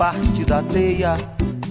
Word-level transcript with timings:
parte 0.00 0.46
da 0.46 0.62
teia 0.62 1.14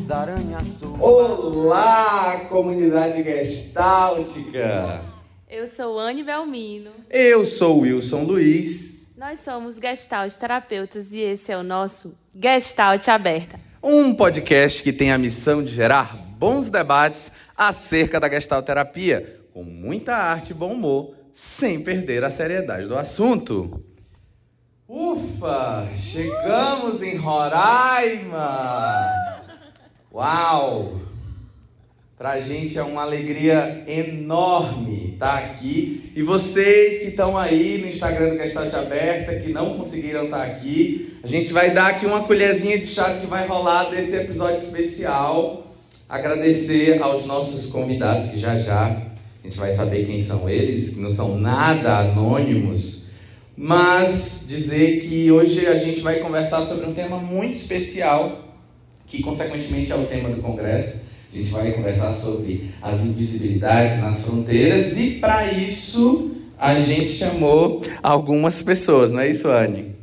da 0.05 0.19
aranha, 0.19 0.59
sou. 0.79 1.01
Olá, 1.01 2.45
comunidade 2.47 3.23
gestáltica! 3.23 5.03
Eu 5.49 5.65
sou 5.65 5.97
Anne 5.97 6.23
Belmino. 6.23 6.91
Eu 7.09 7.43
sou 7.43 7.79
Wilson 7.79 8.21
Luiz. 8.25 9.07
Nós 9.17 9.39
somos 9.39 9.77
Gestalt 9.77 10.31
terapeutas 10.35 11.11
e 11.11 11.21
esse 11.21 11.51
é 11.51 11.57
o 11.57 11.63
nosso 11.63 12.15
Gestalt 12.39 13.07
Aberta. 13.07 13.59
Um 13.81 14.13
podcast 14.13 14.83
que 14.83 14.93
tem 14.93 15.11
a 15.11 15.17
missão 15.17 15.63
de 15.63 15.73
gerar 15.73 16.15
bons 16.37 16.69
debates 16.69 17.31
acerca 17.57 18.19
da 18.19 18.29
Gestalt 18.29 18.63
terapia, 18.63 19.39
com 19.51 19.63
muita 19.63 20.15
arte 20.15 20.51
e 20.51 20.53
bom 20.53 20.73
humor, 20.73 21.15
sem 21.33 21.83
perder 21.83 22.23
a 22.23 22.29
seriedade 22.29 22.85
do 22.85 22.95
assunto. 22.95 23.83
Ufa! 24.91 25.87
Chegamos 25.95 27.03
em 27.03 27.15
Roraima! 27.15 29.13
Uau! 30.11 30.99
Pra 32.17 32.41
gente 32.41 32.75
é 32.75 32.81
uma 32.81 33.03
alegria 33.03 33.83
enorme 33.87 35.11
estar 35.13 35.37
aqui. 35.37 36.11
E 36.15 36.23
vocês 36.23 37.01
que 37.01 37.09
estão 37.09 37.37
aí 37.37 37.77
no 37.77 37.87
Instagram 37.87 38.31
do 38.31 38.37
Gestalt 38.37 38.73
Aberta, 38.73 39.39
que 39.39 39.53
não 39.53 39.77
conseguiram 39.77 40.25
estar 40.25 40.41
aqui, 40.41 41.19
a 41.23 41.27
gente 41.27 41.53
vai 41.53 41.69
dar 41.69 41.89
aqui 41.89 42.07
uma 42.07 42.23
colherzinha 42.23 42.79
de 42.79 42.87
chá 42.87 43.13
que 43.19 43.27
vai 43.27 43.45
rolar 43.45 43.91
desse 43.91 44.15
episódio 44.15 44.57
especial. 44.57 45.67
Agradecer 46.09 46.99
aos 46.99 47.27
nossos 47.27 47.69
convidados, 47.69 48.31
que 48.31 48.39
já 48.39 48.57
já 48.57 48.87
a 48.87 49.47
gente 49.47 49.55
vai 49.55 49.71
saber 49.71 50.07
quem 50.07 50.19
são 50.19 50.49
eles, 50.49 50.95
que 50.95 50.99
não 50.99 51.13
são 51.13 51.37
nada 51.37 51.99
anônimos. 51.99 53.08
Mas 53.61 54.45
dizer 54.47 55.01
que 55.01 55.29
hoje 55.29 55.67
a 55.67 55.77
gente 55.77 55.99
vai 55.99 56.19
conversar 56.19 56.63
sobre 56.63 56.85
um 56.85 56.93
tema 56.93 57.17
muito 57.17 57.57
especial, 57.57 58.55
que 59.05 59.21
consequentemente 59.21 59.91
é 59.91 59.95
o 59.95 60.05
tema 60.05 60.29
do 60.29 60.41
congresso 60.41 61.09
a 61.31 61.37
gente 61.37 61.51
vai 61.51 61.71
conversar 61.73 62.11
sobre 62.13 62.71
as 62.81 63.05
invisibilidades 63.05 64.01
nas 64.01 64.25
fronteiras 64.25 64.97
e 64.97 65.19
para 65.19 65.51
isso 65.51 66.31
a 66.57 66.73
gente 66.75 67.09
chamou 67.09 67.81
algumas 68.01 68.61
pessoas, 68.61 69.11
não 69.11 69.19
é 69.19 69.29
isso, 69.29 69.47
Anne? 69.47 69.95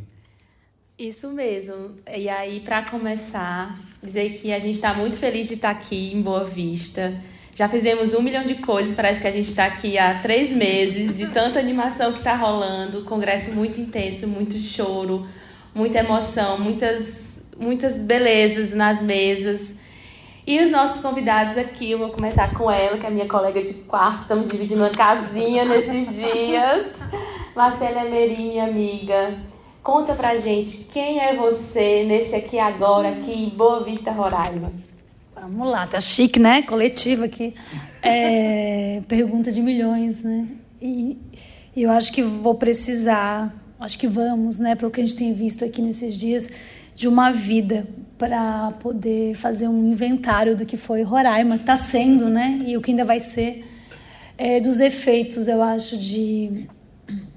Isso 0.96 1.30
mesmo. 1.32 1.90
E 2.16 2.28
aí, 2.28 2.60
para 2.60 2.82
começar, 2.82 3.78
dizer 4.02 4.30
que 4.30 4.52
a 4.52 4.58
gente 4.58 4.76
está 4.76 4.94
muito 4.94 5.16
feliz 5.16 5.48
de 5.48 5.54
estar 5.54 5.70
aqui 5.70 6.14
em 6.14 6.22
Boa 6.22 6.44
Vista. 6.44 7.12
Já 7.56 7.70
fizemos 7.70 8.12
um 8.12 8.20
milhão 8.20 8.42
de 8.42 8.56
coisas, 8.56 8.94
parece 8.94 9.18
que 9.18 9.26
a 9.26 9.30
gente 9.30 9.48
está 9.48 9.64
aqui 9.64 9.96
há 9.96 10.18
três 10.20 10.50
meses, 10.50 11.16
de 11.16 11.28
tanta 11.28 11.58
animação 11.58 12.12
que 12.12 12.18
está 12.18 12.36
rolando. 12.36 13.02
Congresso 13.04 13.54
muito 13.54 13.80
intenso, 13.80 14.28
muito 14.28 14.56
choro, 14.58 15.26
muita 15.74 16.00
emoção, 16.00 16.58
muitas, 16.58 17.46
muitas 17.58 18.02
belezas 18.02 18.74
nas 18.74 19.00
mesas. 19.00 19.74
E 20.46 20.60
os 20.60 20.70
nossos 20.70 21.00
convidados 21.00 21.56
aqui, 21.56 21.92
eu 21.92 21.98
vou 21.98 22.10
começar 22.10 22.52
com 22.52 22.70
ela, 22.70 22.98
que 22.98 23.06
é 23.06 23.10
minha 23.10 23.26
colega 23.26 23.62
de 23.62 23.72
quarto, 23.72 24.20
estamos 24.20 24.48
dividindo 24.48 24.82
uma 24.82 24.90
casinha 24.90 25.64
nesses 25.64 26.12
dias. 26.14 27.00
Marcela 27.56 28.04
Emerim, 28.04 28.50
minha 28.50 28.64
amiga. 28.64 29.34
Conta 29.82 30.12
pra 30.12 30.36
gente 30.36 30.84
quem 30.92 31.20
é 31.20 31.34
você 31.34 32.04
nesse 32.06 32.36
aqui 32.36 32.58
agora, 32.58 33.08
aqui 33.08 33.32
em 33.32 33.48
Boa 33.48 33.82
Vista, 33.82 34.10
Roraima. 34.10 34.70
Vamos 35.40 35.68
lá, 35.68 35.86
tá 35.86 36.00
chique, 36.00 36.38
né? 36.38 36.62
Coletivo 36.62 37.24
aqui. 37.24 37.54
É, 38.02 39.02
pergunta 39.06 39.52
de 39.52 39.60
milhões, 39.60 40.22
né? 40.22 40.48
E 40.80 41.18
eu 41.76 41.90
acho 41.90 42.12
que 42.12 42.22
vou 42.22 42.54
precisar, 42.54 43.54
acho 43.78 43.98
que 43.98 44.06
vamos, 44.06 44.58
né, 44.58 44.74
para 44.74 44.88
o 44.88 44.90
que 44.90 45.00
a 45.00 45.04
gente 45.04 45.16
tem 45.16 45.34
visto 45.34 45.64
aqui 45.64 45.82
nesses 45.82 46.16
dias, 46.16 46.48
de 46.94 47.06
uma 47.06 47.30
vida 47.30 47.86
para 48.16 48.72
poder 48.80 49.34
fazer 49.34 49.68
um 49.68 49.90
inventário 49.90 50.56
do 50.56 50.64
que 50.64 50.78
foi 50.78 51.02
Roraima, 51.02 51.56
que 51.56 51.62
está 51.62 51.76
sendo, 51.76 52.30
né? 52.30 52.62
E 52.66 52.76
o 52.76 52.80
que 52.80 52.90
ainda 52.90 53.04
vai 53.04 53.20
ser, 53.20 53.66
é, 54.38 54.58
dos 54.58 54.80
efeitos, 54.80 55.48
eu 55.48 55.62
acho, 55.62 55.98
de, 55.98 56.66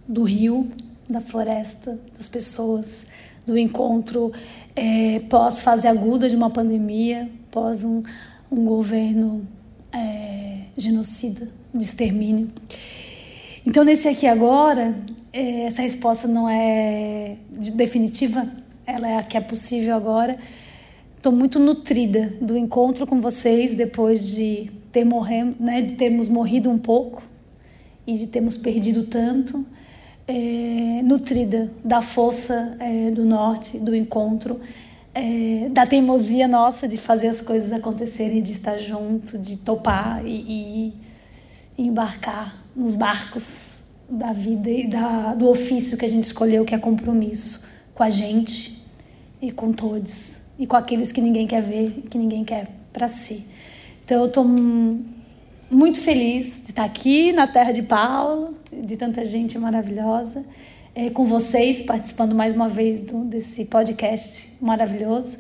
do 0.08 0.24
rio, 0.24 0.70
da 1.10 1.20
floresta, 1.20 2.00
das 2.16 2.30
pessoas, 2.30 3.08
do 3.46 3.58
encontro 3.58 4.32
é, 4.74 5.20
pós-fase 5.30 5.88
aguda 5.88 6.30
de 6.30 6.36
uma 6.36 6.50
pandemia, 6.50 7.30
pós 7.52 7.84
um, 7.84 8.04
um 8.52 8.66
governo 8.66 9.48
é, 9.92 10.62
genocida, 10.78 11.50
de 11.74 11.84
extermínio. 11.84 12.50
Então, 13.66 13.84
nesse 13.84 14.08
aqui 14.08 14.26
agora, 14.26 14.96
é, 15.32 15.64
essa 15.64 15.82
resposta 15.82 16.28
não 16.28 16.50
é 16.50 17.38
definitiva, 17.74 18.48
ela 18.86 19.08
é 19.08 19.18
a 19.18 19.24
que 19.24 19.38
é 19.38 19.42
possível 19.42 19.96
agora 19.96 20.38
Estou 21.20 21.34
muito 21.34 21.60
nutrida 21.60 22.34
do 22.40 22.58
encontro 22.58 23.06
com 23.06 23.20
vocês 23.20 23.76
depois 23.76 24.26
de 24.26 24.72
ter 24.90 25.04
morrendo, 25.04 25.54
né, 25.60 25.82
de 25.82 25.96
termos 25.96 26.30
morrido 26.30 26.70
um 26.70 26.78
pouco 26.78 27.22
e 28.08 28.14
de 28.14 28.28
termos 28.28 28.56
perdido 28.56 29.04
tanto. 29.04 29.66
É, 30.26 31.02
nutrida 31.04 31.70
da 31.84 32.02
força 32.02 32.78
é, 32.80 33.12
do 33.12 33.26
norte, 33.26 33.78
do 33.80 33.94
encontro, 33.94 34.62
é, 35.14 35.70
da 35.70 35.86
teimosia 35.86 36.48
nossa 36.48 36.88
de 36.88 36.98
fazer 36.98 37.28
as 37.28 37.42
coisas 37.42 37.72
acontecerem, 37.74 38.42
de 38.42 38.52
estar 38.52 38.78
junto, 38.78 39.38
de 39.38 39.58
topar 39.58 40.26
e, 40.26 40.94
e 41.78 41.88
embarcar 41.88 42.64
nos 42.76 42.96
barcos 42.96 43.82
da 44.10 44.34
vida 44.34 44.70
e 44.70 44.88
da, 44.88 45.34
do 45.36 45.48
ofício 45.50 45.98
que 45.98 46.06
a 46.06 46.10
gente 46.10 46.24
escolheu, 46.24 46.66
que 46.66 46.74
é 46.74 46.78
compromisso 46.78 47.66
com 47.94 48.04
a 48.04 48.10
gente 48.10 48.84
e 49.42 49.52
com 49.52 49.72
todos 49.72 50.48
e 50.58 50.68
com 50.68 50.76
aqueles 50.76 51.12
que 51.12 51.22
ninguém 51.22 51.48
quer 51.48 51.62
ver, 51.62 52.04
que 52.10 52.18
ninguém 52.18 52.44
quer 52.44 52.68
para 52.92 53.08
si. 53.08 53.48
Então 54.04 54.20
eu 54.20 54.26
estou 54.26 54.44
muito 55.70 56.00
feliz 56.00 56.64
de 56.64 56.72
estar 56.72 56.84
aqui 56.84 57.32
na 57.32 57.48
terra 57.48 57.72
de 57.72 57.84
Paulo, 57.84 58.56
de 58.72 58.98
tanta 58.98 59.24
gente 59.24 59.58
maravilhosa, 59.58 60.46
é, 61.00 61.10
com 61.10 61.24
vocês 61.24 61.82
participando 61.84 62.36
mais 62.36 62.54
uma 62.54 62.68
vez 62.68 63.00
do, 63.00 63.24
desse 63.24 63.64
podcast 63.66 64.52
maravilhoso 64.60 65.38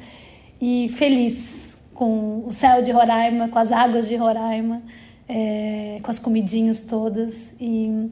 e 0.61 0.89
feliz 0.95 1.77
com 1.93 2.45
o 2.47 2.51
céu 2.51 2.81
de 2.81 2.91
Roraima, 2.91 3.49
com 3.49 3.59
as 3.59 3.69
águas 3.69 4.07
de 4.07 4.15
Roraima, 4.15 4.81
é, 5.27 5.99
com 6.01 6.09
as 6.09 6.17
comidinhas 6.17 6.87
todas 6.87 7.55
e 7.59 8.09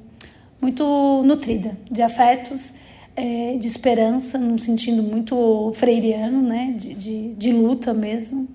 muito 0.61 1.23
nutrida 1.23 1.77
de 1.89 2.01
afetos 2.01 2.75
é, 3.15 3.55
de 3.57 3.65
esperança, 3.65 4.37
num 4.37 4.57
sentido 4.57 5.01
muito 5.01 5.71
freiriano, 5.73 6.41
né? 6.41 6.73
De, 6.75 6.93
de, 6.95 7.33
de, 7.33 7.51
luta 7.53 7.93
mesmo. 7.93 8.49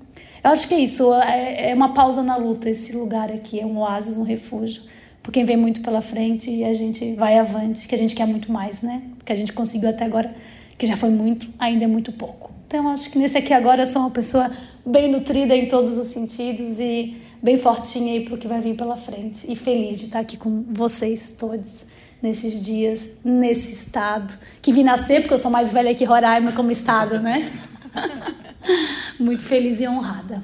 Eu 0.45 0.51
acho 0.51 0.69
que 0.69 0.75
é 0.75 0.79
isso, 0.79 1.15
é, 1.15 1.71
é 1.71 1.75
uma 1.75 1.95
pausa 1.95 2.23
na 2.23 2.37
luta, 2.37 2.69
esse 2.69 2.95
lugar 2.95 3.33
aqui, 3.33 3.59
é 3.59 3.65
um 3.65 3.79
oásis, 3.79 4.19
um 4.19 4.23
refúgio, 4.23 4.83
por 5.23 5.33
quem 5.33 5.45
vem 5.45 5.57
muito 5.57 5.81
pela 5.81 6.01
frente 6.01 6.51
e 6.51 6.65
a 6.65 6.75
gente 6.75 7.15
vai 7.15 7.39
avante, 7.39 7.87
que 7.87 7.95
a 7.95 7.99
gente 7.99 8.15
quer 8.15 8.27
muito 8.27 8.51
mais, 8.51 8.83
né? 8.83 9.03
Que 9.25 9.33
a 9.33 9.37
gente 9.37 9.53
conseguiu 9.53 9.89
até 9.89 10.05
agora, 10.05 10.35
que 10.77 10.87
já 10.87 10.97
foi 10.97 11.11
muito, 11.11 11.49
ainda 11.59 11.85
é 11.85 11.87
muito 11.87 12.11
pouco. 12.13 12.53
Então, 12.67 12.89
acho 12.89 13.11
que 13.11 13.19
nesse 13.19 13.37
aqui 13.39 13.53
agora 13.53 13.83
eu 13.83 13.87
sou 13.87 14.03
uma 14.03 14.11
pessoa 14.11 14.51
bem 14.85 15.11
nutrida 15.11 15.55
em 15.55 15.67
todos 15.67 15.99
os 15.99 16.09
sentidos 16.09 16.81
e 16.81 17.17
bem 17.43 17.57
fortinha 17.57 18.15
aí 18.15 18.25
para 18.25 18.35
o 18.35 18.39
que 18.39 18.49
vai 18.49 18.61
vir 18.61 18.75
pela 18.75 18.97
frente. 18.97 19.45
E 19.47 19.55
feliz 19.55 19.99
de 19.99 20.07
estar 20.07 20.21
aqui 20.21 20.37
com 20.37 20.65
vocês 20.71 21.37
todos 21.39 21.85
nesses 22.23 22.65
dias, 22.65 23.19
nesse 23.25 23.73
estado. 23.73 24.39
Que 24.63 24.73
vi 24.73 24.83
nascer, 24.83 25.21
porque 25.21 25.35
eu 25.35 25.39
sou 25.39 25.51
mais 25.51 25.73
velha 25.73 25.95
que 25.95 26.05
Roraima 26.05 26.53
como 26.53 26.71
estado, 26.71 27.21
né? 27.21 27.53
Muito 29.21 29.45
feliz 29.45 29.81
e 29.81 29.87
honrada. 29.87 30.43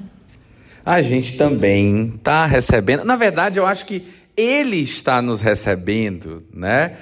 A 0.85 1.01
gente 1.01 1.37
também 1.37 2.13
está 2.15 2.45
recebendo. 2.45 3.03
Na 3.03 3.15
verdade, 3.15 3.57
eu 3.57 3.65
acho 3.65 3.85
que 3.85 4.05
ele 4.39 4.77
está 4.77 5.21
nos 5.21 5.41
recebendo, 5.41 6.43
né? 6.53 6.97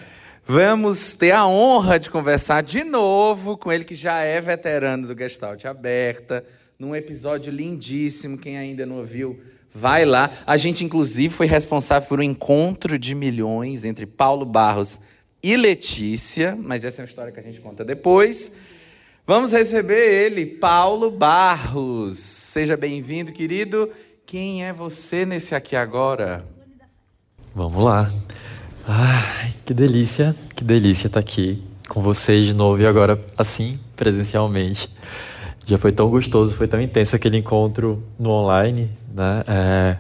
Vamos 0.46 1.14
ter 1.14 1.32
a 1.32 1.46
honra 1.46 2.00
de 2.00 2.10
conversar 2.10 2.64
de 2.64 2.84
novo 2.84 3.58
com 3.58 3.72
ele, 3.72 3.84
que 3.84 3.96
já 3.96 4.22
é 4.22 4.40
veterano 4.40 5.08
do 5.08 5.18
Gestalt 5.18 5.66
Aberta, 5.66 6.44
num 6.80 6.96
episódio 6.96 7.52
lindíssimo. 7.52 8.38
Quem 8.38 8.58
ainda 8.58 8.86
não 8.86 8.98
ouviu, 8.98 9.40
Vai 9.80 10.06
lá. 10.06 10.32
A 10.48 10.58
gente, 10.58 10.84
inclusive, 10.84 11.32
foi 11.32 11.46
responsável 11.46 12.10
por 12.10 12.20
um 12.20 12.24
encontro 12.24 12.98
de 12.98 13.14
milhões 13.14 13.86
entre 13.86 14.08
Paulo 14.08 14.44
Barros 14.44 15.00
e 15.44 15.56
Letícia, 15.56 16.58
mas 16.60 16.84
essa 16.84 17.02
é 17.02 17.04
uma 17.04 17.08
história 17.08 17.32
que 17.32 17.40
a 17.40 17.44
gente 17.44 17.62
conta 17.62 17.86
depois. 17.86 18.52
Vamos 19.24 19.52
receber 19.52 20.26
ele, 20.26 20.48
Paulo 20.48 21.12
Barros. 21.12 22.18
Seja 22.18 22.76
bem-vindo, 22.76 23.32
querido. 23.32 23.92
Quem 24.26 24.66
é 24.66 24.74
você 24.74 25.28
nesse 25.28 25.54
aqui 25.54 25.76
agora? 25.76 26.57
Vamos 27.58 27.84
lá. 27.84 28.08
Ai, 28.88 29.52
que 29.66 29.74
delícia, 29.74 30.36
que 30.56 30.64
delícia 30.64 31.08
estar 31.08 31.20
aqui 31.20 31.64
com 31.90 32.04
vocês 32.04 32.46
de 32.46 32.54
novo 32.54 32.80
e 32.80 32.86
agora 32.86 33.20
assim, 33.36 33.80
presencialmente. 33.96 34.88
Já 35.66 35.80
foi 35.80 35.92
tão 35.92 36.08
gostoso, 36.08 36.54
foi 36.54 36.68
tão 36.68 36.80
intenso 36.80 37.16
aquele 37.16 37.36
encontro 37.36 38.04
no 38.20 38.30
online, 38.30 38.92
né? 39.12 39.44
É, 39.48 39.98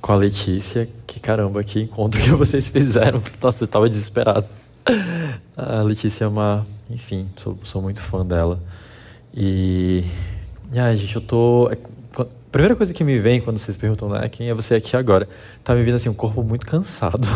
com 0.00 0.12
a 0.12 0.14
Letícia. 0.14 0.88
Que 1.04 1.18
caramba, 1.18 1.64
que 1.64 1.80
encontro 1.80 2.22
que 2.22 2.30
vocês 2.30 2.70
fizeram. 2.70 3.20
Nossa, 3.42 3.64
eu 3.64 3.68
tava 3.68 3.88
desesperado. 3.88 4.46
A 5.56 5.82
Letícia 5.82 6.26
é 6.26 6.28
uma. 6.28 6.62
Enfim, 6.88 7.28
sou, 7.38 7.58
sou 7.64 7.82
muito 7.82 8.00
fã 8.00 8.24
dela. 8.24 8.62
E. 9.34 10.04
E 10.72 10.78
ai, 10.78 10.96
gente, 10.96 11.16
eu 11.16 11.22
tô. 11.22 11.68
A 12.52 12.58
primeira 12.60 12.76
coisa 12.76 12.92
que 12.92 13.02
me 13.02 13.18
vem 13.18 13.40
quando 13.40 13.56
vocês 13.56 13.78
perguntam, 13.78 14.10
né, 14.10 14.28
quem 14.28 14.50
é 14.50 14.52
você 14.52 14.74
aqui 14.74 14.94
agora? 14.94 15.26
Tá 15.64 15.74
me 15.74 15.82
vindo 15.82 15.94
assim, 15.94 16.10
um 16.10 16.14
corpo 16.14 16.42
muito 16.42 16.66
cansado. 16.66 17.26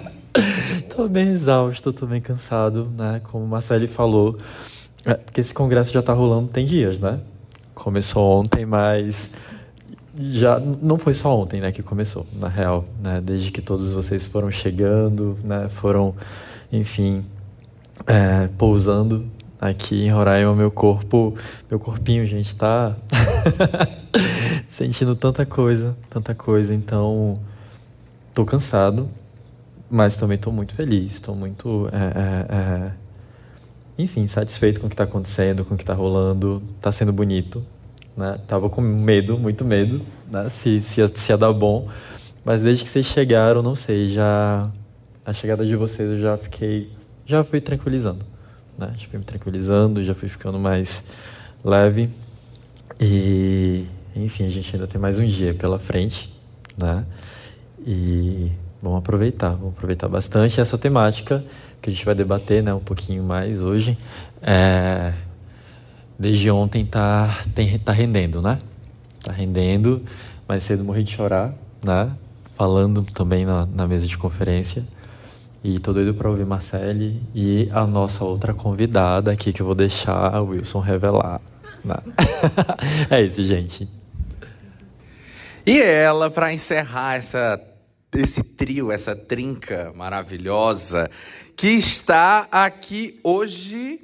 tô 0.94 1.08
bem 1.08 1.28
exausto, 1.28 1.90
tô 1.90 2.04
bem 2.04 2.20
cansado, 2.20 2.92
né? 2.94 3.22
Como 3.24 3.46
o 3.46 3.48
Marcelo 3.48 3.88
falou. 3.88 4.36
É, 5.06 5.14
porque 5.14 5.40
esse 5.40 5.54
congresso 5.54 5.90
já 5.90 6.02
tá 6.02 6.12
rolando 6.12 6.48
tem 6.48 6.66
dias, 6.66 6.98
né? 6.98 7.18
Começou 7.74 8.40
ontem, 8.40 8.66
mas 8.66 9.30
já 10.20 10.60
não 10.60 10.98
foi 10.98 11.14
só 11.14 11.34
ontem, 11.34 11.58
né, 11.58 11.72
que 11.72 11.82
começou, 11.82 12.26
na 12.38 12.48
real, 12.48 12.84
né? 13.02 13.22
Desde 13.24 13.50
que 13.50 13.62
todos 13.62 13.94
vocês 13.94 14.26
foram 14.26 14.50
chegando, 14.50 15.38
né, 15.42 15.66
foram, 15.70 16.14
enfim, 16.70 17.24
é, 18.06 18.50
pousando 18.58 19.26
aqui 19.62 20.02
em 20.02 20.10
Roraima, 20.10 20.56
meu 20.56 20.72
corpo, 20.72 21.36
meu 21.70 21.78
corpinho, 21.78 22.26
gente, 22.26 22.54
tá 22.56 22.96
sentindo 24.68 25.14
tanta 25.14 25.46
coisa, 25.46 25.96
tanta 26.10 26.34
coisa. 26.34 26.74
Então, 26.74 27.38
tô 28.34 28.44
cansado, 28.44 29.08
mas 29.88 30.16
também 30.16 30.36
tô 30.36 30.50
muito 30.50 30.74
feliz, 30.74 31.20
tô 31.20 31.32
muito, 31.32 31.88
é, 31.92 31.96
é, 31.96 32.56
é, 32.56 32.92
enfim, 33.96 34.26
satisfeito 34.26 34.80
com 34.80 34.88
o 34.88 34.90
que 34.90 34.96
tá 34.96 35.04
acontecendo, 35.04 35.64
com 35.64 35.74
o 35.74 35.78
que 35.78 35.84
tá 35.84 35.94
rolando, 35.94 36.60
tá 36.80 36.90
sendo 36.90 37.12
bonito, 37.12 37.64
né? 38.16 38.38
Tava 38.48 38.68
com 38.68 38.80
medo, 38.80 39.38
muito 39.38 39.64
medo, 39.64 40.02
né? 40.28 40.48
Se, 40.48 40.82
se, 40.82 41.06
se 41.08 41.32
ia 41.32 41.38
dar 41.38 41.52
bom. 41.52 41.88
Mas 42.44 42.62
desde 42.62 42.82
que 42.82 42.90
vocês 42.90 43.06
chegaram, 43.06 43.62
não 43.62 43.76
sei, 43.76 44.10
já. 44.10 44.68
A 45.24 45.32
chegada 45.32 45.64
de 45.64 45.76
vocês 45.76 46.10
eu 46.10 46.18
já 46.18 46.36
fiquei. 46.36 46.90
Já 47.24 47.44
fui 47.44 47.60
tranquilizando. 47.60 48.31
Né? 48.78 48.92
Já 48.96 49.08
fui 49.08 49.18
me 49.18 49.24
tranquilizando, 49.24 50.02
já 50.02 50.14
fui 50.14 50.28
ficando 50.28 50.58
mais 50.58 51.02
leve. 51.64 52.10
E. 53.00 53.84
Enfim, 54.14 54.44
a 54.46 54.50
gente 54.50 54.74
ainda 54.74 54.86
tem 54.86 55.00
mais 55.00 55.18
um 55.18 55.26
dia 55.26 55.54
pela 55.54 55.78
frente, 55.78 56.32
né? 56.76 57.04
E 57.84 58.52
vamos 58.82 58.98
aproveitar, 58.98 59.50
vamos 59.50 59.74
aproveitar 59.74 60.06
bastante 60.08 60.60
essa 60.60 60.76
temática 60.76 61.42
que 61.80 61.88
a 61.88 61.92
gente 61.92 62.04
vai 62.04 62.14
debater, 62.14 62.62
né, 62.62 62.72
um 62.72 62.80
pouquinho 62.80 63.24
mais 63.24 63.64
hoje. 63.64 63.98
É, 64.40 65.12
desde 66.18 66.50
ontem 66.50 66.84
tá, 66.84 67.28
tem, 67.54 67.78
tá 67.78 67.90
rendendo, 67.90 68.40
né? 68.42 68.58
Tá 69.24 69.32
rendendo. 69.32 70.02
Mais 70.46 70.62
cedo 70.62 70.84
morri 70.84 71.02
de 71.02 71.12
chorar, 71.12 71.54
né? 71.82 72.10
Falando 72.54 73.02
também 73.02 73.46
na, 73.46 73.66
na 73.66 73.86
mesa 73.86 74.06
de 74.06 74.18
conferência. 74.18 74.84
E 75.64 75.78
tô 75.78 75.92
doido 75.92 76.12
para 76.12 76.28
ouvir 76.28 76.44
Marcele 76.44 77.22
e 77.32 77.70
a 77.72 77.86
nossa 77.86 78.24
outra 78.24 78.52
convidada 78.52 79.30
aqui 79.30 79.52
que 79.52 79.62
eu 79.62 79.66
vou 79.66 79.76
deixar 79.76 80.42
o 80.42 80.48
Wilson 80.48 80.80
revelar. 80.80 81.40
Né? 81.84 81.94
é 83.08 83.22
isso, 83.22 83.44
gente. 83.44 83.88
E 85.64 85.80
ela, 85.80 86.28
para 86.28 86.52
encerrar 86.52 87.14
essa, 87.14 87.62
esse 88.12 88.42
trio, 88.42 88.90
essa 88.90 89.14
trinca 89.14 89.92
maravilhosa, 89.94 91.08
que 91.56 91.68
está 91.68 92.48
aqui 92.50 93.20
hoje 93.22 94.00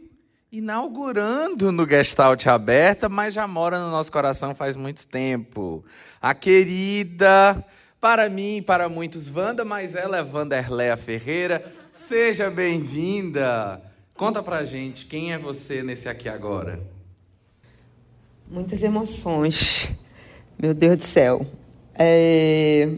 inaugurando 0.52 1.72
no 1.72 1.88
Gestalt 1.88 2.46
Aberta, 2.46 3.08
mas 3.08 3.34
já 3.34 3.48
mora 3.48 3.80
no 3.80 3.90
nosso 3.90 4.12
coração 4.12 4.54
faz 4.54 4.76
muito 4.76 5.08
tempo. 5.08 5.84
A 6.22 6.34
querida, 6.34 7.64
para 8.00 8.28
mim 8.28 8.58
e 8.58 8.62
para 8.62 8.88
muitos, 8.88 9.34
Wanda, 9.34 9.64
mas 9.64 9.94
ela 9.94 10.18
é 10.18 10.22
Vanderléa 10.22 10.96
Ferreira. 10.96 11.64
Seja 11.90 12.48
bem-vinda. 12.50 13.82
Conta 14.14 14.42
pra 14.42 14.64
gente, 14.64 15.06
quem 15.06 15.32
é 15.32 15.38
você 15.38 15.82
nesse 15.82 16.08
aqui 16.08 16.28
agora? 16.28 16.80
Muitas 18.50 18.82
emoções, 18.82 19.92
meu 20.58 20.72
Deus 20.72 20.96
do 20.96 21.04
céu. 21.04 21.46
É... 21.94 22.88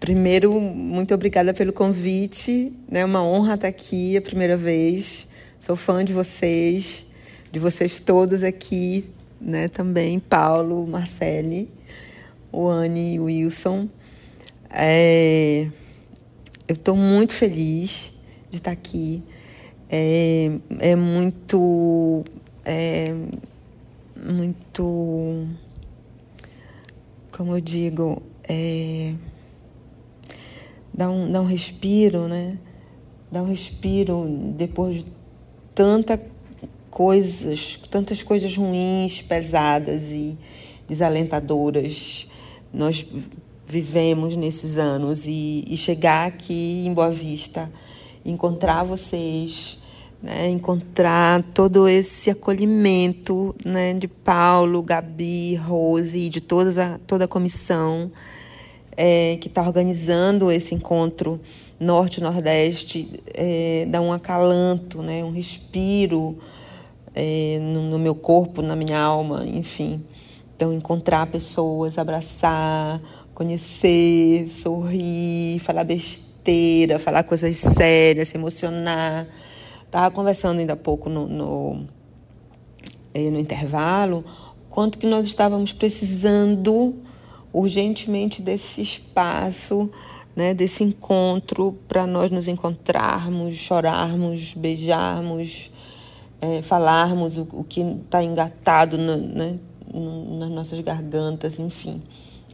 Primeiro, 0.00 0.60
muito 0.60 1.12
obrigada 1.12 1.52
pelo 1.52 1.72
convite, 1.72 2.72
né? 2.88 3.04
Uma 3.04 3.22
honra 3.22 3.54
estar 3.54 3.68
aqui 3.68 4.16
a 4.16 4.22
primeira 4.22 4.56
vez. 4.56 5.28
Sou 5.58 5.74
fã 5.74 6.04
de 6.04 6.12
vocês, 6.12 7.08
de 7.50 7.58
vocês 7.58 7.98
todos 7.98 8.42
aqui, 8.42 9.10
né? 9.40 9.68
Também 9.68 10.20
Paulo, 10.20 10.86
Marcele, 10.86 11.68
o 12.52 12.68
Anne, 12.68 13.18
o 13.18 13.24
Wilson. 13.24 13.88
É, 14.70 15.68
eu 16.66 16.74
estou 16.74 16.94
muito 16.94 17.32
feliz 17.32 18.12
de 18.50 18.58
estar 18.58 18.70
aqui. 18.70 19.22
É, 19.90 20.50
é 20.80 20.96
muito, 20.96 22.24
é, 22.64 23.14
muito, 24.16 25.46
como 27.32 27.56
eu 27.56 27.60
digo, 27.60 28.22
é, 28.44 29.14
dá 30.92 31.10
um, 31.10 31.32
dá 31.32 31.40
um 31.40 31.46
respiro, 31.46 32.28
né? 32.28 32.58
Dá 33.32 33.42
um 33.42 33.46
respiro 33.46 34.26
depois 34.56 34.96
de 34.96 35.06
tanta 35.74 36.20
coisas, 36.90 37.78
tantas 37.90 38.22
coisas 38.22 38.56
ruins, 38.56 39.22
pesadas 39.22 40.12
e 40.12 40.36
desalentadoras 40.88 42.26
nós 42.72 43.06
vivemos 43.68 44.34
nesses 44.34 44.78
anos 44.78 45.26
e, 45.26 45.64
e 45.68 45.76
chegar 45.76 46.26
aqui 46.26 46.84
em 46.86 46.92
Boa 46.92 47.10
Vista, 47.10 47.70
encontrar 48.24 48.82
vocês, 48.82 49.82
né, 50.22 50.48
encontrar 50.48 51.42
todo 51.54 51.86
esse 51.86 52.30
acolhimento 52.30 53.54
né, 53.64 53.92
de 53.92 54.08
Paulo, 54.08 54.82
Gabi, 54.82 55.54
Rose 55.54 56.18
e 56.18 56.28
de 56.28 56.40
todas 56.40 56.78
a, 56.78 56.98
toda 57.06 57.26
a 57.26 57.28
comissão 57.28 58.10
é, 58.96 59.36
que 59.40 59.48
está 59.48 59.62
organizando 59.62 60.50
esse 60.50 60.74
encontro 60.74 61.40
norte 61.78 62.20
nordeste 62.20 63.08
é, 63.32 63.86
dá 63.88 64.00
um 64.00 64.12
acalanto, 64.12 65.02
né, 65.02 65.22
um 65.22 65.30
respiro 65.30 66.38
é, 67.14 67.58
no, 67.60 67.82
no, 67.82 67.98
meu 67.98 68.14
corpo, 68.14 68.62
na 68.62 68.74
minha 68.74 68.98
alma, 68.98 69.44
enfim. 69.46 70.02
Então, 70.56 70.72
encontrar 70.72 71.26
pessoas, 71.26 71.98
abraçar, 71.98 73.00
conhecer, 73.38 74.50
sorrir, 74.50 75.60
falar 75.60 75.84
besteira, 75.84 76.98
falar 76.98 77.22
coisas 77.22 77.56
sérias, 77.56 78.26
se 78.26 78.36
emocionar. 78.36 79.28
Estava 79.84 80.10
conversando 80.10 80.58
ainda 80.58 80.72
há 80.72 80.76
pouco 80.76 81.08
no, 81.08 81.28
no, 81.28 81.86
é, 83.14 83.30
no 83.30 83.38
intervalo 83.38 84.24
quanto 84.68 84.98
que 84.98 85.06
nós 85.06 85.24
estávamos 85.24 85.72
precisando 85.72 86.96
urgentemente 87.52 88.42
desse 88.42 88.82
espaço 88.82 89.88
né, 90.34 90.52
desse 90.52 90.82
encontro 90.82 91.78
para 91.86 92.08
nós 92.08 92.32
nos 92.32 92.48
encontrarmos, 92.48 93.56
chorarmos, 93.56 94.54
beijarmos, 94.54 95.70
é, 96.40 96.60
falarmos 96.60 97.38
o, 97.38 97.48
o 97.52 97.64
que 97.64 97.80
está 97.80 98.22
engatado 98.22 98.98
né, 98.98 99.58
nas 99.92 100.50
nossas 100.50 100.80
gargantas, 100.80 101.58
enfim. 101.60 102.02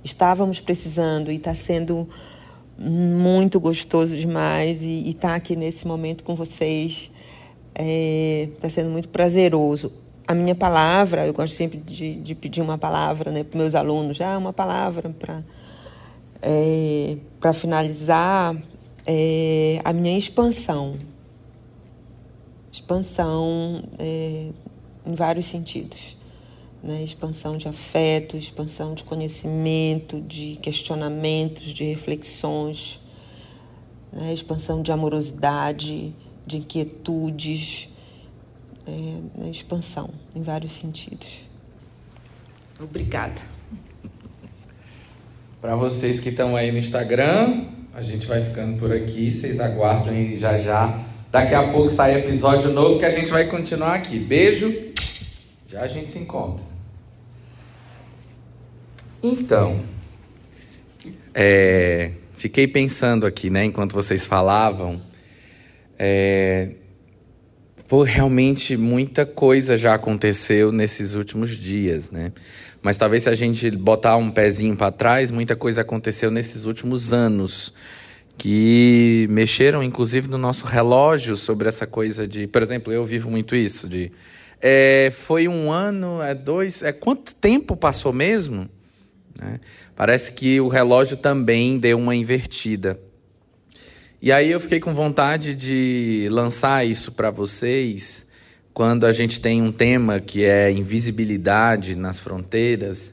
Estávamos 0.05 0.61
precisando 0.61 1.33
e 1.33 1.37
está 1.37 1.55
sendo 1.55 2.09
muito 2.79 3.59
gostoso 3.59 4.15
demais 4.17 4.83
e 4.83 5.09
estar 5.09 5.31
tá 5.31 5.35
aqui 5.35 5.57
nesse 5.57 5.87
momento 5.87 6.23
com 6.23 6.35
vocês 6.35 7.11
está 7.75 7.83
é, 7.83 8.49
tá 8.61 8.69
sendo 8.69 8.91
muito 8.91 9.09
prazeroso. 9.09 9.93
A 10.27 10.35
minha 10.35 10.55
palavra, 10.55 11.27
eu 11.27 11.35
gosto 11.35 11.55
sempre 11.55 11.79
de, 11.79 12.15
de 12.17 12.35
pedir 12.35 12.63
uma 12.63 12.79
palavra 12.79 13.31
né, 13.31 13.43
para 13.43 13.59
meus 13.59 13.75
alunos, 13.75 14.21
ah, 14.21 14.39
uma 14.39 14.53
palavra 14.53 15.11
para 15.11 15.43
é, 16.41 17.17
para 17.41 17.53
finalizar, 17.53 18.55
é, 19.07 19.81
a 19.85 19.93
minha 19.93 20.17
expansão. 20.17 20.97
Expansão 22.71 23.83
é, 23.99 24.51
em 25.07 25.15
vários 25.15 25.47
sentidos. 25.47 26.17
Né? 26.85 27.03
Expansão 27.03 27.57
de 27.57 27.67
afeto, 27.67 28.37
expansão 28.37 28.95
de 28.95 29.03
conhecimento, 29.05 30.21
de 30.21 30.57
questionamentos, 30.57 31.73
de 31.73 31.83
reflexões, 31.83 33.01
né? 34.13 34.35
expansão 34.35 34.83
de 34.83 34.93
amorosidade, 34.93 36.15
de 36.47 36.59
inquietudes, 36.59 37.89
é, 38.87 38.91
né? 38.91 39.51
expansão 39.51 40.11
em 40.37 40.43
vários 40.43 40.73
sentidos. 40.73 41.41
Obrigada. 42.79 43.41
Para 45.63 45.77
vocês 45.77 46.21
que 46.21 46.29
estão 46.29 46.55
aí 46.55 46.71
no 46.71 46.77
Instagram, 46.77 47.65
a 47.95 48.03
gente 48.03 48.27
vai 48.27 48.45
ficando 48.45 48.79
por 48.79 48.93
aqui. 48.93 49.33
Vocês 49.33 49.59
aguardem 49.59 50.37
já 50.37 50.59
já. 50.59 51.03
Daqui 51.33 51.55
a 51.55 51.73
pouco 51.73 51.89
sai 51.89 52.19
episódio 52.19 52.71
novo 52.71 52.99
que 52.99 53.07
a 53.07 53.11
gente 53.11 53.31
vai 53.31 53.47
continuar 53.47 53.95
aqui. 53.95 54.19
Beijo. 54.19 54.93
Já 55.67 55.81
a 55.81 55.89
gente 55.89 56.11
se 56.11 56.19
encontra. 56.19 56.74
Então, 59.25 59.81
É, 61.35 62.13
fiquei 62.37 62.69
pensando 62.69 63.27
aqui, 63.27 63.51
né, 63.51 63.65
enquanto 63.65 63.93
vocês 63.93 64.25
falavam, 64.27 65.01
é, 65.99 66.71
pô, 67.89 68.03
realmente 68.03 68.77
muita 68.77 69.27
coisa 69.27 69.77
já 69.77 69.95
aconteceu 69.95 70.71
nesses 70.71 71.15
últimos 71.15 71.57
dias, 71.57 72.11
né? 72.11 72.33
Mas 72.83 72.97
talvez 72.97 73.23
se 73.25 73.31
a 73.31 73.35
gente 73.35 73.71
botar 73.71 74.17
um 74.17 74.31
pezinho 74.31 74.77
para 74.77 74.93
trás, 74.93 75.31
muita 75.31 75.57
coisa 75.57 75.81
aconteceu 75.81 76.31
nesses 76.31 76.67
últimos 76.67 77.13
anos 77.13 77.73
que 78.37 79.27
mexeram 79.31 79.83
inclusive 79.83 80.29
no 80.29 80.39
nosso 80.39 80.67
relógio 80.67 81.37
sobre 81.37 81.69
essa 81.69 81.87
coisa 81.87 82.29
de, 82.29 82.47
por 82.47 82.63
exemplo, 82.63 82.93
eu 82.93 83.05
vivo 83.07 83.31
muito 83.31 83.57
isso 83.57 83.89
de 83.89 84.13
é, 84.61 85.11
foi 85.13 85.49
um 85.49 85.73
ano, 85.73 86.23
é 86.23 86.35
dois, 86.35 86.83
é 86.83 86.93
quanto 86.93 87.35
tempo 87.35 87.77
passou 87.77 88.13
mesmo? 88.13 88.69
Né? 89.39 89.61
Parece 89.97 90.33
que 90.33 90.61
o 90.61 90.69
relógio 90.69 91.17
também 91.17 91.79
deu 91.79 91.99
uma 91.99 92.15
invertida. 92.15 92.99
E 94.21 94.33
aí 94.33 94.51
eu 94.51 94.61
fiquei 94.61 94.81
com 94.81 94.95
vontade 94.95 95.55
de 95.55 96.29
lançar 96.31 96.87
isso 96.87 97.13
para 97.13 97.31
vocês 97.31 98.27
quando 98.73 99.07
a 99.07 99.13
gente 99.13 99.39
tem 99.41 99.63
um 99.63 99.71
tema 99.71 100.19
que 100.19 100.45
é 100.45 100.71
invisibilidade 100.71 101.95
nas 101.95 102.19
fronteiras. 102.19 103.13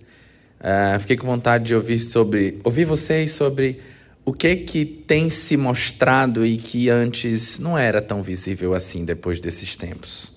Uh, 0.59 0.99
fiquei 0.99 1.17
com 1.17 1.27
vontade 1.27 1.65
de 1.65 1.75
ouvir 1.75 1.99
sobre, 1.99 2.59
ouvir 2.63 2.85
vocês 2.85 3.31
sobre 3.31 3.79
o 4.23 4.31
que 4.31 4.55
que 4.55 4.85
tem 4.85 5.29
se 5.29 5.57
mostrado 5.57 6.45
e 6.45 6.57
que 6.57 6.89
antes 6.89 7.59
não 7.59 7.77
era 7.77 8.01
tão 8.01 8.23
visível 8.23 8.73
assim 8.73 9.03
depois 9.03 9.39
desses 9.39 9.75
tempos. 9.75 10.31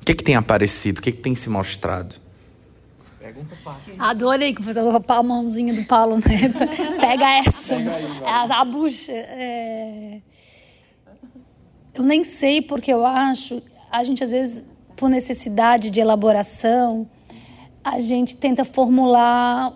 O 0.00 0.04
que 0.04 0.14
que 0.14 0.24
tem 0.24 0.34
aparecido? 0.34 0.98
O 0.98 1.02
que 1.02 1.12
que 1.12 1.22
tem 1.22 1.34
se 1.34 1.48
mostrado? 1.48 2.16
Pergunta 3.32 3.56
fácil. 3.64 3.94
Adorei 3.98 4.54
que 4.54 4.62
você 4.62 4.78
a 4.78 5.22
mãozinha 5.22 5.72
do 5.72 5.84
Paulo 5.84 6.16
Neto. 6.16 6.58
Pega 7.00 7.28
essa. 7.38 7.76
Pega 7.76 7.96
aí, 7.96 8.04
a, 8.24 8.60
a 8.60 8.64
bucha. 8.64 9.12
É... 9.12 10.20
Eu 11.94 12.02
nem 12.02 12.24
sei 12.24 12.60
porque 12.60 12.92
eu 12.92 13.06
acho, 13.06 13.62
a 13.90 14.02
gente 14.04 14.22
às 14.22 14.30
vezes, 14.30 14.66
por 14.96 15.08
necessidade 15.08 15.90
de 15.90 16.00
elaboração, 16.00 17.08
a 17.82 18.00
gente 18.00 18.36
tenta 18.36 18.64
formular 18.64 19.72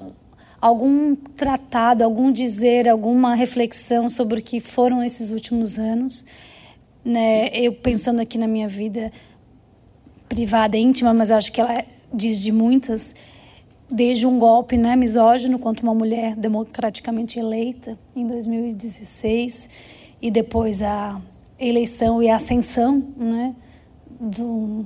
algum 0.60 1.14
tratado, 1.14 2.02
algum 2.04 2.30
dizer, 2.32 2.88
alguma 2.88 3.34
reflexão 3.34 4.08
sobre 4.08 4.40
o 4.40 4.42
que 4.42 4.60
foram 4.60 5.02
esses 5.02 5.30
últimos 5.30 5.78
anos. 5.78 6.24
Né? 7.04 7.48
Eu 7.52 7.72
pensando 7.72 8.20
aqui 8.20 8.36
na 8.38 8.48
minha 8.48 8.68
vida 8.68 9.12
privada, 10.28 10.76
íntima, 10.76 11.14
mas 11.14 11.30
acho 11.30 11.52
que 11.52 11.60
ela 11.60 11.84
diz 12.12 12.40
de 12.40 12.52
muitas, 12.52 13.14
desde 13.90 14.26
um 14.26 14.38
golpe 14.38 14.76
né, 14.76 14.96
misógino 14.96 15.58
contra 15.58 15.82
uma 15.84 15.94
mulher 15.94 16.34
democraticamente 16.34 17.38
eleita 17.38 17.98
em 18.14 18.26
2016 18.26 19.68
e 20.20 20.30
depois 20.30 20.82
a 20.82 21.20
eleição 21.58 22.22
e 22.22 22.28
a 22.28 22.36
ascensão 22.36 23.02
né, 23.16 23.54
do, 24.20 24.84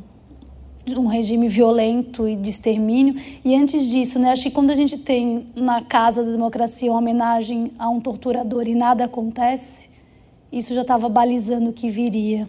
de 0.84 0.96
um 0.96 1.06
regime 1.06 1.48
violento 1.48 2.28
e 2.28 2.36
de 2.36 2.50
extermínio. 2.50 3.14
E 3.44 3.54
antes 3.54 3.88
disso, 3.88 4.18
né, 4.18 4.32
acho 4.32 4.44
que 4.44 4.50
quando 4.50 4.70
a 4.70 4.74
gente 4.74 4.98
tem 4.98 5.46
na 5.54 5.82
Casa 5.82 6.22
da 6.22 6.30
Democracia 6.30 6.90
uma 6.90 6.98
homenagem 6.98 7.72
a 7.78 7.88
um 7.88 8.00
torturador 8.00 8.68
e 8.68 8.74
nada 8.74 9.04
acontece, 9.04 9.90
isso 10.52 10.74
já 10.74 10.82
estava 10.82 11.08
balizando 11.08 11.70
o 11.70 11.72
que 11.72 11.88
viria. 11.88 12.48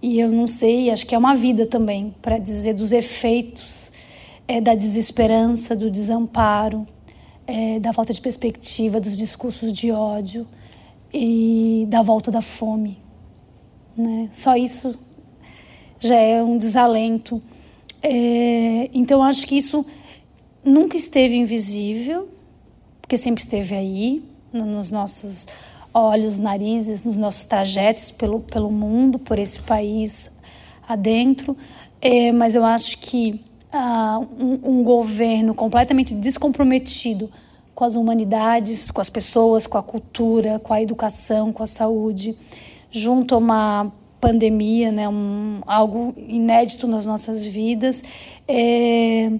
E 0.00 0.18
eu 0.18 0.30
não 0.30 0.46
sei, 0.46 0.90
acho 0.90 1.06
que 1.06 1.14
é 1.14 1.18
uma 1.18 1.34
vida 1.34 1.66
também 1.66 2.14
para 2.22 2.38
dizer 2.38 2.74
dos 2.74 2.92
efeitos 2.92 3.92
é, 4.48 4.62
da 4.62 4.74
desesperança, 4.74 5.76
do 5.76 5.90
desamparo, 5.90 6.86
é, 7.46 7.78
da 7.78 7.92
falta 7.92 8.14
de 8.14 8.20
perspectiva, 8.20 8.98
dos 8.98 9.16
discursos 9.16 9.72
de 9.72 9.92
ódio 9.92 10.48
e 11.12 11.86
da 11.88 12.00
volta 12.00 12.30
da 12.30 12.40
fome. 12.40 12.98
Né? 13.94 14.28
Só 14.32 14.56
isso 14.56 14.98
já 16.00 16.16
é 16.16 16.42
um 16.42 16.56
desalento. 16.56 17.42
É, 18.02 18.88
então, 18.94 19.22
acho 19.22 19.46
que 19.46 19.56
isso 19.56 19.84
nunca 20.64 20.96
esteve 20.96 21.36
invisível, 21.36 22.28
porque 23.02 23.18
sempre 23.18 23.42
esteve 23.42 23.74
aí, 23.74 24.22
nos 24.52 24.90
nossos 24.90 25.46
olhos, 25.92 26.38
narizes, 26.38 27.04
nos 27.04 27.16
nossos 27.16 27.44
trajetos 27.44 28.10
pelo, 28.10 28.40
pelo 28.40 28.70
mundo, 28.70 29.18
por 29.18 29.38
esse 29.38 29.60
país 29.60 30.30
adentro. 30.88 31.56
É, 32.00 32.30
mas 32.32 32.54
eu 32.54 32.64
acho 32.64 32.98
que 32.98 33.40
ah, 33.72 34.20
um, 34.38 34.58
um 34.62 34.82
governo 34.82 35.54
completamente 35.54 36.14
descomprometido 36.14 37.30
com 37.74 37.84
as 37.84 37.94
humanidades, 37.94 38.90
com 38.90 39.00
as 39.00 39.08
pessoas, 39.08 39.66
com 39.66 39.78
a 39.78 39.82
cultura, 39.82 40.58
com 40.58 40.72
a 40.72 40.82
educação, 40.82 41.52
com 41.52 41.62
a 41.62 41.66
saúde, 41.66 42.36
junto 42.90 43.34
a 43.34 43.38
uma 43.38 43.92
pandemia, 44.20 44.90
né, 44.90 45.08
um, 45.08 45.60
algo 45.66 46.12
inédito 46.16 46.88
nas 46.88 47.06
nossas 47.06 47.44
vidas, 47.44 48.02
é, 48.48 49.30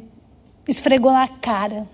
esfregou 0.68 1.10
na 1.12 1.26
cara 1.26 1.86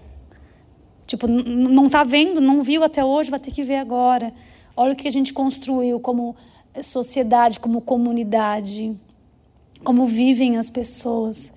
Tipo, 1.06 1.28
não 1.28 1.86
está 1.86 2.02
vendo, 2.02 2.40
não 2.40 2.62
viu 2.62 2.82
até 2.82 3.04
hoje, 3.04 3.30
vai 3.30 3.38
ter 3.38 3.50
que 3.50 3.62
ver 3.62 3.76
agora. 3.76 4.32
Olha 4.76 4.94
o 4.94 4.96
que 4.96 5.06
a 5.06 5.10
gente 5.10 5.32
construiu 5.32 6.00
como 6.00 6.34
sociedade, 6.82 7.60
como 7.60 7.80
comunidade, 7.80 8.96
como 9.82 10.06
vivem 10.06 10.56
as 10.56 10.70
pessoas. 10.70 11.52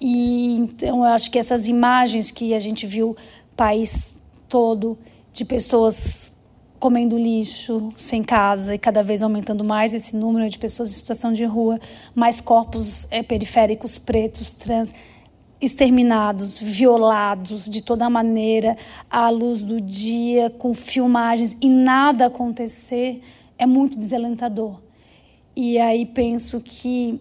E 0.00 0.56
então 0.56 0.98
eu 0.98 1.04
acho 1.04 1.30
que 1.30 1.38
essas 1.38 1.68
imagens 1.68 2.30
que 2.30 2.54
a 2.54 2.58
gente 2.58 2.86
viu 2.86 3.16
país 3.56 4.16
todo 4.48 4.98
de 5.32 5.44
pessoas 5.44 6.36
comendo 6.78 7.16
lixo, 7.16 7.92
sem 7.96 8.22
casa 8.22 8.74
e 8.74 8.78
cada 8.78 9.02
vez 9.02 9.22
aumentando 9.22 9.64
mais 9.64 9.94
esse 9.94 10.14
número 10.14 10.48
de 10.48 10.58
pessoas 10.58 10.90
em 10.90 10.94
situação 10.94 11.32
de 11.32 11.44
rua, 11.44 11.80
mais 12.14 12.40
corpos 12.40 13.06
é, 13.10 13.22
periféricos 13.22 13.98
pretos, 13.98 14.52
trans 14.52 14.94
exterminados, 15.60 16.58
violados 16.58 17.64
de 17.64 17.82
toda 17.82 18.10
maneira, 18.10 18.76
à 19.10 19.30
luz 19.30 19.62
do 19.62 19.80
dia, 19.80 20.50
com 20.50 20.74
filmagens 20.74 21.56
e 21.60 21.68
nada 21.68 22.26
acontecer, 22.26 23.22
é 23.58 23.64
muito 23.64 23.98
desalentador. 23.98 24.80
E 25.54 25.78
aí 25.78 26.04
penso 26.04 26.60
que 26.60 27.18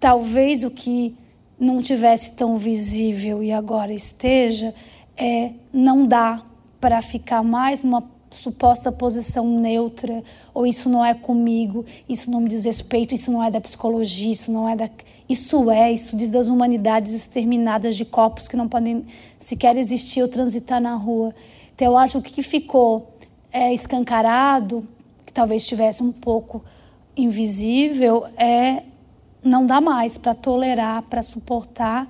talvez 0.00 0.64
o 0.64 0.70
que 0.70 1.16
não 1.58 1.80
tivesse 1.80 2.32
tão 2.32 2.56
visível 2.56 3.42
e 3.42 3.52
agora 3.52 3.92
esteja 3.92 4.74
é 5.16 5.52
não 5.72 6.06
dá 6.06 6.42
para 6.80 7.00
ficar 7.00 7.42
mais 7.42 7.82
numa 7.82 8.04
suposta 8.30 8.90
posição 8.90 9.60
neutra 9.60 10.22
ou 10.52 10.66
isso 10.66 10.88
não 10.88 11.04
é 11.04 11.14
comigo, 11.14 11.84
isso 12.08 12.30
não 12.30 12.40
me 12.40 12.48
diz 12.48 12.64
respeito, 12.64 13.14
isso 13.14 13.30
não 13.30 13.42
é 13.42 13.50
da 13.50 13.60
psicologia, 13.60 14.32
isso 14.32 14.50
não 14.50 14.68
é 14.68 14.74
da 14.74 14.90
isso 15.26 15.70
é, 15.70 15.90
isso 15.90 16.16
diz 16.16 16.28
das 16.28 16.48
humanidades 16.48 17.12
exterminadas 17.12 17.96
de 17.96 18.04
corpos 18.04 18.46
que 18.46 18.56
não 18.56 18.68
podem 18.68 19.06
sequer 19.38 19.76
existir 19.78 20.20
ou 20.20 20.28
transitar 20.28 20.80
na 20.82 20.94
rua. 20.94 21.34
Então, 21.74 21.86
eu 21.86 21.96
acho 21.96 22.20
que 22.20 22.30
o 22.30 22.34
que 22.34 22.42
ficou 22.42 23.14
é, 23.50 23.72
escancarado, 23.72 24.86
que 25.24 25.32
talvez 25.32 25.62
estivesse 25.62 26.02
um 26.02 26.12
pouco 26.12 26.62
invisível, 27.16 28.26
é 28.36 28.82
não 29.44 29.66
dá 29.66 29.80
mais 29.80 30.16
para 30.16 30.34
tolerar, 30.34 31.04
para 31.04 31.22
suportar. 31.22 32.08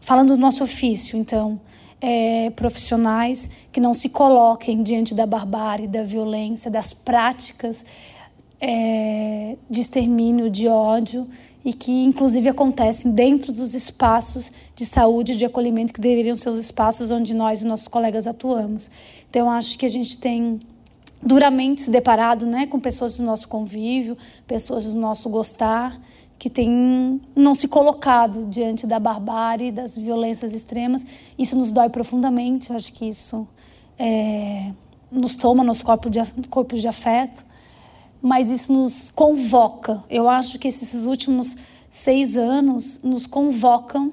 Falando 0.00 0.34
do 0.34 0.40
nosso 0.40 0.64
ofício, 0.64 1.18
então, 1.18 1.60
é, 2.00 2.50
profissionais 2.50 3.48
que 3.72 3.80
não 3.80 3.94
se 3.94 4.10
coloquem 4.10 4.82
diante 4.82 5.14
da 5.14 5.26
barbárie, 5.26 5.86
da 5.86 6.02
violência, 6.02 6.70
das 6.70 6.92
práticas 6.92 7.84
é, 8.60 9.56
de 9.68 9.80
extermínio, 9.80 10.50
de 10.50 10.68
ódio 10.68 11.28
e 11.64 11.72
que, 11.72 12.04
inclusive, 12.04 12.48
acontecem 12.48 13.12
dentro 13.12 13.52
dos 13.52 13.74
espaços 13.74 14.52
de 14.76 14.84
saúde 14.84 15.36
de 15.36 15.44
acolhimento 15.46 15.94
que 15.94 16.00
deveriam 16.00 16.36
ser 16.36 16.50
os 16.50 16.58
espaços 16.58 17.10
onde 17.10 17.32
nós 17.32 17.62
e 17.62 17.64
nossos 17.64 17.88
colegas 17.88 18.26
atuamos. 18.26 18.90
Então, 19.30 19.50
acho 19.50 19.78
que 19.78 19.86
a 19.86 19.88
gente 19.88 20.18
tem 20.18 20.60
duramente 21.22 21.82
se 21.82 21.90
deparado 21.90 22.44
né, 22.44 22.66
com 22.66 22.78
pessoas 22.78 23.16
do 23.16 23.22
nosso 23.22 23.48
convívio, 23.48 24.16
pessoas 24.46 24.84
do 24.84 24.94
nosso 24.94 25.30
gostar, 25.30 25.98
que 26.38 26.50
têm 26.50 27.20
não 27.34 27.54
se 27.54 27.68
colocado 27.68 28.46
diante 28.46 28.86
da 28.86 28.98
barbárie, 28.98 29.70
das 29.70 29.96
violências 29.96 30.54
extremas. 30.54 31.04
Isso 31.38 31.56
nos 31.56 31.72
dói 31.72 31.88
profundamente, 31.88 32.72
acho 32.72 32.92
que 32.92 33.06
isso 33.06 33.46
é, 33.98 34.72
nos 35.10 35.34
toma 35.34 35.64
nos 35.64 35.82
corpos 35.82 36.10
de, 36.10 36.20
corpos 36.48 36.80
de 36.80 36.88
afeto 36.88 37.44
mas 38.24 38.50
isso 38.50 38.72
nos 38.72 39.10
convoca. 39.10 40.02
Eu 40.08 40.30
acho 40.30 40.58
que 40.58 40.66
esses 40.66 41.04
últimos 41.04 41.58
seis 41.90 42.38
anos 42.38 43.02
nos 43.02 43.26
convocam 43.26 44.12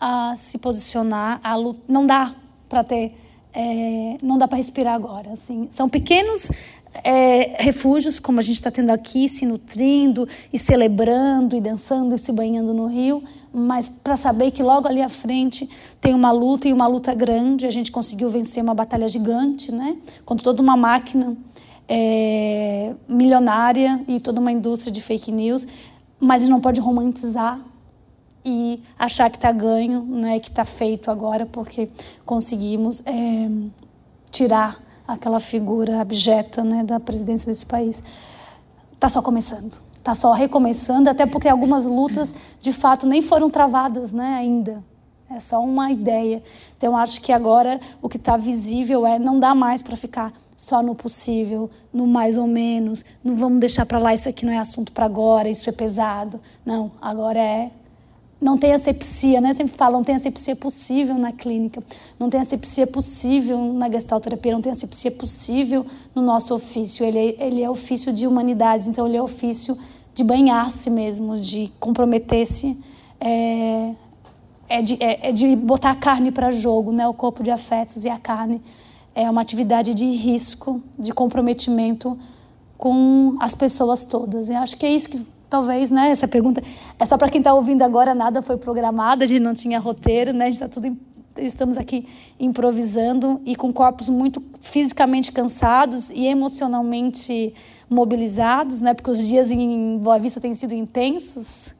a 0.00 0.36
se 0.36 0.56
posicionar, 0.56 1.40
a 1.42 1.56
lutar. 1.56 1.82
Não 1.88 2.06
dá 2.06 2.32
para 2.68 2.84
ter, 2.84 3.12
é, 3.52 4.18
não 4.22 4.38
dá 4.38 4.46
para 4.46 4.56
respirar 4.56 4.94
agora. 4.94 5.32
Assim, 5.32 5.66
são 5.72 5.88
pequenos 5.88 6.48
é, 6.92 7.62
refúgios, 7.62 8.18
como 8.18 8.40
a 8.40 8.42
gente 8.42 8.56
está 8.56 8.70
tendo 8.70 8.90
aqui, 8.90 9.28
se 9.28 9.46
nutrindo 9.46 10.28
e 10.52 10.58
celebrando 10.58 11.56
e 11.56 11.60
dançando 11.60 12.14
e 12.14 12.18
se 12.18 12.32
banhando 12.32 12.74
no 12.74 12.86
rio, 12.86 13.22
mas 13.52 13.88
para 13.88 14.16
saber 14.16 14.50
que 14.50 14.62
logo 14.62 14.88
ali 14.88 15.00
à 15.00 15.08
frente 15.08 15.68
tem 16.00 16.14
uma 16.14 16.32
luta 16.32 16.68
e 16.68 16.72
uma 16.72 16.86
luta 16.86 17.14
grande. 17.14 17.66
A 17.66 17.70
gente 17.70 17.90
conseguiu 17.92 18.28
vencer 18.28 18.62
uma 18.62 18.74
batalha 18.74 19.08
gigante, 19.08 19.72
né? 19.72 19.96
Contra 20.24 20.44
toda 20.44 20.62
uma 20.62 20.76
máquina 20.76 21.36
é, 21.88 22.94
milionária 23.08 24.00
e 24.06 24.20
toda 24.20 24.40
uma 24.40 24.52
indústria 24.52 24.92
de 24.92 25.00
fake 25.00 25.32
news, 25.32 25.66
mas 26.18 26.42
a 26.42 26.44
gente 26.44 26.52
não 26.52 26.60
pode 26.60 26.80
romantizar 26.80 27.60
e 28.44 28.82
achar 28.98 29.28
que 29.30 29.36
está 29.36 29.52
ganho, 29.52 30.02
né? 30.02 30.38
Que 30.38 30.48
está 30.48 30.64
feito 30.64 31.10
agora 31.10 31.46
porque 31.46 31.88
conseguimos 32.24 33.04
é, 33.06 33.48
tirar 34.30 34.80
aquela 35.12 35.40
figura 35.40 36.00
abjeta, 36.00 36.62
né? 36.62 36.84
Da 36.84 36.98
presidência 37.00 37.46
desse 37.46 37.66
país. 37.66 38.02
Está 38.92 39.08
só 39.08 39.22
começando 39.22 39.90
está 40.00 40.14
só 40.14 40.32
recomeçando, 40.32 41.08
até 41.08 41.26
porque 41.26 41.48
algumas 41.48 41.84
lutas 41.84 42.34
de 42.58 42.72
fato 42.72 43.06
nem 43.06 43.22
foram 43.22 43.48
travadas 43.48 44.10
né, 44.12 44.34
ainda. 44.38 44.82
É 45.30 45.38
só 45.38 45.62
uma 45.62 45.92
ideia. 45.92 46.42
Então, 46.76 46.96
acho 46.96 47.20
que 47.20 47.32
agora 47.32 47.80
o 48.02 48.08
que 48.08 48.16
está 48.16 48.36
visível 48.36 49.06
é 49.06 49.18
não 49.18 49.38
dá 49.38 49.54
mais 49.54 49.80
para 49.80 49.96
ficar 49.96 50.32
só 50.56 50.82
no 50.82 50.94
possível, 50.94 51.70
no 51.92 52.06
mais 52.06 52.36
ou 52.36 52.46
menos, 52.46 53.04
não 53.24 53.36
vamos 53.36 53.60
deixar 53.60 53.86
para 53.86 53.98
lá, 53.98 54.12
isso 54.12 54.28
aqui 54.28 54.44
não 54.44 54.52
é 54.52 54.58
assunto 54.58 54.92
para 54.92 55.06
agora, 55.06 55.48
isso 55.48 55.68
é 55.70 55.72
pesado. 55.72 56.40
Não, 56.66 56.90
agora 57.00 57.38
é 57.38 57.70
não 58.40 58.56
tem 58.56 58.72
asepsia, 58.72 59.40
né? 59.40 59.52
Sempre 59.52 59.76
falam, 59.76 59.98
não 59.98 60.04
tem 60.04 60.14
asepsia 60.14 60.56
possível 60.56 61.16
na 61.16 61.30
clínica, 61.30 61.82
não 62.18 62.30
tem 62.30 62.40
asepsia 62.40 62.86
possível 62.86 63.72
na 63.74 63.90
gestalterapia, 63.90 64.52
não 64.52 64.62
tem 64.62 64.72
asepsia 64.72 65.10
possível 65.10 65.84
no 66.14 66.22
nosso 66.22 66.54
ofício. 66.54 67.04
Ele 67.04 67.18
é, 67.18 67.46
ele 67.46 67.62
é 67.62 67.68
ofício 67.68 68.12
de 68.12 68.26
humanidades, 68.26 68.86
então 68.86 69.06
ele 69.06 69.16
é 69.16 69.22
ofício 69.22 69.76
de 70.14 70.24
banhar-se 70.24 70.88
mesmo, 70.88 71.38
de 71.38 71.70
comprometer-se, 71.78 72.82
é, 73.20 73.92
é, 74.68 74.82
de, 74.82 75.02
é, 75.02 75.28
é 75.28 75.32
de 75.32 75.54
botar 75.54 75.90
a 75.90 75.94
carne 75.94 76.30
para 76.30 76.50
jogo, 76.50 76.92
né? 76.92 77.06
O 77.06 77.12
corpo 77.12 77.42
de 77.42 77.50
afetos 77.50 78.06
e 78.06 78.08
a 78.08 78.18
carne 78.18 78.62
é 79.14 79.28
uma 79.28 79.42
atividade 79.42 79.92
de 79.92 80.04
risco, 80.16 80.80
de 80.98 81.12
comprometimento 81.12 82.18
com 82.78 83.36
as 83.38 83.54
pessoas 83.54 84.06
todas. 84.06 84.48
Eu 84.48 84.56
acho 84.56 84.78
que 84.78 84.86
é 84.86 84.92
isso 84.92 85.10
que 85.10 85.26
talvez, 85.50 85.90
né? 85.90 86.10
Essa 86.10 86.28
pergunta 86.28 86.62
é 86.98 87.04
só 87.04 87.18
para 87.18 87.28
quem 87.28 87.40
está 87.40 87.52
ouvindo 87.52 87.82
agora, 87.82 88.14
nada 88.14 88.40
foi 88.40 88.56
programado, 88.56 89.24
a 89.24 89.26
gente 89.26 89.42
não 89.42 89.52
tinha 89.52 89.78
roteiro, 89.78 90.32
né? 90.32 90.46
A 90.46 90.50
gente 90.50 90.62
está 90.62 90.68
tudo 90.68 90.96
estamos 91.36 91.78
aqui 91.78 92.06
improvisando 92.38 93.40
e 93.44 93.54
com 93.56 93.72
corpos 93.72 94.08
muito 94.08 94.42
fisicamente 94.60 95.32
cansados 95.32 96.10
e 96.10 96.26
emocionalmente 96.26 97.54
mobilizados, 97.88 98.80
né? 98.80 98.94
Porque 98.94 99.10
os 99.10 99.26
dias 99.26 99.50
em 99.50 99.98
Boa 99.98 100.18
Vista 100.18 100.40
têm 100.40 100.54
sido 100.54 100.74
intensos. 100.74 101.74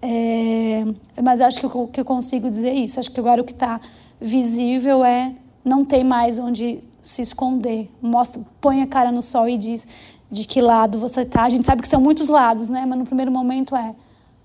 É, 0.00 0.84
mas 1.22 1.40
acho 1.40 1.60
que 1.60 1.66
eu, 1.66 1.88
que 1.88 2.00
eu 2.00 2.04
consigo 2.04 2.50
dizer 2.50 2.72
isso. 2.72 3.00
Acho 3.00 3.10
que 3.10 3.18
agora 3.18 3.40
o 3.40 3.44
que 3.44 3.52
está 3.52 3.80
visível 4.20 5.04
é 5.04 5.32
não 5.64 5.84
tem 5.84 6.04
mais 6.04 6.38
onde 6.38 6.80
se 7.02 7.22
esconder. 7.22 7.90
Mostra, 8.00 8.40
põe 8.60 8.82
a 8.82 8.86
cara 8.86 9.10
no 9.10 9.22
sol 9.22 9.48
e 9.48 9.56
diz: 9.56 9.88
de 10.30 10.46
que 10.46 10.60
lado 10.60 10.98
você 10.98 11.22
está. 11.22 11.44
A 11.44 11.48
gente 11.48 11.64
sabe 11.64 11.82
que 11.82 11.88
são 11.88 12.00
muitos 12.00 12.28
lados, 12.28 12.68
né? 12.68 12.84
Mas 12.86 12.98
no 12.98 13.06
primeiro 13.06 13.30
momento 13.30 13.74
é 13.74 13.94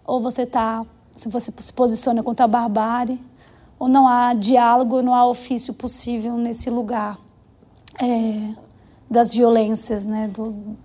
ou 0.06 0.22
você 0.22 0.44
está, 0.44 0.86
se 1.16 1.30
você 1.30 1.52
se 1.58 1.74
posiciona 1.74 2.22
contra 2.22 2.46
a 2.46 2.48
barbárie, 2.48 3.20
ou 3.80 3.88
não 3.88 4.08
há 4.08 4.34
diálogo, 4.34 5.02
não 5.02 5.14
há 5.14 5.26
ofício 5.26 5.74
possível 5.74 6.38
nesse 6.38 6.70
lugar 6.70 7.18
é, 8.02 8.54
das 9.10 9.34
violências, 9.34 10.06
né? 10.06 10.28
Do, 10.28 10.76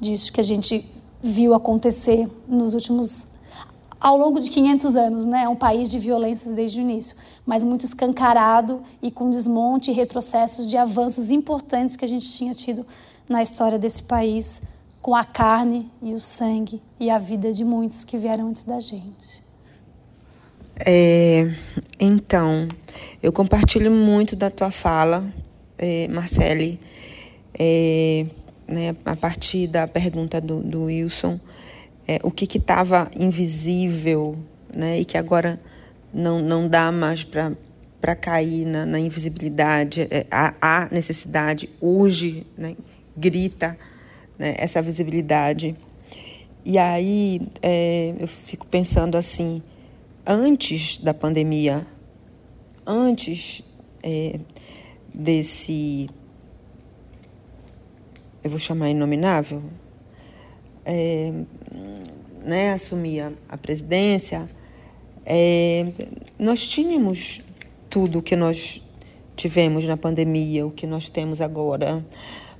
disso 0.00 0.32
que 0.32 0.40
a 0.40 0.44
gente 0.44 0.90
viu 1.22 1.54
acontecer 1.54 2.30
nos 2.46 2.74
últimos 2.74 3.34
ao 3.98 4.16
longo 4.18 4.38
de 4.38 4.50
500 4.50 4.96
anos, 4.96 5.24
né? 5.24 5.44
É 5.44 5.48
um 5.48 5.56
país 5.56 5.90
de 5.90 5.98
violências 5.98 6.54
desde 6.54 6.78
o 6.78 6.82
início, 6.82 7.16
mas 7.44 7.62
muito 7.62 7.86
escancarado 7.86 8.82
e 9.02 9.10
com 9.10 9.30
desmonte 9.30 9.90
e 9.90 9.94
retrocessos 9.94 10.68
de 10.68 10.76
avanços 10.76 11.30
importantes 11.30 11.96
que 11.96 12.04
a 12.04 12.08
gente 12.08 12.30
tinha 12.30 12.52
tido 12.52 12.86
na 13.28 13.42
história 13.42 13.78
desse 13.78 14.02
país 14.02 14.62
com 15.02 15.14
a 15.14 15.24
carne 15.24 15.90
e 16.02 16.12
o 16.14 16.20
sangue 16.20 16.82
e 16.98 17.10
a 17.10 17.18
vida 17.18 17.52
de 17.52 17.64
muitos 17.64 18.02
que 18.04 18.16
vieram 18.16 18.48
antes 18.48 18.64
da 18.64 18.80
gente. 18.80 19.44
É, 20.78 21.54
então, 21.98 22.68
eu 23.22 23.32
compartilho 23.32 23.90
muito 23.90 24.36
da 24.36 24.50
tua 24.50 24.70
fala, 24.70 25.32
é, 25.78 26.08
Marcele, 26.08 26.78
é, 27.58 28.26
né, 28.66 28.96
a 29.04 29.16
partir 29.16 29.68
da 29.68 29.86
pergunta 29.86 30.40
do, 30.40 30.60
do 30.60 30.84
Wilson, 30.84 31.40
é, 32.06 32.18
o 32.22 32.30
que 32.30 32.44
estava 32.58 33.10
invisível 33.16 34.36
né, 34.74 35.00
e 35.00 35.04
que 35.04 35.16
agora 35.16 35.60
não, 36.12 36.40
não 36.40 36.68
dá 36.68 36.92
mais 36.92 37.24
para 37.24 38.16
cair 38.16 38.66
na, 38.66 38.84
na 38.84 38.98
invisibilidade, 38.98 40.06
é, 40.10 40.26
há, 40.30 40.52
há 40.60 40.88
necessidade, 40.92 41.70
urge, 41.80 42.46
né, 42.56 42.76
grita 43.16 43.78
né, 44.38 44.54
essa 44.58 44.82
visibilidade. 44.82 45.74
E 46.64 46.78
aí 46.78 47.40
é, 47.62 48.14
eu 48.18 48.28
fico 48.28 48.66
pensando 48.66 49.16
assim, 49.16 49.62
antes 50.26 50.98
da 50.98 51.14
pandemia, 51.14 51.86
antes 52.84 53.62
é, 54.02 54.40
desse, 55.14 56.08
eu 58.42 58.50
vou 58.50 58.58
chamar 58.58 58.90
inominável, 58.90 59.62
é, 60.84 61.32
né, 62.44 62.72
assumir 62.72 63.20
a, 63.20 63.32
a 63.48 63.56
presidência, 63.56 64.48
é, 65.24 65.86
nós 66.38 66.66
tínhamos 66.66 67.42
tudo 67.88 68.18
o 68.18 68.22
que 68.22 68.36
nós 68.36 68.82
tivemos 69.34 69.84
na 69.84 69.96
pandemia, 69.96 70.66
o 70.66 70.70
que 70.70 70.86
nós 70.86 71.08
temos 71.08 71.40
agora 71.40 72.04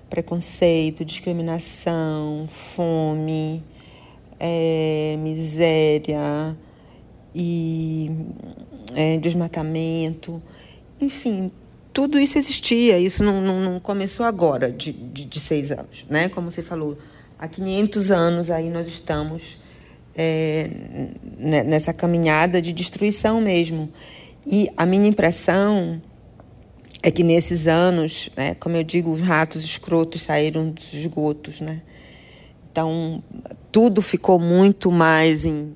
preconceito, 0.08 1.04
discriminação, 1.04 2.48
fome, 2.74 3.62
é, 4.38 5.16
miséria 5.18 6.56
e 7.34 8.10
é, 8.94 9.16
desmatamento, 9.18 10.42
enfim, 11.00 11.50
tudo 11.92 12.18
isso 12.18 12.38
existia. 12.38 12.98
Isso 12.98 13.24
não, 13.24 13.40
não, 13.40 13.60
não 13.60 13.80
começou 13.80 14.26
agora, 14.26 14.70
de, 14.70 14.92
de, 14.92 15.24
de, 15.24 15.40
seis 15.40 15.72
anos, 15.72 16.04
né? 16.08 16.28
Como 16.28 16.50
você 16.50 16.62
falou, 16.62 16.98
há 17.38 17.48
500 17.48 18.10
anos 18.10 18.50
aí 18.50 18.70
nós 18.70 18.86
estamos 18.86 19.58
é, 20.14 20.70
nessa 21.38 21.92
caminhada 21.92 22.60
de 22.60 22.72
destruição 22.72 23.40
mesmo. 23.40 23.90
E 24.46 24.70
a 24.76 24.86
minha 24.86 25.08
impressão 25.08 26.00
é 27.06 27.10
que 27.12 27.22
nesses 27.22 27.68
anos, 27.68 28.28
né, 28.36 28.56
como 28.56 28.74
eu 28.74 28.82
digo, 28.82 29.12
os 29.12 29.20
ratos 29.20 29.62
escrotos 29.62 30.22
saíram 30.22 30.70
dos 30.70 30.92
esgotos, 30.92 31.60
né? 31.60 31.80
Então, 32.68 33.22
tudo 33.70 34.02
ficou 34.02 34.40
muito 34.40 34.90
mais 34.90 35.46
em 35.46 35.72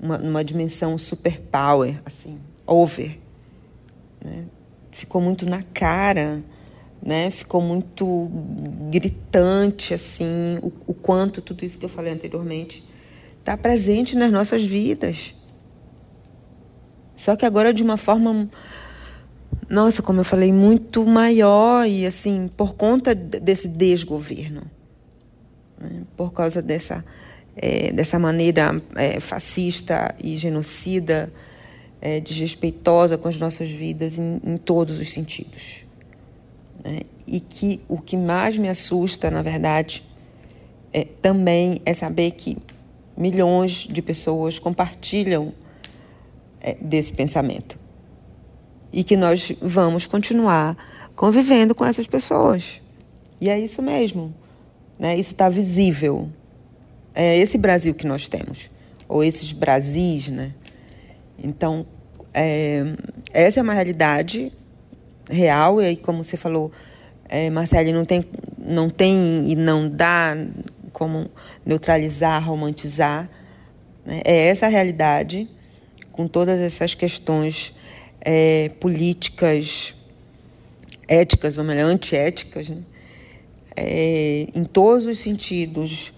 uma, 0.00 0.18
numa 0.18 0.42
dimensão 0.42 0.98
superpower, 0.98 2.02
assim, 2.04 2.40
over. 2.66 3.16
Né? 4.20 4.46
Ficou 4.90 5.20
muito 5.20 5.48
na 5.48 5.62
cara, 5.62 6.42
né? 7.00 7.30
Ficou 7.30 7.62
muito 7.62 8.28
gritante, 8.90 9.94
assim, 9.94 10.58
o, 10.60 10.72
o 10.84 10.94
quanto 10.94 11.40
tudo 11.40 11.64
isso 11.64 11.78
que 11.78 11.84
eu 11.84 11.88
falei 11.88 12.12
anteriormente 12.12 12.82
está 13.38 13.56
presente 13.56 14.16
nas 14.16 14.32
nossas 14.32 14.64
vidas. 14.64 15.32
Só 17.14 17.36
que 17.36 17.46
agora 17.46 17.72
de 17.72 17.84
uma 17.84 17.96
forma 17.96 18.50
nossa, 19.68 20.02
como 20.02 20.20
eu 20.20 20.24
falei, 20.24 20.52
muito 20.52 21.04
maior 21.04 21.86
e 21.86 22.06
assim, 22.06 22.48
por 22.56 22.74
conta 22.74 23.14
desse 23.14 23.66
desgoverno, 23.68 24.62
né? 25.78 26.02
por 26.16 26.32
causa 26.32 26.62
dessa, 26.62 27.04
é, 27.56 27.92
dessa 27.92 28.18
maneira 28.18 28.80
é, 28.94 29.18
fascista 29.18 30.14
e 30.22 30.36
genocida, 30.36 31.32
é, 32.00 32.20
desrespeitosa 32.20 33.18
com 33.18 33.28
as 33.28 33.36
nossas 33.38 33.68
vidas 33.70 34.18
em, 34.18 34.40
em 34.44 34.56
todos 34.56 35.00
os 35.00 35.10
sentidos. 35.10 35.84
Né? 36.84 37.00
E 37.26 37.40
que 37.40 37.80
o 37.88 37.98
que 37.98 38.16
mais 38.16 38.56
me 38.56 38.68
assusta, 38.68 39.32
na 39.32 39.42
verdade, 39.42 40.04
é, 40.92 41.04
também 41.04 41.80
é 41.84 41.92
saber 41.92 42.30
que 42.32 42.56
milhões 43.16 43.88
de 43.90 44.00
pessoas 44.00 44.60
compartilham 44.60 45.52
é, 46.60 46.74
desse 46.80 47.12
pensamento 47.12 47.85
e 48.96 49.04
que 49.04 49.14
nós 49.14 49.52
vamos 49.60 50.06
continuar 50.06 50.74
convivendo 51.14 51.74
com 51.74 51.84
essas 51.84 52.06
pessoas. 52.06 52.80
E 53.38 53.50
é 53.50 53.60
isso 53.60 53.82
mesmo. 53.82 54.34
Né? 54.98 55.14
Isso 55.18 55.32
está 55.32 55.50
visível. 55.50 56.30
É 57.14 57.36
esse 57.36 57.58
Brasil 57.58 57.94
que 57.94 58.06
nós 58.06 58.26
temos, 58.26 58.70
ou 59.06 59.22
esses 59.22 59.52
Brasis, 59.52 60.28
né? 60.28 60.52
Então, 61.38 61.86
é, 62.32 62.84
essa 63.34 63.60
é 63.60 63.62
uma 63.62 63.74
realidade 63.74 64.50
real, 65.30 65.82
e 65.82 65.94
como 65.96 66.24
você 66.24 66.38
falou, 66.38 66.72
é, 67.28 67.50
Marcele, 67.50 67.92
não 67.92 68.06
tem, 68.06 68.24
não 68.56 68.88
tem 68.88 69.50
e 69.50 69.54
não 69.54 69.90
dá 69.90 70.34
como 70.90 71.30
neutralizar, 71.66 72.42
romantizar. 72.42 73.28
Né? 74.06 74.22
É 74.24 74.48
essa 74.48 74.64
a 74.64 74.70
realidade, 74.70 75.48
com 76.12 76.26
todas 76.26 76.60
essas 76.60 76.94
questões 76.94 77.75
é, 78.28 78.70
políticas, 78.80 79.94
éticas, 81.06 81.58
ou 81.58 81.62
melhor, 81.62 81.88
antiéticas, 81.88 82.68
né? 82.68 82.82
é, 83.76 84.48
em 84.52 84.64
todos 84.64 85.06
os 85.06 85.20
sentidos, 85.20 86.12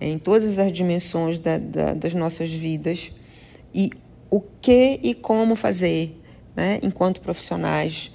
em 0.00 0.18
todas 0.18 0.58
as 0.58 0.72
dimensões 0.72 1.38
da, 1.38 1.56
da, 1.56 1.94
das 1.94 2.12
nossas 2.12 2.50
vidas, 2.50 3.12
e 3.72 3.92
o 4.28 4.40
que 4.40 4.98
e 5.00 5.14
como 5.14 5.54
fazer, 5.54 6.20
né? 6.56 6.80
enquanto 6.82 7.20
profissionais 7.20 8.10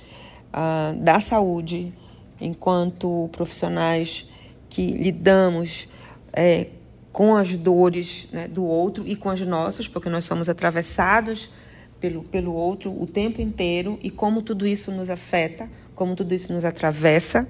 ah, 0.52 0.93
da 0.97 1.21
saúde, 1.21 1.93
enquanto 2.41 3.30
profissionais 3.32 4.30
que 4.69 4.91
lidamos 4.91 5.88
é, 6.34 6.67
com 7.13 7.38
as 7.38 7.56
dores 7.56 8.28
né, 8.34 8.49
do 8.49 8.65
outro 8.65 9.08
e 9.08 9.15
com 9.15 9.30
as 9.30 9.39
nossas, 9.41 9.88
porque 9.88 10.10
nós 10.10 10.25
somos 10.25 10.49
atravessados 10.49 11.52
pelo, 12.00 12.24
pelo 12.24 12.54
outro 12.54 12.92
o 12.92 13.06
tempo 13.06 13.42
inteiro 13.42 14.00
e 14.02 14.10
como 14.10 14.42
tudo 14.42 14.66
isso 14.66 14.92
nos 14.92 15.10
afeta, 15.10 15.70
como 15.96 16.16
tudo 16.16 16.34
isso 16.34 16.52
nos 16.54 16.64
atravessa, 16.64 17.48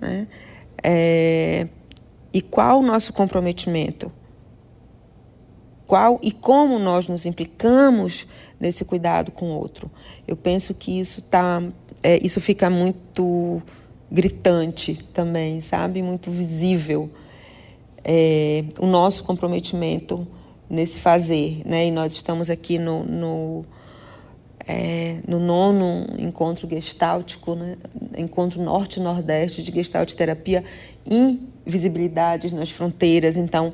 né? 0.00 0.26
É, 0.82 1.66
e 2.32 2.40
qual 2.40 2.80
o 2.80 2.82
nosso 2.82 3.12
comprometimento? 3.12 4.10
Qual 5.86 6.20
e 6.22 6.30
como 6.30 6.78
nós 6.78 7.08
nos 7.08 7.26
implicamos 7.26 8.26
nesse 8.58 8.84
cuidado 8.84 9.32
com 9.32 9.46
o 9.46 9.58
outro? 9.58 9.90
Eu 10.26 10.36
penso 10.36 10.72
que 10.72 11.00
isso 11.00 11.22
tá, 11.22 11.62
é, 12.02 12.24
isso 12.24 12.40
fica 12.40 12.70
muito 12.70 13.60
gritante 14.10 14.94
também, 15.12 15.60
sabe? 15.60 16.02
Muito 16.02 16.30
visível 16.30 17.10
é, 18.04 18.64
o 18.78 18.86
nosso 18.86 19.24
comprometimento 19.24 20.26
nesse 20.70 21.00
fazer, 21.00 21.62
né? 21.66 21.86
E 21.88 21.90
nós 21.90 22.12
estamos 22.12 22.48
aqui 22.48 22.78
no, 22.78 23.02
no, 23.04 23.64
é, 24.66 25.18
no 25.26 25.40
nono 25.40 26.06
encontro 26.16 26.68
gestáltico, 26.70 27.56
né? 27.56 27.76
encontro 28.16 28.62
norte-nordeste 28.62 29.64
de 29.64 29.72
gestalt 29.72 30.14
terapia, 30.14 30.64
invisibilidades 31.10 32.52
nas 32.52 32.70
fronteiras. 32.70 33.36
Então, 33.36 33.72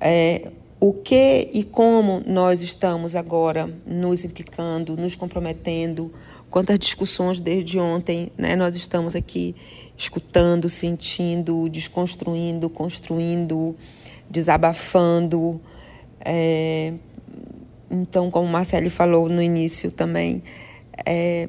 é, 0.00 0.50
o 0.80 0.94
que 0.94 1.50
e 1.52 1.62
como 1.62 2.22
nós 2.26 2.62
estamos 2.62 3.14
agora 3.14 3.68
nos 3.86 4.24
implicando, 4.24 4.96
nos 4.96 5.14
comprometendo, 5.14 6.12
quantas 6.50 6.78
discussões 6.78 7.38
desde 7.40 7.78
ontem, 7.78 8.32
né? 8.38 8.56
Nós 8.56 8.74
estamos 8.74 9.14
aqui 9.14 9.54
escutando, 9.96 10.68
sentindo, 10.70 11.68
desconstruindo, 11.68 12.70
construindo, 12.70 13.76
desabafando. 14.30 15.60
É, 16.24 16.94
então, 17.90 18.30
como 18.30 18.48
Marcele 18.48 18.88
falou 18.88 19.28
no 19.28 19.42
início 19.42 19.90
também, 19.90 20.42
é, 21.04 21.48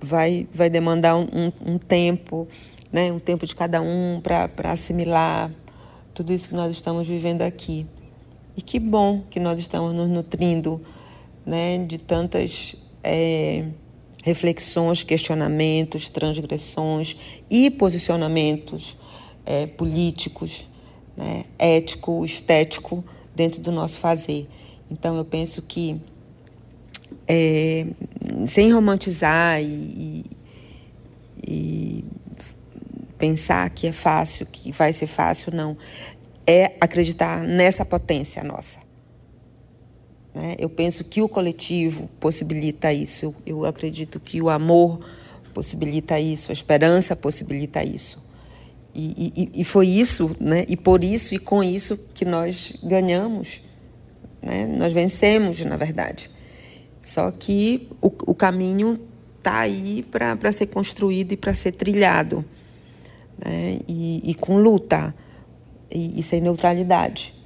vai, 0.00 0.48
vai 0.52 0.70
demandar 0.70 1.16
um, 1.16 1.52
um, 1.64 1.78
tempo, 1.78 2.48
né? 2.92 3.12
um 3.12 3.18
tempo 3.18 3.46
de 3.46 3.54
cada 3.54 3.80
um 3.80 4.20
para 4.22 4.72
assimilar 4.72 5.50
tudo 6.14 6.32
isso 6.32 6.48
que 6.48 6.54
nós 6.54 6.72
estamos 6.72 7.06
vivendo 7.06 7.42
aqui. 7.42 7.86
E 8.56 8.62
que 8.62 8.78
bom 8.78 9.22
que 9.30 9.38
nós 9.38 9.58
estamos 9.58 9.94
nos 9.94 10.08
nutrindo 10.08 10.80
né? 11.46 11.78
de 11.78 11.98
tantas 11.98 12.74
é, 13.04 13.66
reflexões, 14.22 15.02
questionamentos, 15.02 16.08
transgressões 16.08 17.16
e 17.48 17.70
posicionamentos 17.70 18.96
é, 19.46 19.66
políticos, 19.66 20.66
né, 21.16 21.44
ético, 21.58 22.24
estético 22.24 23.04
dentro 23.34 23.60
do 23.60 23.72
nosso 23.72 23.98
fazer. 23.98 24.48
Então 24.90 25.16
eu 25.16 25.24
penso 25.24 25.62
que 25.62 26.00
é, 27.26 27.86
sem 28.46 28.72
romantizar 28.72 29.62
e, 29.62 30.24
e, 31.46 32.04
pensar 33.18 33.68
que 33.70 33.86
é 33.86 33.92
fácil, 33.92 34.46
que 34.46 34.72
vai 34.72 34.92
ser 34.92 35.06
fácil, 35.06 35.54
não. 35.54 35.76
É 36.46 36.72
acreditar 36.80 37.42
nessa 37.42 37.84
potência 37.84 38.42
nossa. 38.42 38.80
Né? 40.34 40.56
Eu 40.58 40.70
penso 40.70 41.04
que 41.04 41.20
o 41.20 41.28
coletivo 41.28 42.08
possibilita 42.18 42.92
isso. 42.92 43.26
Eu, 43.26 43.34
eu 43.46 43.64
acredito 43.66 44.18
que 44.18 44.40
o 44.40 44.48
amor 44.48 45.00
possibilita 45.52 46.18
isso, 46.18 46.50
a 46.50 46.54
esperança 46.54 47.14
possibilita 47.14 47.84
isso. 47.84 48.29
E, 48.94 49.32
e, 49.54 49.60
e, 49.60 49.64
foi 49.64 49.86
isso, 49.86 50.34
né? 50.40 50.64
e 50.68 50.76
por 50.76 51.04
isso 51.04 51.34
e 51.34 51.38
com 51.38 51.62
isso 51.62 51.96
que 52.12 52.24
nós 52.24 52.76
ganhamos, 52.82 53.62
né? 54.42 54.66
nós 54.66 54.92
vencemos, 54.92 55.60
na 55.60 55.76
verdade. 55.76 56.28
Só 57.02 57.30
que 57.30 57.88
o, 58.02 58.08
o 58.26 58.34
caminho 58.34 59.00
está 59.38 59.60
aí 59.60 60.04
para 60.10 60.52
ser 60.52 60.66
construído 60.66 61.32
e 61.32 61.36
para 61.36 61.54
ser 61.54 61.72
trilhado, 61.72 62.44
né? 63.38 63.78
e, 63.88 64.30
e 64.30 64.34
com 64.34 64.56
luta 64.56 65.14
e, 65.90 66.22
sem 66.22 66.40
neutralidade 66.40 67.40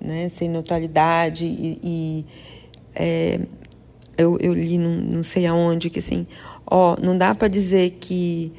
né, 0.00 0.28
sem 0.28 0.48
neutralidade 0.48 1.44
e, 1.44 1.80
e 1.82 2.26
é, 2.94 3.40
eu, 4.16 4.38
eu 4.38 4.54
li 4.54 4.78
não, 4.78 4.90
não 4.90 5.22
sei 5.22 5.46
aonde 5.46 5.90
que 5.90 5.98
assim, 5.98 6.26
ó, 6.66 6.96
não 7.00 7.16
dá 7.16 7.34
para 7.34 7.48
dizer 7.48 7.98
que 8.00 8.52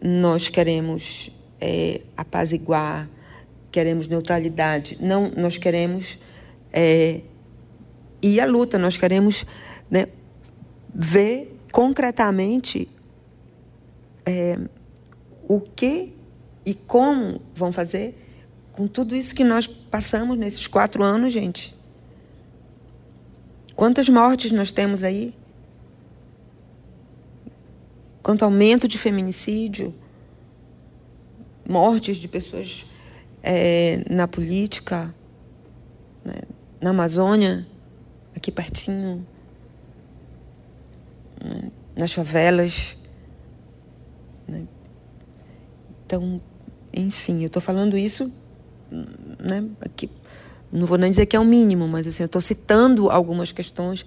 nós 0.00 0.48
queremos 0.48 1.30
é, 1.66 2.02
apaziguar, 2.14 3.08
queremos 3.72 4.06
neutralidade, 4.06 4.98
não, 5.00 5.30
nós 5.34 5.56
queremos 5.56 6.18
é, 6.70 7.22
ir 8.20 8.38
à 8.38 8.44
luta, 8.44 8.78
nós 8.78 8.98
queremos 8.98 9.46
né, 9.90 10.08
ver 10.94 11.58
concretamente 11.72 12.86
é, 14.26 14.58
o 15.48 15.58
que 15.58 16.12
e 16.66 16.74
como 16.74 17.40
vão 17.54 17.72
fazer 17.72 18.14
com 18.72 18.86
tudo 18.86 19.16
isso 19.16 19.34
que 19.34 19.42
nós 19.42 19.66
passamos 19.66 20.36
nesses 20.36 20.66
quatro 20.66 21.02
anos, 21.02 21.32
gente. 21.32 21.74
Quantas 23.74 24.10
mortes 24.10 24.52
nós 24.52 24.70
temos 24.70 25.02
aí? 25.02 25.34
Quanto 28.22 28.44
aumento 28.44 28.86
de 28.86 28.98
feminicídio, 28.98 29.94
mortes 31.68 32.16
de 32.16 32.28
pessoas 32.28 32.86
é, 33.42 34.02
na 34.08 34.28
política, 34.28 35.14
né? 36.24 36.40
na 36.80 36.90
Amazônia, 36.90 37.66
aqui 38.36 38.50
pertinho, 38.50 39.26
né? 41.42 41.70
nas 41.96 42.12
favelas. 42.12 42.96
Né? 44.46 44.66
Então, 46.06 46.40
enfim, 46.92 47.40
eu 47.40 47.46
estou 47.46 47.62
falando 47.62 47.96
isso 47.96 48.32
né, 48.90 49.64
aqui, 49.80 50.10
não 50.70 50.86
vou 50.86 50.98
nem 50.98 51.10
dizer 51.10 51.26
que 51.26 51.36
é 51.36 51.40
o 51.40 51.44
mínimo, 51.44 51.86
mas 51.88 52.06
assim, 52.06 52.22
eu 52.22 52.26
estou 52.26 52.40
citando 52.40 53.10
algumas 53.10 53.52
questões 53.52 54.04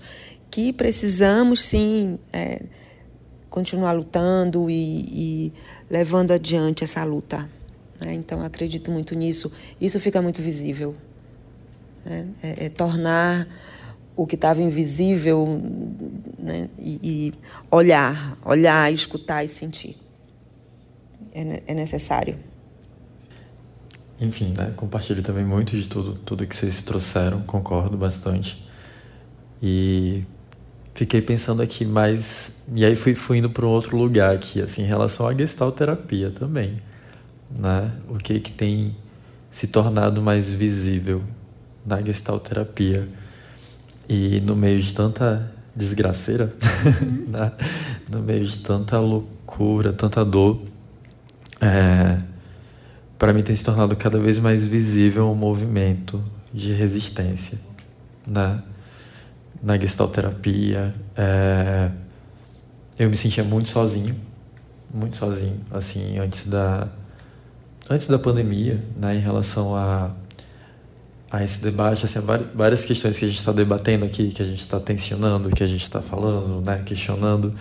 que 0.49 0.71
precisamos 0.71 1.61
sim 1.61 2.17
é, 2.31 2.61
continuar 3.57 3.93
lutando 3.93 4.69
e, 4.69 4.73
e, 4.75 5.53
levando 5.89 6.31
adiante 6.31 6.83
essa 6.83 7.03
luta. 7.03 7.49
Né? 7.99 8.13
Então, 8.13 8.43
acredito 8.43 8.91
muito 8.91 9.15
nisso. 9.15 9.51
Isso 9.81 9.99
fica 9.99 10.21
muito 10.21 10.41
visível. 10.43 10.95
Né? 12.05 12.27
É, 12.43 12.65
é 12.65 12.69
tornar 12.69 13.47
o 14.15 14.27
que 14.27 14.35
estava 14.35 14.61
invisível 14.61 15.59
né? 16.37 16.69
e, 16.77 16.99
e, 17.03 17.33
olhar, 17.71 18.37
olhar, 18.45 18.93
escutar 18.93 19.43
e 19.43 19.49
sentir. 19.49 19.97
É, 21.33 21.63
é 21.65 21.73
necessário. 21.73 22.37
Enfim, 24.19 24.53
né? 24.55 24.73
Compartilho 24.75 25.23
também 25.23 25.45
muito 25.45 25.75
de 25.75 25.87
tudo, 25.87 26.15
tudo 26.25 26.45
que 26.45 26.55
vocês 26.55 26.81
trouxeram, 26.83 27.41
concordo 27.41 27.97
bastante. 27.97 28.67
E 29.61 30.23
fiquei 30.97 31.21
pensando 31.21 31.61
aqui 31.61 31.85
mais. 31.85 32.63
E 32.73 32.83
aí 32.83 32.95
fui, 32.95 33.13
fui 33.13 33.37
indo 33.37 33.49
para 33.49 33.65
um 33.65 33.69
outro 33.69 33.95
lugar 33.95 34.35
aqui, 34.35 34.59
assim, 34.59 34.81
em 34.81 34.85
relação 34.85 35.27
à 35.27 35.33
gestalterapia 35.33 36.31
também. 36.31 36.81
Né? 37.57 37.91
O 38.09 38.15
que, 38.15 38.39
que 38.39 38.51
tem 38.51 38.95
se 39.51 39.67
tornado 39.67 40.21
mais 40.21 40.49
visível 40.49 41.23
na 41.85 42.01
gestalterapia. 42.01 43.07
E 44.09 44.41
no 44.41 44.55
meio 44.55 44.81
de 44.81 44.93
tanta 44.93 45.51
desgraceira, 45.75 46.55
uhum. 46.85 47.25
né? 47.29 47.51
no 48.11 48.21
meio 48.21 48.43
de 48.43 48.57
tanta 48.57 48.99
loucura, 48.99 49.93
tanta 49.93 50.25
dor. 50.25 50.61
É 51.61 52.17
para 53.17 53.33
mim 53.33 53.41
tem 53.41 53.55
se 53.55 53.63
tornado 53.63 53.95
cada 53.95 54.19
vez 54.19 54.37
mais 54.37 54.67
visível 54.67 55.27
um 55.27 55.33
movimento 55.33 56.23
de 56.53 56.71
resistência 56.71 57.57
né? 58.27 58.61
Na 59.61 59.77
gestalterapia. 59.77 60.93
É... 61.15 61.91
Eu 62.99 63.09
me 63.09 63.15
sentia 63.15 63.43
muito 63.43 63.69
sozinho, 63.69 64.15
muito 64.93 65.17
sozinho, 65.17 65.59
assim, 65.71 66.17
antes 66.17 66.47
da, 66.47 66.87
antes 67.89 68.07
da 68.07 68.17
pandemia, 68.17 68.83
né, 68.95 69.15
em 69.15 69.19
relação 69.19 69.75
a, 69.75 70.11
a 71.29 71.43
esse 71.43 71.61
debate, 71.61 72.05
assim, 72.05 72.19
várias 72.55 72.83
questões 72.85 73.19
que 73.19 73.25
a 73.25 73.27
gente 73.27 73.37
está 73.37 73.51
debatendo 73.51 74.03
aqui, 74.03 74.29
que 74.29 74.41
a 74.41 74.45
gente 74.45 74.61
está 74.61 74.79
tensionando, 74.79 75.51
que 75.51 75.63
a 75.63 75.67
gente 75.67 75.83
está 75.83 76.01
falando, 76.01 76.65
né, 76.65 76.81
questionando, 76.83 77.53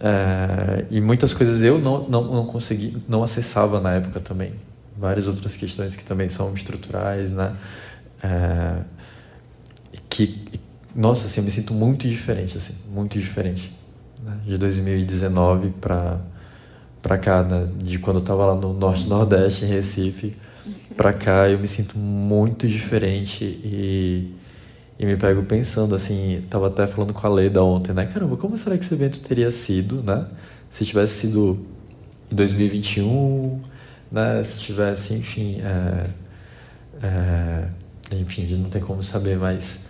é, 0.00 0.84
e 0.90 1.00
muitas 1.00 1.32
coisas 1.32 1.62
eu 1.62 1.78
não, 1.78 2.08
não, 2.08 2.24
não 2.24 2.46
consegui, 2.46 2.96
não 3.08 3.22
acessava 3.22 3.80
na 3.80 3.94
época 3.94 4.18
também. 4.18 4.52
Várias 4.98 5.28
outras 5.28 5.54
questões 5.54 5.94
que 5.94 6.04
também 6.04 6.28
são 6.28 6.52
estruturais, 6.54 7.32
né? 7.32 7.56
É, 8.20 8.82
que, 10.10 10.44
nossa, 10.94 11.26
assim, 11.26 11.40
eu 11.40 11.44
me 11.44 11.50
sinto 11.50 11.72
muito 11.72 12.08
diferente, 12.08 12.56
assim, 12.56 12.74
muito 12.92 13.18
diferente. 13.18 13.72
Né? 14.22 14.36
De 14.46 14.58
2019 14.58 15.70
para 15.80 16.20
para 17.02 17.18
cá, 17.18 17.42
né? 17.42 17.68
de 17.82 17.98
quando 17.98 18.18
eu 18.18 18.22
estava 18.22 18.46
lá 18.46 18.54
no 18.54 18.72
Norte 18.72 19.08
Nordeste, 19.08 19.64
em 19.64 19.68
Recife, 19.68 20.36
para 20.96 21.12
cá, 21.12 21.48
eu 21.48 21.58
me 21.58 21.66
sinto 21.66 21.98
muito 21.98 22.68
diferente 22.68 23.44
e, 23.44 24.32
e 24.96 25.04
me 25.04 25.16
pego 25.16 25.42
pensando, 25.42 25.96
assim, 25.96 26.44
tava 26.48 26.68
até 26.68 26.86
falando 26.86 27.12
com 27.12 27.26
a 27.26 27.30
Leda 27.30 27.60
ontem, 27.64 27.92
né? 27.92 28.06
Caramba, 28.06 28.36
como 28.36 28.56
será 28.56 28.78
que 28.78 28.84
esse 28.84 28.94
evento 28.94 29.20
teria 29.20 29.50
sido, 29.50 30.00
né? 30.00 30.26
Se 30.70 30.84
tivesse 30.84 31.22
sido 31.22 31.66
em 32.30 32.36
2021, 32.36 33.60
né? 34.12 34.44
Se 34.44 34.60
tivesse, 34.60 35.14
enfim, 35.14 35.60
é, 35.60 36.06
é, 37.02 37.68
enfim, 38.12 38.44
a 38.44 38.46
gente 38.46 38.60
não 38.60 38.70
tem 38.70 38.80
como 38.80 39.02
saber, 39.02 39.38
mas 39.38 39.86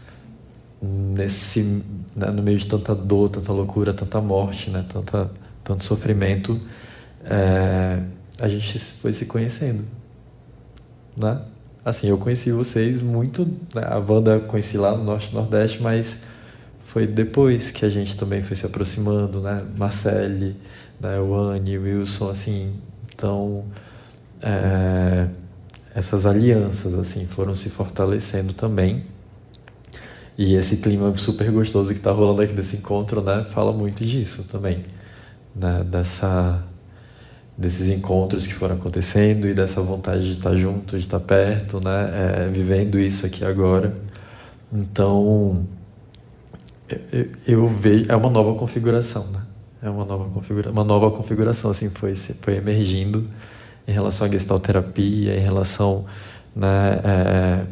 nesse, 0.82 1.82
né, 2.16 2.26
no 2.30 2.42
meio 2.42 2.58
de 2.58 2.66
tanta 2.66 2.94
dor, 2.94 3.28
tanta 3.28 3.52
loucura, 3.52 3.94
tanta 3.94 4.20
morte, 4.20 4.70
né? 4.70 4.84
Tanta, 4.88 5.30
tanto 5.62 5.84
sofrimento, 5.84 6.60
é, 7.24 8.00
a 8.40 8.48
gente 8.48 8.78
foi 8.78 9.12
se 9.12 9.26
conhecendo, 9.26 9.84
né? 11.16 11.40
Assim, 11.84 12.08
eu 12.08 12.18
conheci 12.18 12.50
vocês 12.50 13.00
muito, 13.00 13.44
né? 13.74 13.82
a 13.84 13.98
Wanda 13.98 14.40
conheci 14.40 14.76
lá 14.76 14.96
no 14.96 15.04
Norte 15.04 15.34
Nordeste, 15.34 15.82
mas 15.82 16.22
foi 16.80 17.06
depois 17.06 17.70
que 17.70 17.84
a 17.84 17.88
gente 17.88 18.16
também 18.16 18.42
foi 18.42 18.56
se 18.56 18.66
aproximando, 18.66 19.40
né? 19.40 19.64
Marcele, 19.76 20.56
né? 21.00 21.18
o 21.18 21.34
Anne, 21.34 21.78
Wilson, 21.78 22.28
assim, 22.30 22.74
então 23.14 23.64
é, 24.40 25.28
essas 25.94 26.24
alianças 26.26 26.94
assim 26.94 27.26
foram 27.26 27.54
se 27.54 27.68
fortalecendo 27.68 28.52
também 28.52 29.04
e 30.42 30.56
esse 30.56 30.78
clima 30.78 31.16
super 31.16 31.48
gostoso 31.52 31.92
que 31.92 31.98
está 31.98 32.10
rolando 32.10 32.42
aqui 32.42 32.52
desse 32.52 32.74
encontro, 32.74 33.22
né, 33.22 33.44
fala 33.44 33.72
muito 33.72 34.04
disso 34.04 34.48
também, 34.50 34.84
né, 35.54 35.84
dessa 35.84 36.64
desses 37.56 37.88
encontros 37.88 38.44
que 38.44 38.52
foram 38.52 38.74
acontecendo 38.74 39.46
e 39.46 39.54
dessa 39.54 39.80
vontade 39.80 40.24
de 40.24 40.38
estar 40.38 40.56
junto, 40.56 40.98
de 40.98 41.04
estar 41.04 41.20
perto, 41.20 41.78
né, 41.78 42.46
é, 42.46 42.48
vivendo 42.48 42.98
isso 42.98 43.24
aqui 43.24 43.44
agora. 43.44 43.96
Então, 44.72 45.64
eu, 47.12 47.28
eu, 47.46 47.68
vejo 47.68 48.06
é 48.08 48.16
uma 48.16 48.30
nova 48.30 48.54
configuração, 48.58 49.28
né? 49.28 49.42
É 49.80 49.90
uma 49.90 50.04
nova 50.04 50.28
configura, 50.30 50.72
uma 50.72 50.82
nova 50.82 51.10
configuração 51.12 51.70
assim 51.70 51.88
foi 51.90 52.16
foi 52.16 52.56
emergindo 52.56 53.28
em 53.86 53.92
relação 53.92 54.26
à 54.26 54.30
gestalterapia, 54.30 55.36
em 55.36 55.40
relação, 55.40 56.04
né, 56.56 57.00
é, 57.04 57.66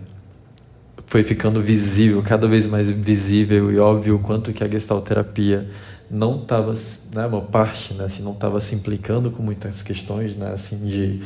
foi 1.11 1.25
ficando 1.25 1.61
visível, 1.61 2.23
cada 2.23 2.47
vez 2.47 2.67
mais 2.67 2.89
visível 2.89 3.73
e 3.73 3.81
óbvio 3.81 4.15
o 4.15 4.19
quanto 4.21 4.53
que 4.53 4.63
a 4.63 4.69
gestalterapia 4.69 5.69
não 6.09 6.41
estava, 6.41 6.73
né, 7.13 7.27
uma 7.27 7.41
parte, 7.41 7.95
né, 7.95 8.05
assim, 8.05 8.23
não 8.23 8.31
estava 8.31 8.61
se 8.61 8.77
implicando 8.77 9.29
com 9.29 9.43
muitas 9.43 9.83
questões, 9.83 10.37
né, 10.37 10.53
assim, 10.55 10.79
de, 10.79 11.21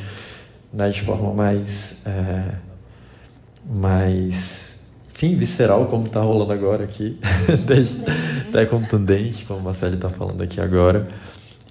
né, 0.73 0.89
de 0.89 1.03
forma 1.03 1.31
mais, 1.35 2.01
é, 2.03 2.55
mais, 3.69 4.73
enfim, 5.13 5.35
visceral, 5.35 5.85
como 5.85 6.07
está 6.07 6.19
rolando 6.19 6.51
agora 6.51 6.83
aqui, 6.83 7.19
até 8.49 8.65
contundente, 8.65 9.45
como 9.45 9.59
a 9.59 9.63
Marcelo 9.65 9.93
está 9.93 10.09
falando 10.09 10.41
aqui 10.41 10.59
agora. 10.59 11.07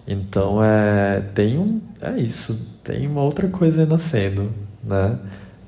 Então, 0.06 0.62
é, 0.62 1.20
tem 1.34 1.58
um, 1.58 1.80
é 2.00 2.16
isso, 2.16 2.78
tem 2.84 3.08
uma 3.08 3.22
outra 3.22 3.48
coisa 3.48 3.84
nascendo, 3.84 4.52
né? 4.84 5.18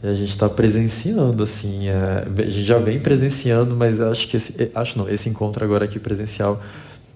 A 0.08 0.14
gente 0.14 0.30
está 0.30 0.48
presenciando, 0.48 1.42
assim, 1.42 1.88
é, 1.88 2.26
a 2.26 2.42
gente 2.42 2.64
já 2.64 2.78
vem 2.78 3.00
presenciando, 3.00 3.74
mas 3.74 4.00
acho 4.00 4.28
que 4.28 4.36
esse, 4.36 4.70
acho 4.74 4.98
não, 4.98 5.08
esse 5.08 5.28
encontro 5.28 5.64
agora 5.64 5.84
aqui 5.84 5.98
presencial 5.98 6.62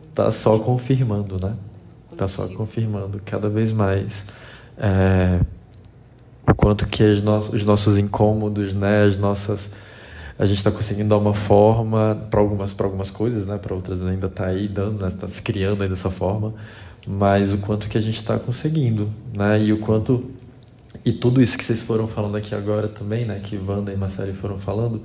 está 0.09 0.31
só 0.33 0.59
confirmando, 0.59 1.39
né? 1.41 1.55
Está 2.11 2.27
só 2.27 2.47
confirmando 2.49 3.21
cada 3.25 3.49
vez 3.49 3.73
mais 3.73 4.25
é, 4.77 5.41
o 6.49 6.55
quanto 6.55 6.87
que 6.87 7.03
no, 7.21 7.39
os 7.39 7.65
nossos 7.65 7.99
incômodos, 7.99 8.75
né? 8.75 9.05
As 9.05 9.17
nossas 9.17 9.71
a 10.39 10.47
gente 10.47 10.57
está 10.57 10.71
conseguindo 10.71 11.11
dar 11.11 11.19
uma 11.19 11.35
forma 11.35 12.27
para 12.31 12.41
algumas 12.41 12.73
para 12.73 12.87
algumas 12.87 13.11
coisas, 13.11 13.47
né? 13.47 13.59
Para 13.59 13.75
outras 13.75 14.05
ainda 14.07 14.27
está 14.27 14.47
aí 14.47 14.67
dando, 14.67 15.07
está 15.07 15.27
né? 15.27 15.33
se 15.33 15.43
criando 15.43 15.83
aí 15.83 15.89
dessa 15.89 16.11
forma, 16.11 16.55
mas 17.07 17.53
o 17.53 17.59
quanto 17.59 17.89
que 17.89 17.99
a 17.99 18.01
gente 18.01 18.17
está 18.17 18.39
conseguindo, 18.39 19.11
né? 19.35 19.63
E 19.63 19.73
o 19.73 19.79
quanto 19.79 20.31
e 21.05 21.13
tudo 21.13 21.43
isso 21.43 21.57
que 21.57 21.65
vocês 21.65 21.83
foram 21.83 22.07
falando 22.07 22.37
aqui 22.37 22.55
agora 22.55 22.89
também, 22.89 23.25
né, 23.25 23.41
que 23.43 23.57
Wanda 23.57 23.93
e 23.93 23.97
Marcelo 23.97 24.35
foram 24.35 24.59
falando, 24.59 25.03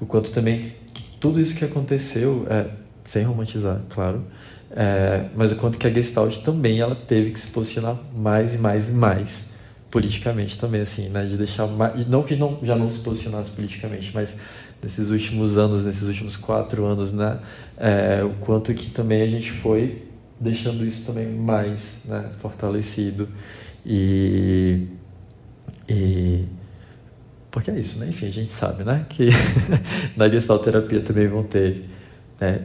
o 0.00 0.06
quanto 0.06 0.32
também 0.32 0.74
tudo 1.20 1.40
isso 1.40 1.54
que 1.54 1.64
aconteceu, 1.64 2.46
é, 2.48 2.66
sem 3.04 3.22
romantizar, 3.24 3.80
claro, 3.90 4.24
é, 4.70 5.26
mas 5.36 5.52
o 5.52 5.56
quanto 5.56 5.78
que 5.78 5.86
a 5.86 5.90
Gestalt 5.90 6.38
também 6.38 6.80
ela 6.80 6.94
teve 6.94 7.30
que 7.30 7.40
se 7.40 7.48
posicionar 7.48 7.96
mais 8.16 8.54
e 8.54 8.58
mais 8.58 8.88
e 8.88 8.92
mais 8.92 9.54
politicamente 9.90 10.58
também, 10.58 10.80
assim, 10.80 11.08
né, 11.08 11.24
de 11.24 11.36
deixar 11.36 11.66
mais, 11.66 12.06
não 12.08 12.22
que 12.22 12.34
não, 12.34 12.58
já 12.62 12.74
não 12.74 12.90
se 12.90 12.98
posicionasse 12.98 13.50
politicamente, 13.52 14.10
mas 14.12 14.34
nesses 14.82 15.10
últimos 15.10 15.56
anos, 15.56 15.84
nesses 15.84 16.08
últimos 16.08 16.36
quatro 16.36 16.84
anos, 16.84 17.12
né, 17.12 17.38
é, 17.76 18.22
o 18.24 18.30
quanto 18.44 18.74
que 18.74 18.90
também 18.90 19.22
a 19.22 19.26
gente 19.26 19.52
foi 19.52 20.02
deixando 20.40 20.84
isso 20.84 21.04
também 21.06 21.28
mais 21.28 22.02
né, 22.06 22.28
fortalecido 22.40 23.28
e 23.86 24.88
e 25.88 26.44
porque 27.50 27.70
é 27.70 27.78
isso, 27.78 28.00
né? 28.00 28.08
Enfim, 28.08 28.26
a 28.26 28.30
gente 28.30 28.50
sabe, 28.50 28.82
né? 28.82 29.06
Que 29.08 29.28
na 30.16 30.28
gestalterapia 30.28 31.00
também 31.00 31.28
vão 31.28 31.44
ter, 31.44 31.88
né? 32.40 32.60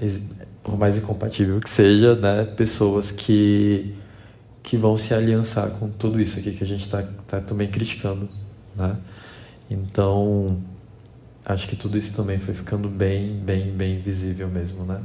por 0.63 0.77
mais 0.77 0.97
incompatível 0.97 1.60
que 1.60 1.69
seja, 1.69 2.15
né? 2.15 2.43
Pessoas 2.43 3.12
que 3.12 3.95
que 4.63 4.77
vão 4.77 4.97
se 4.97 5.13
aliançar 5.13 5.69
com 5.71 5.89
tudo 5.89 6.19
isso 6.19 6.39
aqui 6.39 6.51
que 6.51 6.63
a 6.63 6.67
gente 6.67 6.86
está 6.86 7.03
tá 7.27 7.39
também 7.39 7.67
criticando, 7.69 8.29
né? 8.75 8.97
Então, 9.69 10.60
acho 11.45 11.67
que 11.67 11.75
tudo 11.75 11.97
isso 11.97 12.15
também 12.15 12.39
foi 12.39 12.53
ficando 12.53 12.88
bem, 12.88 13.36
bem, 13.39 13.71
bem 13.71 13.99
visível 13.99 14.47
mesmo, 14.47 14.86
né? 14.86 15.01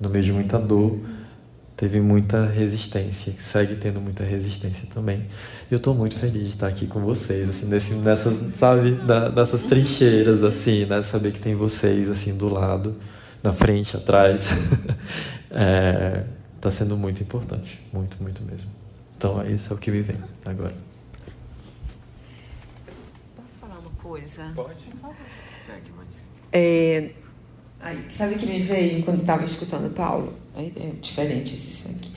No 0.00 0.08
meio 0.08 0.24
de 0.24 0.32
muita 0.32 0.58
dor, 0.58 0.98
teve 1.78 2.00
muita 2.00 2.44
resistência, 2.44 3.32
segue 3.38 3.76
tendo 3.76 4.00
muita 4.00 4.24
resistência 4.24 4.88
também. 4.92 5.28
E 5.70 5.72
eu 5.72 5.76
estou 5.76 5.94
muito 5.94 6.18
feliz 6.18 6.42
de 6.42 6.48
estar 6.48 6.66
aqui 6.66 6.88
com 6.88 7.00
vocês, 7.00 7.48
assim, 7.48 7.66
nesse, 7.66 7.94
nessas, 7.94 8.52
sabe, 8.56 8.90
na, 9.06 9.28
nessas 9.28 9.62
trincheiras, 9.62 10.42
assim, 10.42 10.86
né, 10.86 11.04
saber 11.04 11.32
que 11.32 11.38
tem 11.38 11.54
vocês, 11.54 12.10
assim, 12.10 12.36
do 12.36 12.52
lado, 12.52 12.96
na 13.44 13.52
frente, 13.52 13.96
atrás, 13.96 14.50
é, 15.52 16.24
tá 16.60 16.68
sendo 16.68 16.96
muito 16.96 17.22
importante, 17.22 17.80
muito, 17.92 18.20
muito 18.20 18.42
mesmo. 18.42 18.68
Então, 19.16 19.48
isso 19.48 19.72
é 19.72 19.76
o 19.76 19.78
que 19.78 19.92
me 19.92 20.02
vem 20.02 20.18
agora. 20.44 20.74
Posso 23.36 23.56
falar 23.60 23.78
uma 23.78 23.90
coisa? 24.02 24.50
Pode. 24.52 24.82
Segue, 25.64 25.92
É, 26.52 27.12
sabe 28.10 28.34
o 28.34 28.38
que 28.38 28.46
me 28.46 28.60
veio 28.60 29.02
quando 29.02 29.20
estava 29.20 29.44
escutando 29.44 29.92
Paulo? 29.94 30.34
É, 30.56 30.92
diferente 31.00 31.54
esse 31.54 31.88
sangue. 31.88 32.08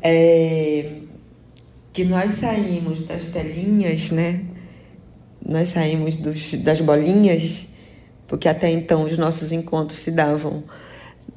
É, 0.00 1.00
que 1.92 2.04
nós 2.04 2.34
saímos 2.34 3.06
das 3.06 3.28
telinhas, 3.28 4.10
né? 4.10 4.44
Nós 5.44 5.70
saímos 5.70 6.16
dos, 6.16 6.54
das 6.54 6.80
bolinhas, 6.80 7.68
porque 8.26 8.48
até 8.48 8.70
então 8.70 9.04
os 9.04 9.18
nossos 9.18 9.52
encontros 9.52 10.00
se 10.00 10.12
davam 10.12 10.64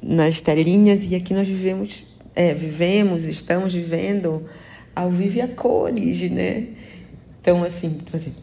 nas 0.00 0.40
telinhas 0.40 1.06
e 1.10 1.16
aqui 1.16 1.34
nós 1.34 1.48
vivemos, 1.48 2.04
é, 2.34 2.54
vivemos, 2.54 3.24
estamos 3.24 3.74
vivendo 3.74 4.46
ao 4.94 5.10
vivo 5.10 5.42
a 5.42 5.48
cores, 5.48 6.30
né? 6.30 6.68
Então, 7.40 7.62
assim, 7.64 7.98
assim 8.12 8.34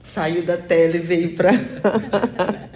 saiu 0.00 0.42
da 0.42 0.56
tela 0.56 0.96
e 0.96 1.00
veio 1.00 1.34
para 1.34 1.52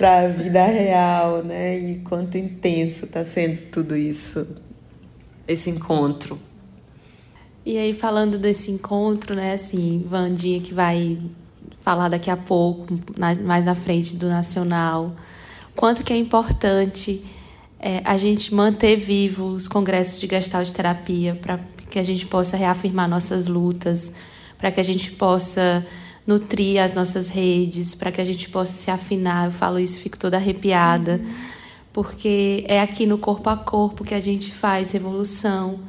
para 0.00 0.20
a 0.20 0.28
vida 0.28 0.64
real, 0.64 1.44
né? 1.44 1.78
E 1.78 1.96
quanto 1.96 2.38
intenso 2.38 3.04
está 3.04 3.22
sendo 3.22 3.60
tudo 3.70 3.94
isso, 3.94 4.46
esse 5.46 5.68
encontro. 5.68 6.38
E 7.66 7.76
aí, 7.76 7.92
falando 7.92 8.38
desse 8.38 8.70
encontro, 8.70 9.34
né, 9.34 9.52
assim, 9.52 10.02
Vandinha 10.08 10.58
que 10.62 10.72
vai 10.72 11.18
falar 11.82 12.08
daqui 12.08 12.30
a 12.30 12.36
pouco, 12.36 12.86
mais 13.18 13.62
na 13.62 13.74
frente 13.74 14.16
do 14.16 14.26
Nacional, 14.26 15.14
quanto 15.76 16.02
que 16.02 16.14
é 16.14 16.16
importante 16.16 17.22
é, 17.78 18.00
a 18.02 18.16
gente 18.16 18.54
manter 18.54 18.96
vivo 18.96 19.48
os 19.48 19.68
congressos 19.68 20.18
de 20.18 20.26
gestalt 20.26 20.70
terapia 20.70 21.34
para 21.34 21.60
que 21.90 21.98
a 21.98 22.02
gente 22.02 22.24
possa 22.24 22.56
reafirmar 22.56 23.06
nossas 23.06 23.46
lutas, 23.46 24.14
para 24.56 24.70
que 24.70 24.80
a 24.80 24.84
gente 24.84 25.10
possa 25.10 25.86
nutrir 26.26 26.82
as 26.82 26.94
nossas 26.94 27.28
redes, 27.28 27.94
para 27.94 28.12
que 28.12 28.20
a 28.20 28.24
gente 28.24 28.48
possa 28.48 28.72
se 28.72 28.90
afinar. 28.90 29.46
Eu 29.46 29.52
falo 29.52 29.78
isso, 29.78 30.00
fico 30.00 30.18
toda 30.18 30.36
arrepiada, 30.36 31.20
porque 31.92 32.64
é 32.68 32.80
aqui 32.80 33.06
no 33.06 33.18
corpo 33.18 33.48
a 33.48 33.56
corpo 33.56 34.04
que 34.04 34.14
a 34.14 34.20
gente 34.20 34.52
faz 34.52 34.92
revolução. 34.92 35.80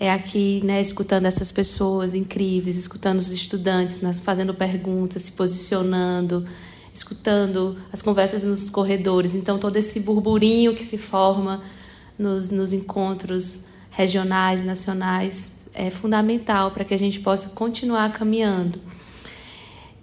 É 0.00 0.12
aqui, 0.12 0.60
né, 0.64 0.80
escutando 0.80 1.26
essas 1.26 1.50
pessoas 1.50 2.14
incríveis, 2.14 2.76
escutando 2.76 3.18
os 3.18 3.32
estudantes, 3.32 3.98
fazendo 4.20 4.54
perguntas, 4.54 5.22
se 5.22 5.32
posicionando, 5.32 6.46
escutando 6.94 7.76
as 7.92 8.00
conversas 8.00 8.44
nos 8.44 8.70
corredores. 8.70 9.34
Então, 9.34 9.58
todo 9.58 9.76
esse 9.76 9.98
burburinho 9.98 10.74
que 10.74 10.84
se 10.84 10.98
forma 10.98 11.62
nos, 12.16 12.50
nos 12.50 12.72
encontros 12.72 13.64
regionais, 13.90 14.64
nacionais, 14.64 15.52
é 15.74 15.90
fundamental 15.90 16.70
para 16.70 16.84
que 16.84 16.94
a 16.94 16.98
gente 16.98 17.20
possa 17.20 17.50
continuar 17.50 18.12
caminhando. 18.12 18.80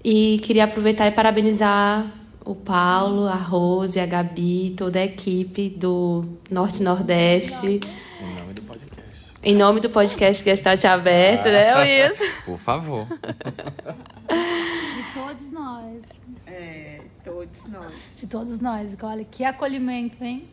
E 0.07 0.37
queria 0.43 0.65
aproveitar 0.65 1.07
e 1.07 1.11
parabenizar 1.11 2.05
o 2.45 2.53
Paulo, 2.53 3.25
a 3.25 3.33
Rose, 3.33 3.99
a 3.99 4.05
Gabi, 4.05 4.75
toda 4.77 4.99
a 4.99 5.03
equipe 5.03 5.67
do 5.67 6.23
Norte 6.47 6.83
Nordeste. 6.83 7.79
Em 8.21 8.39
nome 8.39 8.53
do 8.53 8.61
podcast. 8.61 9.25
Em 9.41 9.55
nome 9.55 9.79
do 9.79 9.89
podcast 9.89 10.43
Gestalt 10.43 10.85
Aberto, 10.85 11.45
né, 11.45 12.07
Wilson? 12.07 12.23
Por 12.45 12.59
favor. 12.59 13.07
De 13.07 15.19
todos 15.19 15.51
nós. 15.51 16.03
É, 16.45 17.01
todos 17.23 17.65
nós. 17.65 17.93
De 18.15 18.27
todos 18.27 18.59
nós. 18.59 18.95
Olha, 19.01 19.25
que 19.25 19.43
acolhimento, 19.43 20.23
hein? 20.23 20.43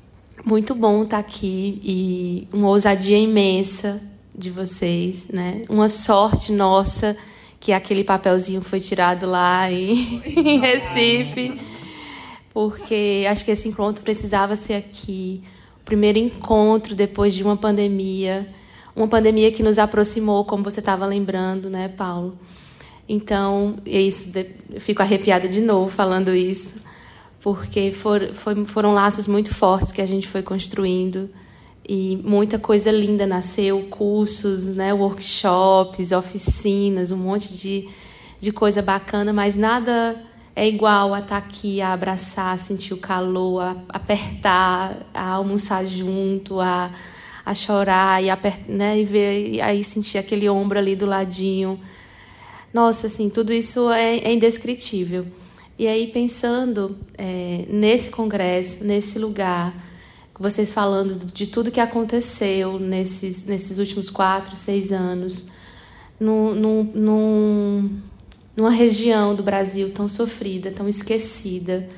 Muito 0.46 0.74
bom 0.74 1.02
estar 1.02 1.18
aqui 1.18 1.78
e 1.84 2.48
uma 2.50 2.68
ousadia 2.68 3.18
imensa 3.18 4.00
de 4.34 4.48
vocês, 4.48 5.28
né? 5.28 5.66
Uma 5.68 5.90
sorte 5.90 6.52
nossa 6.52 7.14
que 7.62 7.72
aquele 7.72 8.02
papelzinho 8.02 8.60
foi 8.60 8.80
tirado 8.80 9.24
lá 9.24 9.70
em, 9.70 10.20
em 10.26 10.58
Recife, 10.58 11.60
porque 12.52 13.24
acho 13.30 13.44
que 13.44 13.52
esse 13.52 13.68
encontro 13.68 14.02
precisava 14.02 14.56
ser 14.56 14.74
aqui. 14.74 15.44
O 15.80 15.84
primeiro 15.84 16.18
encontro 16.18 16.96
depois 16.96 17.32
de 17.32 17.44
uma 17.44 17.56
pandemia, 17.56 18.48
uma 18.96 19.06
pandemia 19.06 19.52
que 19.52 19.62
nos 19.62 19.78
aproximou, 19.78 20.44
como 20.44 20.64
você 20.64 20.80
estava 20.80 21.06
lembrando, 21.06 21.70
né, 21.70 21.86
Paulo? 21.86 22.36
Então, 23.08 23.76
é 23.86 24.00
isso, 24.00 24.32
eu 24.68 24.80
fico 24.80 25.00
arrepiada 25.00 25.48
de 25.48 25.60
novo 25.60 25.88
falando 25.88 26.34
isso, 26.34 26.82
porque 27.40 27.92
for, 27.92 28.32
foi, 28.34 28.64
foram 28.64 28.92
laços 28.92 29.28
muito 29.28 29.54
fortes 29.54 29.92
que 29.92 30.02
a 30.02 30.06
gente 30.06 30.26
foi 30.26 30.42
construindo 30.42 31.30
e 31.88 32.20
muita 32.24 32.58
coisa 32.58 32.90
linda 32.90 33.26
nasceu, 33.26 33.88
cursos, 33.90 34.76
né, 34.76 34.92
workshops, 34.94 36.12
oficinas, 36.12 37.10
um 37.10 37.16
monte 37.16 37.56
de, 37.56 37.88
de 38.40 38.52
coisa 38.52 38.80
bacana, 38.80 39.32
mas 39.32 39.56
nada 39.56 40.16
é 40.54 40.68
igual 40.68 41.12
a 41.14 41.20
estar 41.20 41.38
aqui, 41.38 41.80
a 41.80 41.92
abraçar, 41.92 42.54
a 42.54 42.58
sentir 42.58 42.94
o 42.94 42.98
calor, 42.98 43.62
a 43.62 43.76
apertar, 43.88 44.98
a 45.12 45.30
almoçar 45.30 45.84
junto, 45.86 46.60
a, 46.60 46.90
a 47.44 47.54
chorar 47.54 48.22
e, 48.22 48.30
apert, 48.30 48.60
né, 48.68 49.00
e 49.00 49.04
ver, 49.04 49.54
e 49.54 49.60
aí 49.60 49.82
sentir 49.82 50.18
aquele 50.18 50.48
ombro 50.48 50.78
ali 50.78 50.94
do 50.94 51.06
ladinho. 51.06 51.80
Nossa, 52.72 53.08
assim, 53.08 53.28
tudo 53.28 53.52
isso 53.52 53.90
é, 53.90 54.18
é 54.18 54.32
indescritível. 54.32 55.26
E 55.78 55.86
aí, 55.86 56.06
pensando 56.06 56.96
é, 57.18 57.64
nesse 57.68 58.10
congresso, 58.10 58.84
nesse 58.84 59.18
lugar, 59.18 59.74
vocês 60.38 60.72
falando 60.72 61.14
de 61.14 61.46
tudo 61.46 61.70
que 61.70 61.80
aconteceu 61.80 62.78
nesses, 62.78 63.44
nesses 63.44 63.78
últimos 63.78 64.08
quatro, 64.08 64.56
seis 64.56 64.92
anos, 64.92 65.48
num, 66.18 66.54
num, 66.54 66.84
num, 66.94 68.00
numa 68.56 68.70
região 68.70 69.34
do 69.34 69.42
Brasil 69.42 69.92
tão 69.92 70.08
sofrida, 70.08 70.70
tão 70.70 70.88
esquecida, 70.88 71.88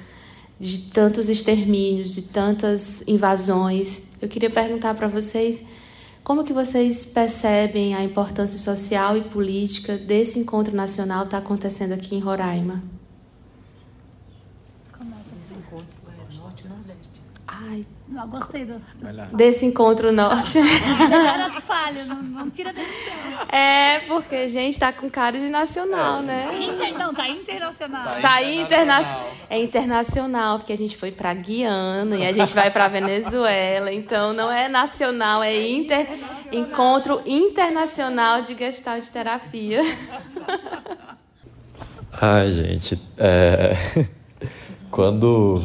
de 0.59 0.91
tantos 0.91 1.29
extermínios, 1.29 2.15
de 2.15 2.23
tantas 2.23 3.07
invasões. 3.07 4.09
Eu 4.21 4.29
queria 4.29 4.51
perguntar 4.51 4.95
para 4.95 5.07
vocês 5.07 5.67
como 6.25 6.43
que 6.43 6.55
vocês 6.55 7.05
percebem 7.05 7.95
a 7.95 8.03
importância 8.03 8.59
social 8.59 9.17
e 9.17 9.25
política 9.25 9.99
desse 9.99 10.39
encontro 10.39 10.75
nacional 10.75 11.21
que 11.21 11.27
está 11.27 11.39
acontecendo 11.39 11.93
aqui 11.93 12.15
em 12.15 12.21
Roraima? 12.21 12.83
Ai, 17.47 17.85
não, 18.07 18.29
gostei 18.29 18.67
do. 18.67 18.81
Desse 19.33 19.65
encontro 19.65 20.13
norte. 20.13 20.59
Era 21.11 21.49
do 21.49 21.61
falho, 21.61 22.05
não, 22.05 22.23
não 22.23 22.51
tira 22.51 22.71
desse 22.71 23.11
É, 23.51 24.01
porque 24.01 24.37
a 24.37 24.49
gente 24.49 24.79
tá 24.79 24.93
com 24.93 25.09
cara 25.09 25.39
de 25.39 25.49
nacional, 25.49 26.21
né? 26.21 26.51
Inter, 26.61 26.99
não, 26.99 27.15
tá 27.15 27.27
internacional. 27.27 28.21
Tá 28.21 28.43
internacional. 28.43 29.31
É 29.49 29.59
internacional, 29.59 30.59
porque 30.59 30.73
a 30.73 30.77
gente 30.77 30.97
foi 30.99 31.13
pra 31.13 31.33
Guiana 31.33 32.17
e 32.17 32.27
a 32.27 32.33
gente 32.33 32.55
vai 32.55 32.71
pra 32.71 32.89
Venezuela. 32.89 33.91
Então 33.91 34.35
não 34.35 34.53
é 34.53 34.69
nacional, 34.69 35.43
é 35.43 35.57
inter, 35.67 36.07
encontro 36.53 37.23
internacional 37.25 38.43
de 38.43 38.55
gestalt 38.55 39.05
terapia. 39.09 39.81
Ai, 42.21 42.51
gente, 42.51 43.01
é... 43.17 43.73
quando 44.91 45.63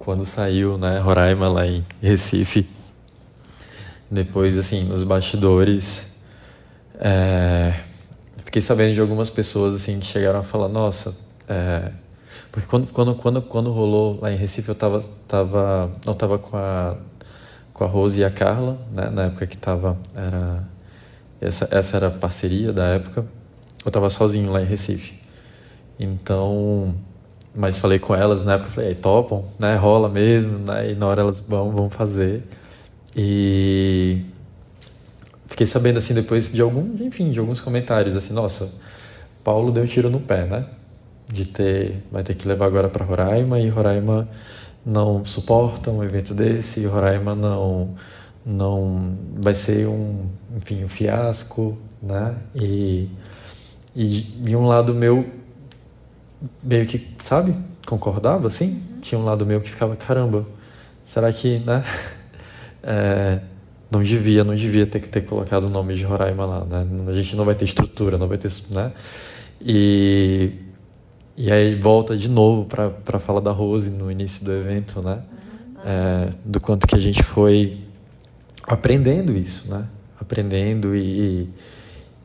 quando 0.00 0.24
saiu, 0.24 0.78
né, 0.78 0.98
Roraima 0.98 1.46
lá 1.46 1.66
em 1.66 1.84
Recife. 2.00 2.66
Depois, 4.10 4.56
assim, 4.56 4.82
nos 4.82 5.04
bastidores, 5.04 6.10
é, 6.98 7.74
fiquei 8.38 8.62
sabendo 8.62 8.94
de 8.94 9.00
algumas 9.00 9.28
pessoas, 9.28 9.74
assim, 9.74 10.00
que 10.00 10.06
chegaram 10.06 10.38
a 10.38 10.42
falar, 10.42 10.68
nossa, 10.68 11.14
é, 11.46 11.92
porque 12.50 12.66
quando, 12.66 12.90
quando, 12.90 13.14
quando, 13.14 13.42
quando 13.42 13.70
rolou 13.70 14.18
lá 14.22 14.32
em 14.32 14.36
Recife, 14.36 14.70
eu 14.70 14.74
tava, 14.74 15.04
tava, 15.28 15.92
não 16.06 16.14
tava 16.14 16.38
com 16.38 16.56
a, 16.56 16.96
com 17.74 17.84
a 17.84 17.86
Rose 17.86 18.20
e 18.20 18.24
a 18.24 18.30
Carla, 18.30 18.78
né, 18.90 19.10
na 19.10 19.24
época 19.24 19.46
que 19.46 19.58
tava, 19.58 19.98
era, 20.14 20.66
essa, 21.42 21.68
essa 21.70 21.98
era 21.98 22.06
a 22.06 22.10
parceria 22.10 22.72
da 22.72 22.86
época, 22.86 23.26
eu 23.84 23.90
tava 23.90 24.08
sozinho 24.08 24.50
lá 24.50 24.62
em 24.62 24.66
Recife. 24.66 25.20
Então, 25.98 26.96
mas 27.54 27.78
falei 27.78 27.98
com 27.98 28.14
elas 28.14 28.44
na 28.44 28.54
época, 28.54 28.70
falei, 28.70 28.94
topam, 28.94 29.44
né? 29.58 29.76
Rola 29.76 30.08
mesmo, 30.08 30.58
né? 30.58 30.92
E 30.92 30.94
na 30.94 31.06
hora 31.06 31.22
elas 31.22 31.40
vão, 31.40 31.70
vão 31.70 31.90
fazer. 31.90 32.44
E 33.16 34.24
fiquei 35.46 35.66
sabendo 35.66 35.98
assim 35.98 36.14
depois 36.14 36.52
de 36.52 36.60
algum, 36.60 36.94
enfim, 37.04 37.30
de 37.30 37.38
alguns 37.38 37.60
comentários 37.60 38.16
assim, 38.16 38.32
nossa, 38.32 38.70
Paulo 39.42 39.72
deu 39.72 39.82
um 39.84 39.86
tiro 39.86 40.08
no 40.10 40.20
pé, 40.20 40.46
né? 40.46 40.66
De 41.26 41.44
ter, 41.44 42.02
vai 42.10 42.22
ter 42.22 42.34
que 42.34 42.46
levar 42.46 42.66
agora 42.66 42.88
para 42.88 43.04
Roraima 43.04 43.58
e 43.60 43.68
Roraima 43.68 44.28
não 44.84 45.24
suporta 45.24 45.90
um 45.90 46.02
evento 46.02 46.34
desse, 46.34 46.80
e 46.80 46.86
Roraima 46.86 47.34
não 47.34 47.94
não 48.44 49.16
vai 49.36 49.54
ser 49.54 49.86
um, 49.86 50.26
enfim, 50.56 50.84
um 50.84 50.88
fiasco, 50.88 51.76
né? 52.02 52.34
E 52.54 53.08
e 53.94 54.06
de 54.06 54.56
um 54.56 54.66
lado 54.66 54.94
meu 54.94 55.39
meio 56.62 56.86
que, 56.86 57.14
sabe, 57.24 57.54
concordava 57.86 58.46
assim. 58.48 58.70
Uhum. 58.70 59.00
Tinha 59.00 59.18
um 59.18 59.24
lado 59.24 59.44
meu 59.46 59.60
que 59.60 59.70
ficava, 59.70 59.96
caramba, 59.96 60.46
será 61.04 61.32
que, 61.32 61.58
né? 61.60 61.84
É, 62.82 63.42
não 63.90 64.02
devia, 64.02 64.42
não 64.42 64.54
devia 64.54 64.86
ter 64.86 65.00
que 65.00 65.08
ter 65.08 65.20
colocado 65.20 65.64
o 65.64 65.68
nome 65.68 65.94
de 65.94 66.02
Roraima 66.02 66.46
lá, 66.46 66.64
né? 66.64 66.86
A 67.08 67.12
gente 67.12 67.36
não 67.36 67.44
vai 67.44 67.54
ter 67.54 67.66
estrutura, 67.66 68.16
não 68.16 68.26
vai 68.26 68.38
ter, 68.38 68.50
né? 68.70 68.90
E 69.60 70.54
e 71.42 71.50
aí 71.50 71.74
volta 71.74 72.14
de 72.18 72.28
novo 72.28 72.66
para 72.66 73.18
falar 73.18 73.40
da 73.40 73.50
Rose 73.50 73.88
no 73.88 74.10
início 74.10 74.44
do 74.44 74.52
evento, 74.52 75.00
né? 75.00 75.22
É, 75.82 76.32
do 76.44 76.60
quanto 76.60 76.86
que 76.86 76.94
a 76.94 76.98
gente 76.98 77.22
foi 77.22 77.80
aprendendo 78.62 79.34
isso, 79.34 79.70
né? 79.70 79.86
Aprendendo 80.20 80.94
e, 80.94 81.00
e 81.00 81.48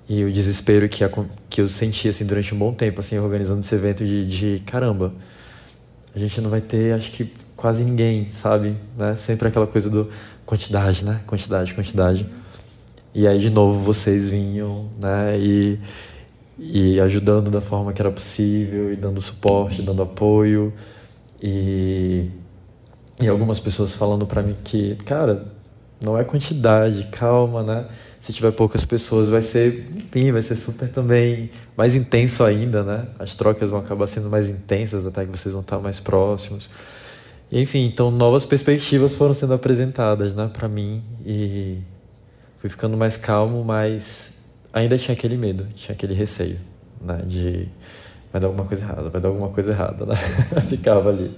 o 0.08 0.32
desespero 0.32 0.88
que, 0.88 1.04
a, 1.04 1.10
que 1.50 1.62
eu 1.62 1.68
senti 1.68 2.08
assim, 2.08 2.26
durante 2.26 2.54
um 2.54 2.58
bom 2.58 2.74
tempo, 2.74 3.00
assim, 3.00 3.18
organizando 3.18 3.62
esse 3.62 3.74
evento 3.74 4.06
de, 4.06 4.26
de 4.26 4.64
caramba, 4.66 5.14
a 6.16 6.20
gente 6.20 6.40
não 6.40 6.50
vai 6.50 6.62
ter, 6.62 6.94
acho 6.94 7.12
que 7.12 7.32
quase 7.56 7.84
ninguém, 7.84 8.32
sabe? 8.32 8.78
Né? 8.98 9.16
Sempre 9.16 9.48
aquela 9.48 9.68
coisa 9.68 9.90
do 9.90 10.10
quantidade, 10.46 11.04
né? 11.04 11.22
Quantidade, 11.26 11.74
quantidade. 11.74 12.26
E 13.14 13.28
aí, 13.28 13.40
de 13.40 13.50
novo, 13.50 13.80
vocês 13.82 14.30
vinham, 14.30 14.90
né? 15.02 15.40
E, 15.40 15.80
e 16.60 17.00
ajudando 17.00 17.50
da 17.50 17.62
forma 17.62 17.92
que 17.92 18.02
era 18.02 18.12
possível, 18.12 18.94
e 18.94 18.96
dando 18.96 19.22
suporte, 19.22 19.82
dando 19.82 20.04
apoio. 20.04 20.74
E, 21.42 22.30
e 23.20 23.28
algumas 23.28 23.60
pessoas 23.60 23.96
falando 23.96 24.26
para 24.28 24.44
mim 24.44 24.56
que, 24.64 24.96
cara, 25.06 25.48
não 26.04 26.18
é 26.18 26.24
quantidade, 26.24 27.08
calma, 27.12 27.64
né? 27.64 27.86
Se 28.26 28.34
tiver 28.34 28.52
poucas 28.52 28.84
pessoas, 28.84 29.30
vai 29.30 29.44
ser, 29.44 29.88
enfim, 29.96 30.32
vai 30.32 30.42
ser 30.42 30.56
super 30.56 30.90
também 30.90 31.52
mais 31.78 31.94
intenso 31.94 32.44
ainda, 32.44 32.84
né? 32.84 33.06
As 33.20 33.36
trocas 33.36 33.70
vão 33.70 33.80
acabar 33.80 34.08
sendo 34.08 34.32
mais 34.32 34.50
intensas, 34.50 35.06
até 35.06 35.24
que 35.24 35.32
vocês 35.32 35.54
vão 35.54 35.62
estar 35.62 35.78
mais 35.78 36.00
próximos. 36.00 36.68
E, 37.52 37.62
enfim, 37.62 37.86
então 37.86 38.10
novas 38.10 38.44
perspectivas 38.44 39.16
foram 39.16 39.36
sendo 39.36 39.54
apresentadas, 39.54 40.34
né, 40.34 40.50
para 40.52 40.68
mim 40.68 41.04
e 41.24 41.78
fui 42.60 42.68
ficando 42.68 42.98
mais 42.98 43.16
calmo, 43.16 43.64
mas 43.64 44.40
ainda 44.74 44.98
tinha 44.98 45.14
aquele 45.14 45.38
medo, 45.38 45.68
tinha 45.76 45.94
aquele 45.94 46.16
receio, 46.16 46.58
né? 47.00 47.22
De 47.28 47.70
vai 48.34 48.42
dar 48.42 48.48
alguma 48.48 48.66
coisa 48.66 48.84
errada, 48.84 49.10
vai 49.10 49.22
dar 49.22 49.28
alguma 49.28 49.50
coisa 49.50 49.72
errada, 49.72 50.04
né? 50.04 50.16
Ficava 50.68 51.10
ali. 51.10 51.32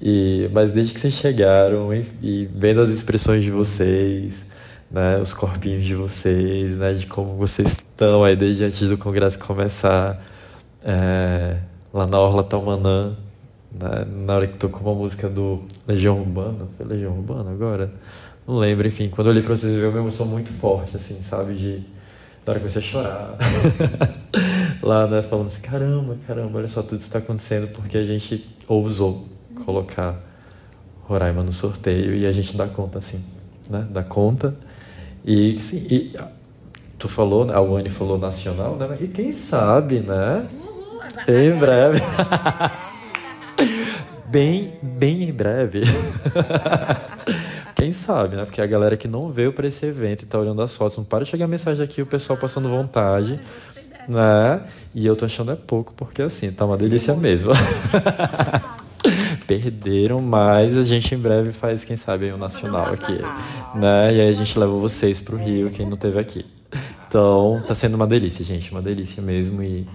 E, 0.00 0.48
mas 0.52 0.70
desde 0.70 0.94
que 0.94 1.00
vocês 1.00 1.14
chegaram 1.14 1.92
e, 1.92 2.06
e, 2.22 2.48
vendo 2.54 2.80
as 2.80 2.90
expressões 2.90 3.42
de 3.42 3.50
vocês, 3.50 4.49
né, 4.90 5.18
os 5.18 5.32
corpinhos 5.32 5.84
de 5.84 5.94
vocês, 5.94 6.76
né, 6.76 6.92
de 6.94 7.06
como 7.06 7.36
vocês 7.36 7.68
estão 7.68 8.24
aí 8.24 8.34
desde 8.34 8.64
antes 8.64 8.88
do 8.88 8.98
congresso 8.98 9.38
começar, 9.38 10.22
é, 10.82 11.58
lá 11.92 12.06
na 12.06 12.18
Orla 12.18 12.42
Taumanã, 12.42 13.16
né, 13.72 14.06
na 14.24 14.34
hora 14.34 14.46
que 14.46 14.58
tocou 14.58 14.92
uma 14.92 14.94
música 14.94 15.28
do 15.28 15.62
Legião 15.86 16.18
Urbana, 16.18 16.66
foi 16.76 16.86
Legião 16.86 17.12
Urbana 17.12 17.50
agora? 17.50 17.92
Não 18.46 18.56
lembro, 18.56 18.88
enfim, 18.88 19.08
quando 19.08 19.28
eu 19.28 19.32
olhei 19.32 19.42
pra 19.42 19.54
vocês, 19.54 19.72
eu 19.72 19.90
uma 19.90 20.00
emoção 20.00 20.26
muito 20.26 20.50
forte, 20.54 20.96
assim, 20.96 21.22
sabe, 21.22 21.54
de 21.54 21.84
na 22.46 22.52
hora 22.52 22.60
que 22.60 22.78
a 22.78 22.80
chorar. 22.80 23.36
Lá, 24.82 25.06
né? 25.06 25.22
Falando 25.22 25.48
assim, 25.48 25.60
caramba, 25.60 26.16
caramba, 26.26 26.58
olha 26.58 26.68
só, 26.68 26.82
tudo 26.82 27.00
está 27.00 27.18
acontecendo 27.18 27.68
porque 27.68 27.98
a 27.98 28.04
gente 28.04 28.48
ousou 28.66 29.28
colocar 29.64 30.18
Roraima 31.02 31.42
no 31.42 31.52
sorteio 31.52 32.14
e 32.14 32.26
a 32.26 32.32
gente 32.32 32.56
dá 32.56 32.66
conta, 32.66 32.98
assim, 32.98 33.22
né? 33.68 33.86
Dá 33.90 34.02
conta. 34.02 34.56
E, 35.24 35.56
sim, 35.58 35.86
e 35.90 36.16
tu 36.98 37.08
falou, 37.08 37.50
a 37.50 37.60
Wani 37.60 37.90
falou 37.90 38.18
nacional, 38.18 38.76
né? 38.76 38.96
E 39.00 39.08
quem 39.08 39.32
sabe, 39.32 40.00
né? 40.00 40.46
Em 41.26 41.58
breve. 41.58 42.00
bem, 44.26 44.74
bem 44.82 45.24
em 45.24 45.32
breve. 45.32 45.82
Quem 47.80 47.92
sabe, 47.92 48.36
né? 48.36 48.44
Porque 48.44 48.60
a 48.60 48.66
galera 48.66 48.94
que 48.94 49.08
não 49.08 49.32
veio 49.32 49.54
para 49.54 49.66
esse 49.66 49.86
evento 49.86 50.22
e 50.22 50.26
tá 50.26 50.38
olhando 50.38 50.60
as 50.60 50.76
fotos, 50.76 50.98
não 50.98 51.04
para 51.04 51.24
de 51.24 51.30
chegar 51.30 51.46
mensagem 51.46 51.82
aqui, 51.82 52.02
o 52.02 52.06
pessoal 52.06 52.38
passando 52.38 52.68
vontade, 52.68 53.40
né? 54.06 54.62
E 54.94 55.06
eu 55.06 55.16
tô 55.16 55.24
achando 55.24 55.50
é 55.50 55.56
pouco, 55.56 55.94
porque 55.94 56.20
assim, 56.20 56.52
tá 56.52 56.66
uma 56.66 56.76
delícia 56.76 57.14
mesmo. 57.14 57.52
Perderam, 59.46 60.20
mas 60.20 60.76
a 60.76 60.84
gente 60.84 61.14
em 61.14 61.18
breve 61.18 61.52
faz, 61.52 61.84
quem 61.84 61.96
sabe, 61.96 62.32
um 62.32 62.36
nacional 62.36 62.92
aqui, 62.92 63.18
né? 63.74 64.14
E 64.14 64.20
aí 64.20 64.28
a 64.28 64.32
gente 64.32 64.58
leva 64.58 64.72
vocês 64.72 65.20
pro 65.20 65.36
Rio, 65.36 65.70
quem 65.70 65.86
não 65.86 65.96
teve 65.96 66.18
aqui. 66.18 66.46
Então, 67.08 67.62
tá 67.66 67.74
sendo 67.74 67.94
uma 67.94 68.06
delícia, 68.06 68.44
gente, 68.44 68.70
uma 68.70 68.82
delícia 68.82 69.22
mesmo 69.22 69.62
e 69.62 69.86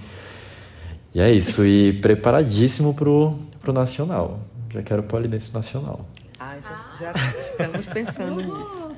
e 1.15 1.21
é 1.21 1.31
isso, 1.31 1.65
e 1.65 1.93
preparadíssimo 1.93 2.93
pro, 2.93 3.39
pro 3.61 3.71
nacional. 3.71 4.41
Já 4.69 4.83
quero 4.83 5.01
polidense 5.01 5.53
nacional. 5.53 6.05
Já 6.99 7.13
estamos 7.13 7.87
pensando 7.87 8.41
nisso. 8.41 8.91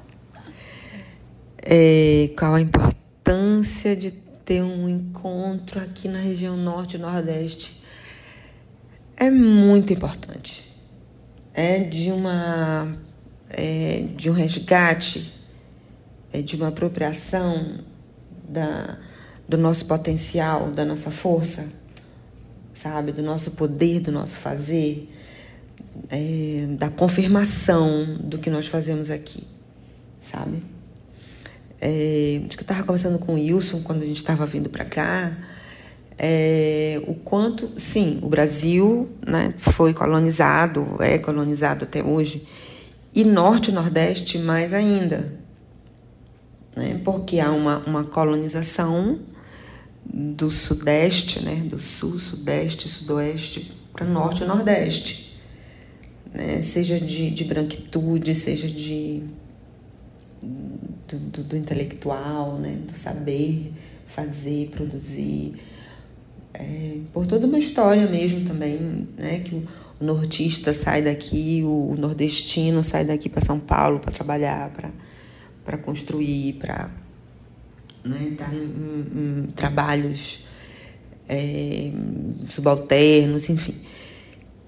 É, 1.61 2.31
qual 2.35 2.55
a 2.55 2.59
importância 2.59 3.95
de 3.95 4.09
ter 4.11 4.63
um 4.63 4.89
encontro 4.89 5.79
aqui 5.79 6.07
na 6.07 6.17
região 6.17 6.57
norte 6.57 6.95
e 6.95 6.99
nordeste? 6.99 7.83
É 9.17 9.29
muito 9.29 9.91
importante. 9.91 10.71
É 11.53 11.79
de 11.79 12.11
uma 12.11 12.95
é, 13.49 14.05
de 14.15 14.29
um 14.29 14.33
resgate, 14.33 15.33
é 16.31 16.41
de 16.41 16.55
uma 16.55 16.67
apropriação 16.67 17.79
da, 18.47 18.97
do 19.49 19.57
nosso 19.57 19.85
potencial, 19.85 20.69
da 20.69 20.85
nossa 20.85 21.09
força, 21.09 21.71
sabe, 22.75 23.11
do 23.11 23.23
nosso 23.23 23.51
poder, 23.51 24.01
do 24.01 24.11
nosso 24.11 24.35
fazer 24.35 25.09
é, 26.09 26.67
da 26.77 26.89
confirmação 26.89 28.17
do 28.19 28.37
que 28.37 28.49
nós 28.49 28.67
fazemos 28.67 29.09
aqui, 29.09 29.43
sabe? 30.19 30.63
É, 31.79 32.41
acho 32.45 32.57
que 32.57 32.61
eu 32.61 32.65
estava 32.65 32.83
conversando 32.83 33.19
com 33.19 33.33
o 33.33 33.35
Wilson 33.35 33.81
quando 33.83 34.03
a 34.03 34.05
gente 34.05 34.17
estava 34.17 34.45
vindo 34.45 34.69
para 34.69 34.85
cá, 34.85 35.35
é, 36.17 37.01
o 37.07 37.13
quanto, 37.13 37.79
sim, 37.79 38.19
o 38.21 38.27
Brasil 38.27 39.09
né, 39.25 39.53
foi 39.57 39.93
colonizado, 39.93 40.97
é 40.99 41.17
colonizado 41.17 41.83
até 41.83 42.03
hoje, 42.03 42.47
e 43.13 43.23
Norte 43.23 43.71
e 43.71 43.73
Nordeste 43.73 44.37
mais 44.39 44.73
ainda, 44.73 45.33
né, 46.75 46.99
porque 47.03 47.39
há 47.39 47.51
uma, 47.51 47.79
uma 47.79 48.03
colonização 48.03 49.19
do 50.05 50.49
Sudeste, 50.49 51.43
né, 51.43 51.55
do 51.55 51.79
Sul, 51.79 52.17
Sudeste, 52.17 52.87
Sudoeste 52.87 53.73
para 53.93 54.05
Norte 54.05 54.43
e 54.43 54.45
Nordeste 54.45 55.27
né? 56.33 56.61
seja 56.61 56.99
de, 56.99 57.31
de 57.31 57.43
branquitude, 57.43 58.35
seja 58.35 58.67
de 58.67 59.23
do, 61.07 61.17
do, 61.17 61.43
do, 61.43 61.57
intelectual, 61.57 62.57
né? 62.59 62.77
do 62.85 62.97
saber 62.97 63.73
fazer, 64.05 64.69
produzir, 64.69 65.55
é, 66.59 66.97
por 67.13 67.25
toda 67.25 67.47
uma 67.47 67.59
história 67.59 68.07
mesmo 68.07 68.47
também, 68.47 69.07
né? 69.17 69.39
que 69.39 69.55
o, 69.55 69.65
nortista 69.99 70.73
sai 70.73 71.01
daqui, 71.01 71.63
o, 71.63 71.91
o 71.91 71.95
nordestino 71.97 72.83
sai 72.83 73.03
daqui 73.03 73.29
para 73.29 73.41
São 73.41 73.59
Paulo 73.59 73.99
para 73.99 74.11
trabalhar, 74.11 74.71
para 75.63 75.77
construir, 75.77 76.53
para 76.53 76.91
né? 78.03 78.29
estar 78.31 78.53
em, 78.53 78.57
em, 78.57 79.43
em 79.43 79.51
trabalhos 79.55 80.45
é, 81.27 81.91
subalternos, 82.47 83.49
enfim 83.49 83.75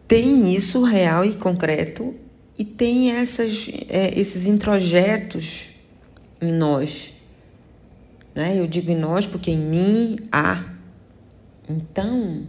tem 0.10 0.56
isso 0.56 0.82
real 0.84 1.24
e 1.24 1.36
concreto 1.36 2.16
e 2.58 2.66
tem 2.66 3.12
essas, 3.12 3.70
é, 3.88 4.20
esses 4.20 4.48
introjetos 4.48 5.68
em 6.42 6.52
nós. 6.52 7.14
Né? 8.34 8.60
Eu 8.60 8.66
digo 8.66 8.90
em 8.90 8.98
nós 8.98 9.28
porque 9.28 9.52
em 9.52 9.60
mim 9.60 10.18
há. 10.32 10.64
Então, 11.70 12.48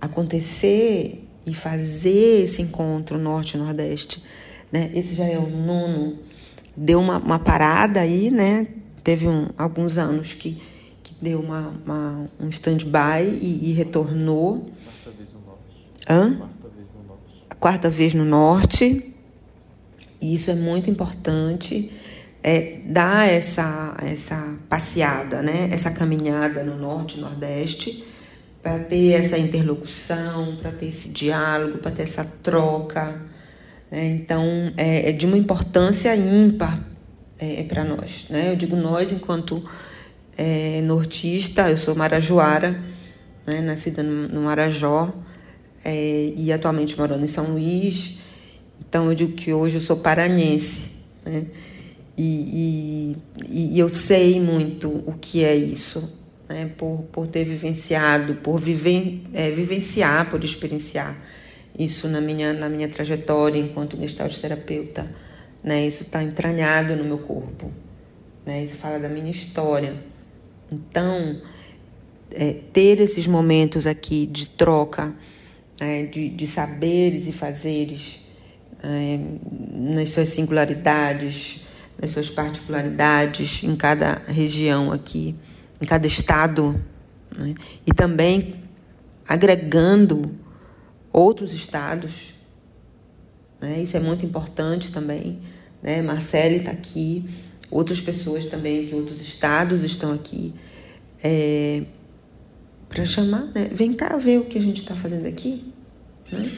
acontecer 0.00 1.24
e 1.46 1.54
fazer 1.54 2.44
esse 2.44 2.60
encontro 2.60 3.18
norte-nordeste, 3.18 4.22
né? 4.70 4.90
esse 4.94 5.14
já 5.14 5.24
é 5.24 5.38
o 5.38 5.48
nono, 5.48 6.18
deu 6.76 7.00
uma, 7.00 7.18
uma 7.18 7.38
parada 7.38 8.00
aí, 8.00 8.30
né? 8.30 8.66
teve 9.04 9.28
um, 9.28 9.48
alguns 9.56 9.98
anos 9.98 10.34
que, 10.34 10.60
que 11.02 11.14
deu 11.20 11.40
uma, 11.40 11.72
uma 11.84 12.30
um 12.40 12.48
stand-by 12.48 13.22
e, 13.22 13.70
e 13.70 13.72
retornou. 13.72 14.70
Hã? 16.08 16.38
quarta 17.62 17.88
vez 17.88 18.12
no 18.12 18.24
norte. 18.24 19.14
E 20.20 20.34
isso 20.34 20.50
é 20.50 20.54
muito 20.54 20.90
importante, 20.90 21.90
é 22.42 22.80
dar 22.86 23.28
essa, 23.28 23.96
essa 24.02 24.56
passeada, 24.68 25.42
né? 25.42 25.68
essa 25.72 25.90
caminhada 25.90 26.62
no 26.62 26.76
norte 26.76 27.18
e 27.18 27.20
nordeste, 27.20 28.04
para 28.62 28.78
ter 28.78 29.12
essa 29.12 29.36
interlocução, 29.36 30.56
para 30.56 30.70
ter 30.70 30.86
esse 30.86 31.12
diálogo, 31.12 31.78
para 31.78 31.90
ter 31.90 32.02
essa 32.02 32.24
troca. 32.42 33.20
Né? 33.90 34.06
Então, 34.10 34.72
é, 34.76 35.08
é, 35.08 35.12
de 35.12 35.26
uma 35.26 35.36
importância 35.36 36.14
ímpar 36.14 36.80
é, 37.38 37.60
é 37.60 37.64
para 37.64 37.82
nós. 37.82 38.26
Né? 38.30 38.52
Eu 38.52 38.56
digo 38.56 38.76
nós, 38.76 39.10
enquanto 39.10 39.64
é, 40.38 40.80
nortista, 40.82 41.68
eu 41.68 41.76
sou 41.76 41.94
marajoara, 41.96 42.80
né? 43.44 43.60
nascida 43.60 44.02
no, 44.02 44.42
Marajó, 44.42 45.12
é, 45.84 46.32
e 46.36 46.52
atualmente 46.52 46.96
morando 46.96 47.24
em 47.24 47.28
São 47.28 47.52
Luís. 47.52 48.18
Então 48.80 49.08
eu 49.08 49.14
digo 49.14 49.32
que 49.32 49.52
hoje 49.52 49.76
eu 49.76 49.80
sou 49.80 49.96
paranense, 49.96 50.90
né? 51.24 51.46
E, 52.16 53.16
e, 53.48 53.72
e 53.74 53.78
eu 53.78 53.88
sei 53.88 54.38
muito 54.38 54.88
o 55.06 55.14
que 55.18 55.42
é 55.44 55.56
isso, 55.56 56.21
né? 56.52 56.70
por, 56.76 57.04
por 57.10 57.26
ter 57.26 57.44
vivenciado, 57.44 58.36
por 58.36 58.60
é, 59.32 59.50
vivenciar, 59.50 60.28
por 60.28 60.44
experienciar 60.44 61.16
isso 61.78 62.06
na 62.08 62.20
minha, 62.20 62.52
na 62.52 62.68
minha 62.68 62.88
trajetória 62.88 63.58
enquanto 63.58 63.98
gestalt 63.98 64.36
terapeuta. 64.38 65.10
Né? 65.64 65.86
Isso 65.86 66.02
está 66.02 66.22
entranhado 66.22 66.94
no 66.94 67.04
meu 67.04 67.18
corpo. 67.18 67.72
Né? 68.44 68.62
Isso 68.62 68.76
fala 68.76 68.98
da 68.98 69.08
minha 69.08 69.30
história. 69.30 69.94
Então, 70.70 71.40
é, 72.30 72.56
ter 72.72 73.00
esses 73.00 73.26
momentos 73.26 73.86
aqui 73.86 74.26
de 74.26 74.50
troca, 74.50 75.14
é, 75.80 76.04
de, 76.04 76.28
de 76.28 76.46
saberes 76.46 77.26
e 77.26 77.32
fazeres 77.32 78.26
é, 78.82 79.18
nas 79.72 80.10
suas 80.10 80.28
singularidades, 80.28 81.62
nas 82.00 82.10
suas 82.10 82.28
particularidades 82.28 83.64
em 83.64 83.74
cada 83.74 84.20
região 84.28 84.92
aqui, 84.92 85.34
em 85.82 85.84
cada 85.84 86.06
estado, 86.06 86.80
né? 87.36 87.54
e 87.84 87.92
também 87.92 88.54
agregando 89.26 90.32
outros 91.12 91.52
estados. 91.52 92.34
Né? 93.60 93.82
Isso 93.82 93.96
é 93.96 94.00
muito 94.00 94.24
importante 94.24 94.92
também. 94.92 95.40
Né? 95.82 96.00
Marcele 96.00 96.58
está 96.58 96.70
aqui, 96.70 97.28
outras 97.68 98.00
pessoas 98.00 98.46
também 98.46 98.86
de 98.86 98.94
outros 98.94 99.20
estados 99.20 99.82
estão 99.82 100.12
aqui. 100.12 100.54
É, 101.22 101.82
para 102.88 103.04
chamar, 103.06 103.46
né? 103.54 103.70
Vem 103.72 103.94
cá 103.94 104.16
ver 104.18 104.38
o 104.38 104.44
que 104.44 104.58
a 104.58 104.60
gente 104.60 104.82
está 104.82 104.94
fazendo 104.94 105.26
aqui, 105.26 105.72
né? 106.30 106.50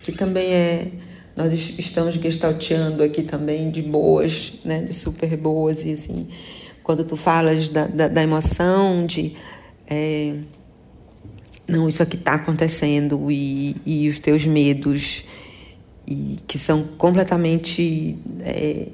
Que 0.00 0.12
também 0.12 0.52
é 0.52 0.92
nós 1.36 1.52
estamos 1.78 2.14
gestalteando 2.14 3.02
aqui 3.02 3.22
também 3.22 3.70
de 3.70 3.82
boas, 3.82 4.54
né, 4.64 4.82
de 4.82 4.94
super 4.94 5.36
boas 5.36 5.84
e 5.84 5.92
assim, 5.92 6.28
quando 6.86 7.02
tu 7.02 7.16
falas 7.16 7.68
da, 7.68 7.88
da, 7.88 8.06
da 8.06 8.22
emoção 8.22 9.04
de 9.06 9.32
é, 9.88 10.36
não, 11.66 11.88
isso 11.88 12.00
aqui 12.00 12.14
está 12.14 12.34
acontecendo 12.34 13.28
e, 13.28 13.74
e 13.84 14.08
os 14.08 14.20
teus 14.20 14.46
medos 14.46 15.24
e 16.06 16.38
que 16.46 16.56
são 16.60 16.84
completamente 16.96 18.16
é, 18.38 18.86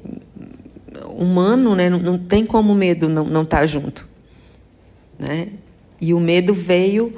humano, 1.07 1.77
né? 1.77 1.91
Não, 1.91 1.99
não, 1.99 2.19
tem 2.19 2.47
como 2.47 2.73
o 2.73 2.75
medo 2.75 3.11
não 3.11 3.27
não 3.27 3.43
estar 3.43 3.59
tá 3.59 3.67
junto, 3.67 4.09
né? 5.19 5.49
E 6.01 6.15
o 6.15 6.19
medo 6.19 6.55
veio, 6.55 7.13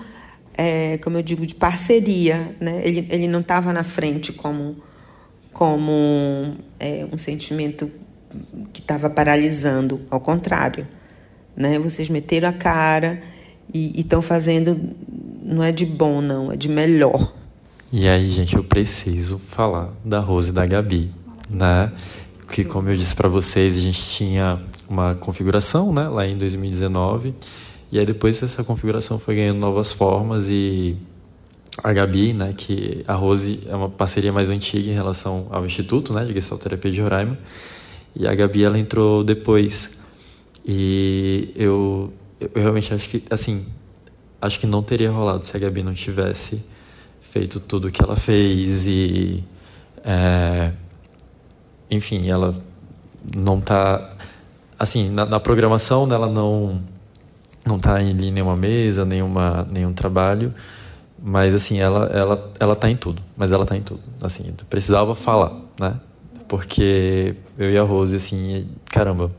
é, 0.58 0.98
como 0.98 1.16
eu 1.16 1.22
digo, 1.22 1.46
de 1.46 1.54
parceria, 1.54 2.52
né? 2.60 2.82
Ele 2.84 3.06
ele 3.10 3.28
não 3.28 3.42
estava 3.42 3.72
na 3.72 3.84
frente 3.84 4.32
como 4.32 4.78
como 5.52 6.56
é, 6.80 7.06
um 7.12 7.16
sentimento 7.16 7.88
que 8.72 8.80
estava 8.80 9.08
paralisando, 9.10 10.00
ao 10.10 10.20
contrário, 10.20 10.86
né? 11.56 11.78
Vocês 11.78 12.08
meteram 12.08 12.48
a 12.48 12.52
cara 12.52 13.20
e 13.72 14.00
estão 14.00 14.20
fazendo 14.20 14.78
não 15.42 15.62
é 15.62 15.70
de 15.70 15.84
bom 15.84 16.20
não, 16.20 16.50
é 16.50 16.56
de 16.56 16.68
melhor. 16.68 17.32
E 17.92 18.08
aí, 18.08 18.28
gente, 18.30 18.56
eu 18.56 18.64
preciso 18.64 19.38
falar 19.38 19.92
da 20.04 20.18
Rose 20.18 20.50
e 20.50 20.52
da 20.52 20.66
Gabi, 20.66 21.12
né? 21.48 21.92
Que 22.50 22.64
como 22.64 22.88
eu 22.88 22.96
disse 22.96 23.14
para 23.14 23.28
vocês, 23.28 23.76
a 23.76 23.80
gente 23.80 24.02
tinha 24.02 24.60
uma 24.88 25.14
configuração, 25.14 25.92
né, 25.92 26.08
lá 26.08 26.26
em 26.26 26.36
2019. 26.36 27.34
E 27.92 27.98
aí 27.98 28.04
depois 28.04 28.42
essa 28.42 28.64
configuração 28.64 29.18
foi 29.18 29.36
ganhando 29.36 29.58
novas 29.58 29.92
formas 29.92 30.48
e 30.48 30.96
a 31.82 31.92
Gabi, 31.92 32.32
né, 32.32 32.54
que 32.56 33.04
a 33.06 33.14
Rose 33.14 33.60
é 33.68 33.74
uma 33.74 33.88
parceria 33.88 34.32
mais 34.32 34.50
antiga 34.50 34.90
em 34.90 34.94
relação 34.94 35.46
ao 35.50 35.64
Instituto, 35.66 36.12
né, 36.12 36.24
de 36.24 36.32
Gestalterapia 36.32 36.90
de 36.90 37.00
Roraima. 37.00 37.38
E 38.14 38.26
a 38.26 38.34
Gabi 38.34 38.64
ela 38.64 38.78
entrou 38.78 39.24
depois. 39.24 39.98
E 40.64 41.52
eu, 41.56 42.12
eu 42.40 42.50
realmente 42.54 42.92
acho 42.94 43.08
que 43.08 43.22
assim, 43.30 43.66
acho 44.40 44.60
que 44.60 44.66
não 44.66 44.82
teria 44.82 45.10
rolado 45.10 45.44
se 45.44 45.56
a 45.56 45.60
Gabi 45.60 45.82
não 45.82 45.94
tivesse 45.94 46.64
feito 47.20 47.58
tudo 47.58 47.88
o 47.88 47.90
que 47.90 48.02
ela 48.02 48.14
fez 48.14 48.86
e 48.86 49.42
é, 50.04 50.70
enfim 51.90 52.30
ela 52.30 52.54
não 53.34 53.58
está 53.58 54.14
assim 54.78 55.10
na, 55.10 55.26
na, 55.26 55.40
programação 55.40 56.06
dela 56.06 56.30
não 56.30 56.80
não 57.66 57.76
está 57.76 58.00
em 58.00 58.14
nenhuma 58.14 58.54
mesa 58.54 59.04
nenhuma 59.04 59.66
nenhum 59.68 59.92
trabalho 59.92 60.54
mas 61.20 61.54
assim 61.54 61.80
ela 61.80 62.04
ela 62.06 62.52
ela 62.60 62.76
tá 62.76 62.88
em 62.88 62.96
tudo 62.96 63.20
mas 63.36 63.50
ela 63.50 63.66
tá 63.66 63.76
em 63.76 63.82
tudo 63.82 64.02
assim 64.22 64.54
precisava 64.70 65.16
falar 65.16 65.60
né 65.80 65.98
porque 66.48 67.34
eu 67.58 67.70
e 67.70 67.78
a 67.78 67.82
Rose 67.82 68.16
assim 68.16 68.68
caramba 68.86 69.30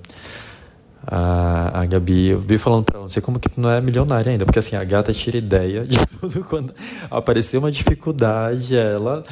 a, 1.08 1.82
a 1.82 1.86
Gabi, 1.86 2.30
eu 2.30 2.40
vi 2.40 2.58
falando 2.58 2.84
para 2.84 3.00
você 3.00 3.22
como 3.22 3.40
que 3.40 3.50
não 3.60 3.70
é 3.70 3.80
milionária 3.80 4.32
ainda, 4.32 4.46
porque 4.46 4.60
assim, 4.60 4.76
a 4.76 4.84
gata 4.84 5.14
tira 5.14 5.38
ideia 5.38 5.86
de 5.86 5.98
tudo 6.20 6.44
quando 6.44 6.74
apareceu 7.12 7.60
uma 7.60 7.72
dificuldade, 7.72 8.76
ela 8.76 9.24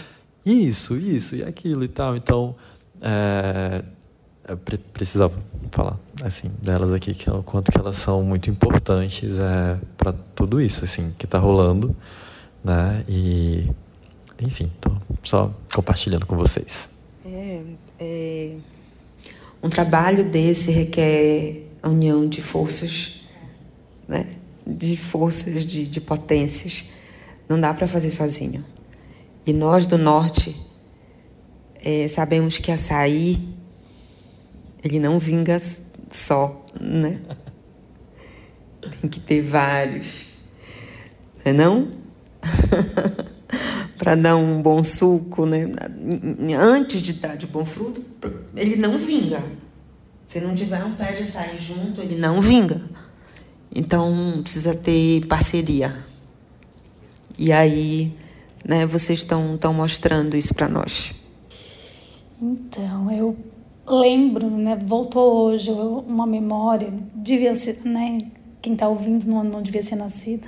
isso, 0.46 0.96
isso 0.96 1.36
e 1.36 1.44
aquilo 1.44 1.84
e 1.84 1.88
tal. 1.88 2.16
Então, 2.16 2.56
é, 3.02 3.84
precisava 4.94 5.34
falar 5.72 5.98
assim 6.24 6.52
delas 6.62 6.92
aqui 6.92 7.14
que 7.14 7.30
o 7.30 7.42
quanto 7.42 7.72
que 7.72 7.78
elas 7.78 7.98
são 7.98 8.22
muito 8.24 8.50
importantes 8.50 9.40
é, 9.40 9.80
para 9.98 10.14
tudo 10.36 10.62
isso 10.62 10.86
assim 10.86 11.14
que 11.18 11.26
está 11.26 11.40
rolando, 11.40 11.96
né? 12.64 13.04
E 13.08 13.70
enfim, 14.40 14.72
tô 14.80 14.92
só 15.24 15.52
compartilhando 15.74 16.26
com 16.26 16.36
vocês. 16.36 16.93
É, 17.26 17.64
é 18.00 18.56
um 19.62 19.70
trabalho 19.70 20.26
desse 20.26 20.72
requer 20.72 21.68
a 21.82 21.88
união 21.88 22.28
de 22.28 22.42
forças, 22.42 23.24
né? 24.08 24.28
de 24.68 24.98
forças, 24.98 25.66
de, 25.66 25.88
de 25.88 26.02
potências. 26.02 26.92
Não 27.48 27.60
dá 27.60 27.74
para 27.74 27.88
fazer 27.88 28.12
sozinho. 28.12 28.66
E 29.46 29.54
nós 29.54 29.86
do 29.86 29.98
norte 29.98 30.56
é, 31.76 32.08
sabemos 32.08 32.58
que 32.58 32.72
açaí 32.72 33.54
ele 34.84 35.00
não 35.00 35.18
vinga 35.18 35.62
só, 36.12 36.62
né? 36.80 37.22
Tem 39.00 39.10
que 39.10 39.20
ter 39.20 39.42
vários, 39.42 40.26
não 41.46 41.52
é 41.52 41.54
não? 41.54 41.92
para 44.04 44.16
dar 44.16 44.36
um 44.36 44.62
bom 44.62 44.84
suco, 44.84 45.46
né? 45.46 45.72
Antes 46.60 47.02
de 47.02 47.14
dar 47.14 47.38
de 47.38 47.48
bom 47.48 47.64
fruto, 47.64 48.04
ele 48.54 48.76
não 48.76 48.98
vinga. 48.98 49.42
Se 50.26 50.42
não 50.42 50.54
tiver 50.54 50.84
um 50.84 50.94
pé 50.94 51.14
de 51.14 51.24
açaí 51.24 51.58
junto, 51.58 52.02
ele 52.02 52.18
não 52.18 52.42
vinga. 52.42 52.82
Então 53.74 54.42
precisa 54.44 54.76
ter 54.76 55.26
parceria. 55.28 56.04
E 57.40 57.54
aí, 57.54 58.14
né, 58.66 58.86
vocês 58.86 59.20
estão 59.20 59.56
estão 59.56 59.74
mostrando 59.74 60.36
isso 60.36 60.54
para 60.54 60.68
nós. 60.68 61.14
Então, 62.42 63.10
eu 63.10 63.38
lembro, 63.88 64.50
né, 64.50 64.76
voltou 64.76 65.46
hoje 65.46 65.72
uma 65.72 66.28
memória, 66.28 66.90
devia 67.16 67.56
ser, 67.56 67.80
né, 67.86 68.18
quem 68.62 68.74
está 68.74 68.90
ouvindo 68.90 69.26
não, 69.26 69.46
não 69.46 69.62
devia 69.62 69.82
ser 69.82 69.96
nascido 69.96 70.46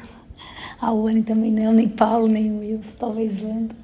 a 0.86 0.94
Wani 0.94 1.24
também 1.24 1.52
não, 1.52 1.74
nem 1.74 1.90
Paulo, 1.90 2.28
nem 2.28 2.52
o 2.52 2.60
Wilson, 2.60 2.92
talvez 3.00 3.42
Wanda. 3.42 3.76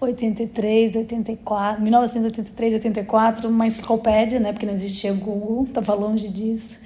83, 0.00 0.96
84, 0.96 1.82
1983, 1.82 2.74
84, 2.74 3.48
uma 3.48 3.66
enciclopédia, 3.66 4.40
né, 4.40 4.52
porque 4.52 4.66
não 4.66 4.72
existia 4.72 5.12
Google, 5.12 5.64
estava 5.64 5.94
longe 5.94 6.28
disso. 6.28 6.84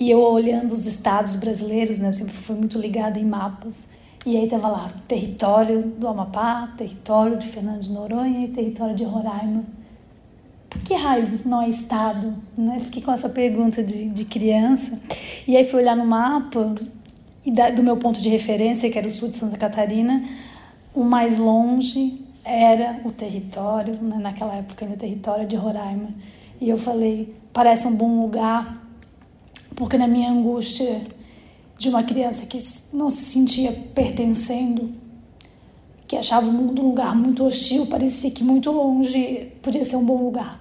E 0.00 0.10
eu 0.10 0.20
olhando 0.20 0.72
os 0.72 0.86
estados 0.86 1.36
brasileiros, 1.36 1.98
né, 1.98 2.10
sempre 2.10 2.32
fui 2.32 2.56
muito 2.56 2.78
ligada 2.78 3.18
em 3.18 3.24
mapas. 3.24 3.86
E 4.24 4.36
aí 4.36 4.48
tava 4.48 4.68
lá, 4.68 4.90
território 5.06 5.82
do 5.82 6.08
Amapá, 6.08 6.72
território 6.78 7.36
de 7.36 7.46
Fernando 7.48 7.80
de 7.80 7.90
Noronha 7.90 8.46
e 8.46 8.48
território 8.48 8.94
de 8.94 9.04
Roraima. 9.04 9.64
Por 10.70 10.80
que 10.82 10.94
raios 10.94 11.44
não 11.44 11.60
é 11.60 11.68
estado? 11.68 12.34
Né? 12.56 12.80
Fiquei 12.80 13.02
com 13.02 13.12
essa 13.12 13.28
pergunta 13.28 13.82
de, 13.82 14.08
de 14.08 14.24
criança. 14.24 14.98
E 15.46 15.54
aí 15.54 15.64
fui 15.64 15.80
olhar 15.80 15.96
no 15.96 16.06
mapa 16.06 16.74
e 17.44 17.50
da, 17.50 17.70
do 17.70 17.82
meu 17.82 17.96
ponto 17.96 18.20
de 18.20 18.28
referência, 18.28 18.90
que 18.90 18.98
era 18.98 19.06
o 19.06 19.10
sul 19.10 19.28
de 19.28 19.36
Santa 19.36 19.56
Catarina, 19.56 20.24
o 20.94 21.02
mais 21.02 21.38
longe 21.38 22.24
era 22.44 23.00
o 23.04 23.10
território, 23.10 23.94
né, 24.00 24.18
naquela 24.18 24.54
época 24.54 24.84
ainda 24.84 24.96
território 24.96 25.46
de 25.46 25.56
Roraima. 25.56 26.10
E 26.60 26.68
eu 26.68 26.78
falei, 26.78 27.34
parece 27.52 27.86
um 27.86 27.94
bom 27.94 28.20
lugar, 28.20 28.80
porque 29.74 29.96
na 29.96 30.06
minha 30.06 30.30
angústia 30.30 31.00
de 31.78 31.88
uma 31.88 32.02
criança 32.02 32.46
que 32.46 32.62
não 32.92 33.10
se 33.10 33.22
sentia 33.24 33.72
pertencendo, 33.94 34.90
que 36.06 36.16
achava 36.16 36.48
o 36.48 36.52
mundo 36.52 36.82
um 36.82 36.88
lugar 36.88 37.16
muito 37.16 37.44
hostil, 37.44 37.86
parecia 37.86 38.30
que 38.30 38.44
muito 38.44 38.70
longe 38.70 39.48
podia 39.62 39.84
ser 39.84 39.96
um 39.96 40.04
bom 40.04 40.22
lugar. 40.22 40.60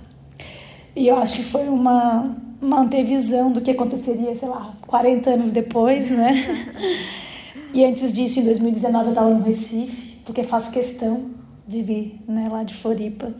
E 0.96 1.08
eu 1.08 1.18
acho 1.18 1.38
que 1.38 1.44
foi 1.44 1.68
uma 1.68 2.36
manter 2.62 3.04
visão 3.04 3.52
do 3.52 3.60
que 3.60 3.72
aconteceria, 3.72 4.36
sei 4.36 4.48
lá, 4.48 4.78
40 4.86 5.32
anos 5.32 5.52
depois, 5.52 6.12
né? 6.12 6.68
e 7.74 7.84
antes 7.84 8.14
disso, 8.14 8.40
em 8.40 8.44
2019, 8.44 9.06
eu 9.06 9.10
estava 9.10 9.34
no 9.34 9.44
Recife, 9.44 10.18
porque 10.24 10.44
faço 10.44 10.72
questão 10.72 11.32
de 11.68 11.82
vir 11.82 12.22
né, 12.28 12.48
lá 12.52 12.64
de 12.64 12.76
Floripa. 12.76 13.34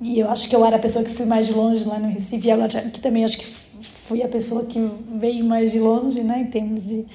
E 0.00 0.18
eu 0.18 0.28
acho 0.28 0.48
que 0.48 0.56
eu 0.56 0.64
era 0.66 0.76
a 0.76 0.78
pessoa 0.78 1.04
que 1.04 1.10
fui 1.10 1.26
mais 1.26 1.46
de 1.46 1.52
longe 1.52 1.84
lá 1.84 1.98
no 1.98 2.08
Recife, 2.08 2.48
e 2.48 2.50
agora 2.50 2.68
que 2.68 3.00
também 3.00 3.24
acho 3.24 3.38
que 3.38 3.46
fui 3.46 4.22
a 4.24 4.28
pessoa 4.28 4.64
que 4.64 4.80
veio 5.14 5.44
mais 5.44 5.70
de 5.70 5.78
longe, 5.78 6.20
né, 6.22 6.40
em 6.40 6.50
termos 6.50 6.88
de 6.88 7.06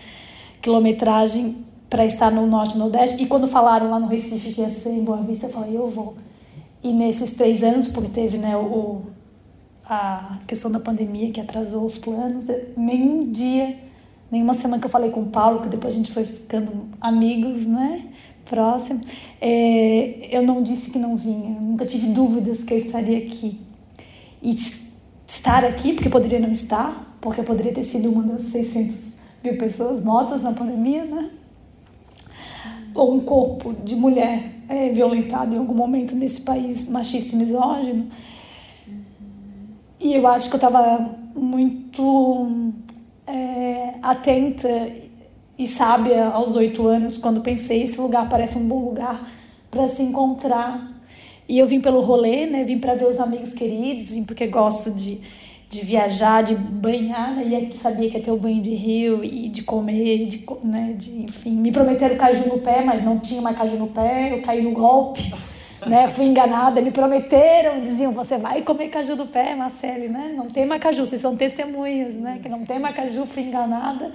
quilometragem, 0.61 1.57
para 1.89 2.05
estar 2.05 2.31
no 2.31 2.47
Norte 2.47 2.75
e 2.75 2.77
Nordeste. 2.77 3.21
E 3.21 3.27
quando 3.27 3.47
falaram 3.47 3.89
lá 3.89 3.99
no 3.99 4.07
Recife 4.07 4.53
que 4.53 4.61
ia 4.61 4.69
ser 4.69 4.91
em 4.91 5.03
Boa 5.03 5.21
Vista, 5.21 5.47
eu 5.47 5.51
falei, 5.51 5.75
eu 5.75 5.87
vou. 5.87 6.15
E 6.81 6.93
nesses 6.93 7.35
três 7.35 7.63
anos, 7.63 7.87
porque 7.87 8.09
teve 8.09 8.37
né, 8.37 8.55
o, 8.55 9.01
a 9.87 10.39
questão 10.47 10.71
da 10.71 10.79
pandemia 10.79 11.31
que 11.31 11.39
atrasou 11.39 11.85
os 11.85 11.97
planos. 11.97 12.47
Nenhum 12.75 13.31
dia, 13.31 13.77
nenhuma 14.31 14.53
semana 14.53 14.79
que 14.79 14.87
eu 14.87 14.91
falei 14.91 15.11
com 15.11 15.21
o 15.21 15.27
Paulo, 15.27 15.61
que 15.61 15.69
depois 15.69 15.93
a 15.93 15.97
gente 15.97 16.11
foi 16.11 16.23
ficando 16.23 16.87
amigos, 16.99 17.65
né? 17.65 18.07
Próximo. 18.45 19.01
É, 19.39 20.27
eu 20.35 20.43
não 20.43 20.61
disse 20.61 20.91
que 20.91 20.99
não 20.99 21.15
vinha, 21.15 21.59
nunca 21.59 21.85
tive 21.85 22.07
dúvidas 22.07 22.63
que 22.63 22.73
eu 22.73 22.77
estaria 22.77 23.17
aqui. 23.17 23.59
E 24.41 24.55
estar 25.27 25.63
aqui, 25.63 25.93
porque 25.93 26.09
poderia 26.09 26.39
não 26.39 26.51
estar, 26.51 27.09
porque 27.21 27.41
eu 27.41 27.45
poderia 27.45 27.73
ter 27.73 27.83
sido 27.83 28.11
uma 28.11 28.23
das 28.23 28.43
600 28.43 29.15
mil 29.43 29.57
pessoas 29.57 30.03
mortas 30.03 30.41
na 30.41 30.51
pandemia, 30.51 31.05
né? 31.05 31.29
Ou 32.93 33.15
um 33.15 33.19
corpo 33.19 33.73
de 33.83 33.95
mulher 33.95 34.55
é, 34.69 34.89
violentado 34.89 35.53
em 35.53 35.57
algum 35.57 35.75
momento 35.75 36.15
nesse 36.15 36.41
país 36.41 36.89
machista 36.89 37.35
e 37.35 37.39
misógino 37.39 38.09
e 39.99 40.13
eu 40.13 40.27
acho 40.27 40.49
que 40.49 40.55
eu 40.55 40.67
estava 40.67 41.15
muito 41.35 42.73
é, 43.27 43.93
atenta 44.01 44.91
e 45.57 45.65
sábia 45.65 46.27
aos 46.27 46.55
oito 46.55 46.87
anos 46.87 47.17
quando 47.17 47.41
pensei 47.41 47.83
esse 47.83 47.99
lugar 47.99 48.29
parece 48.29 48.57
um 48.57 48.67
bom 48.67 48.83
lugar 48.85 49.29
para 49.71 49.87
se 49.87 50.03
encontrar 50.03 50.95
E 51.47 51.59
eu 51.59 51.67
vim 51.67 51.79
pelo 51.79 52.01
rolê, 52.01 52.47
né? 52.47 52.63
Vim 52.63 52.79
para 52.79 52.95
ver 52.95 53.05
os 53.05 53.19
amigos 53.19 53.53
queridos, 53.53 54.09
vim 54.09 54.23
porque 54.23 54.47
gosto 54.47 54.91
de, 54.91 55.21
de 55.69 55.81
viajar, 55.81 56.43
de 56.43 56.55
banhar, 56.55 57.35
né? 57.35 57.43
E 57.45 57.77
sabia 57.77 58.09
que 58.09 58.17
ia 58.17 58.23
ter 58.23 58.31
o 58.31 58.37
banho 58.37 58.61
de 58.61 58.73
rio 58.73 59.23
e 59.23 59.47
de 59.49 59.61
comer, 59.61 60.25
de, 60.25 60.43
né? 60.63 60.95
de, 60.97 61.23
enfim. 61.23 61.51
Me 61.51 61.71
prometeram 61.71 62.15
caju 62.17 62.49
no 62.49 62.59
pé, 62.59 62.83
mas 62.83 63.03
não 63.03 63.19
tinha 63.19 63.41
mais 63.41 63.55
caju 63.55 63.77
no 63.77 63.87
pé, 63.87 64.33
eu 64.33 64.41
caí 64.41 64.63
no 64.63 64.71
golpe. 64.71 65.21
Né, 65.85 66.07
fui 66.07 66.25
enganada, 66.25 66.81
me 66.81 66.89
prometeram, 66.89 67.79
diziam, 67.79 68.11
você 68.11 68.37
vai 68.37 68.63
comer 68.63 68.87
caju 68.87 69.15
do 69.15 69.27
pé, 69.27 69.53
Marcele, 69.55 70.07
né? 70.07 70.33
Não 70.35 70.47
tem 70.47 70.65
mais 70.65 70.81
caju, 70.81 71.05
vocês 71.05 71.21
são 71.21 71.37
testemunhas, 71.37 72.15
né? 72.15 72.39
Que 72.41 72.49
não 72.49 72.65
tem 72.65 72.79
mais 72.79 72.95
caju, 72.95 73.25
fui 73.27 73.43
enganada. 73.43 74.11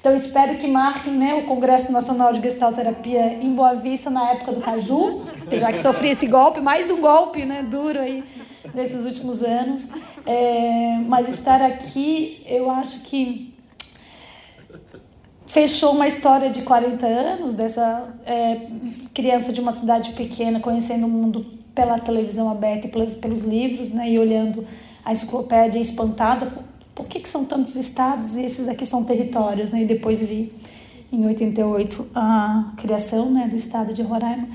Então 0.00 0.14
espero 0.14 0.56
que 0.56 0.66
marquem 0.66 1.12
né, 1.12 1.34
o 1.34 1.44
Congresso 1.44 1.92
Nacional 1.92 2.32
de 2.32 2.40
Gestalterapia 2.40 3.34
em 3.34 3.54
Boa 3.54 3.74
Vista 3.74 4.08
na 4.08 4.30
época 4.30 4.52
do 4.52 4.62
Caju, 4.62 5.20
já 5.52 5.70
que 5.70 5.78
sofri 5.78 6.08
esse 6.08 6.26
golpe, 6.26 6.58
mais 6.58 6.90
um 6.90 7.02
golpe 7.02 7.44
né, 7.44 7.62
duro 7.62 8.00
aí 8.00 8.24
nesses 8.72 9.04
últimos 9.04 9.42
anos. 9.42 9.90
É, 10.24 10.98
mas 11.06 11.28
estar 11.28 11.60
aqui, 11.60 12.42
eu 12.46 12.70
acho 12.70 13.02
que 13.02 13.49
fechou 15.50 15.92
uma 15.92 16.06
história 16.06 16.48
de 16.48 16.62
40 16.62 17.06
anos 17.06 17.54
dessa 17.54 18.08
é, 18.24 18.68
criança 19.12 19.52
de 19.52 19.60
uma 19.60 19.72
cidade 19.72 20.12
pequena 20.12 20.60
conhecendo 20.60 21.06
o 21.06 21.08
mundo 21.08 21.44
pela 21.74 21.98
televisão 21.98 22.48
aberta 22.48 22.86
e 22.86 22.90
pelos, 22.90 23.14
pelos 23.16 23.42
livros, 23.42 23.90
né, 23.90 24.10
e 24.10 24.18
olhando 24.18 24.64
a 25.04 25.10
enciclopédia 25.10 25.80
espantada 25.80 26.52
por 26.94 27.06
que, 27.06 27.18
que 27.18 27.28
são 27.28 27.44
tantos 27.44 27.74
estados 27.74 28.36
e 28.36 28.44
esses 28.44 28.68
aqui 28.68 28.86
são 28.86 29.02
territórios, 29.04 29.70
né? 29.70 29.82
E 29.82 29.86
depois 29.86 30.20
vi 30.20 30.52
em 31.10 31.26
88 31.26 32.08
a 32.14 32.72
criação 32.76 33.30
né, 33.30 33.48
do 33.48 33.56
estado 33.56 33.94
de 33.94 34.02
Roraima. 34.02 34.46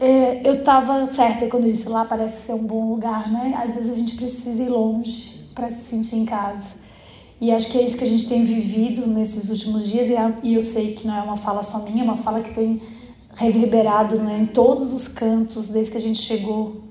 É, 0.00 0.40
eu 0.42 0.54
estava 0.54 1.06
certa 1.08 1.46
quando 1.46 1.70
disse 1.70 1.88
lá 1.88 2.04
parece 2.04 2.46
ser 2.46 2.54
um 2.54 2.66
bom 2.66 2.88
lugar, 2.88 3.30
né? 3.30 3.54
Às 3.62 3.74
vezes 3.74 3.92
a 3.92 3.94
gente 3.94 4.16
precisa 4.16 4.62
ir 4.62 4.70
longe 4.70 5.44
para 5.54 5.70
se 5.70 5.84
sentir 5.84 6.16
em 6.16 6.24
casa. 6.24 6.83
E 7.40 7.50
acho 7.50 7.70
que 7.70 7.78
é 7.78 7.82
isso 7.82 7.98
que 7.98 8.04
a 8.04 8.08
gente 8.08 8.28
tem 8.28 8.44
vivido 8.44 9.06
nesses 9.06 9.50
últimos 9.50 9.88
dias, 9.88 10.08
e 10.42 10.54
eu 10.54 10.62
sei 10.62 10.94
que 10.94 11.06
não 11.06 11.16
é 11.16 11.22
uma 11.22 11.36
fala 11.36 11.62
só 11.62 11.80
minha, 11.80 12.02
é 12.02 12.04
uma 12.04 12.16
fala 12.16 12.40
que 12.40 12.54
tem 12.54 12.80
reverberado 13.34 14.16
né, 14.16 14.40
em 14.40 14.46
todos 14.46 14.92
os 14.92 15.08
cantos 15.08 15.68
desde 15.68 15.92
que 15.92 15.98
a 15.98 16.00
gente 16.00 16.20
chegou. 16.20 16.82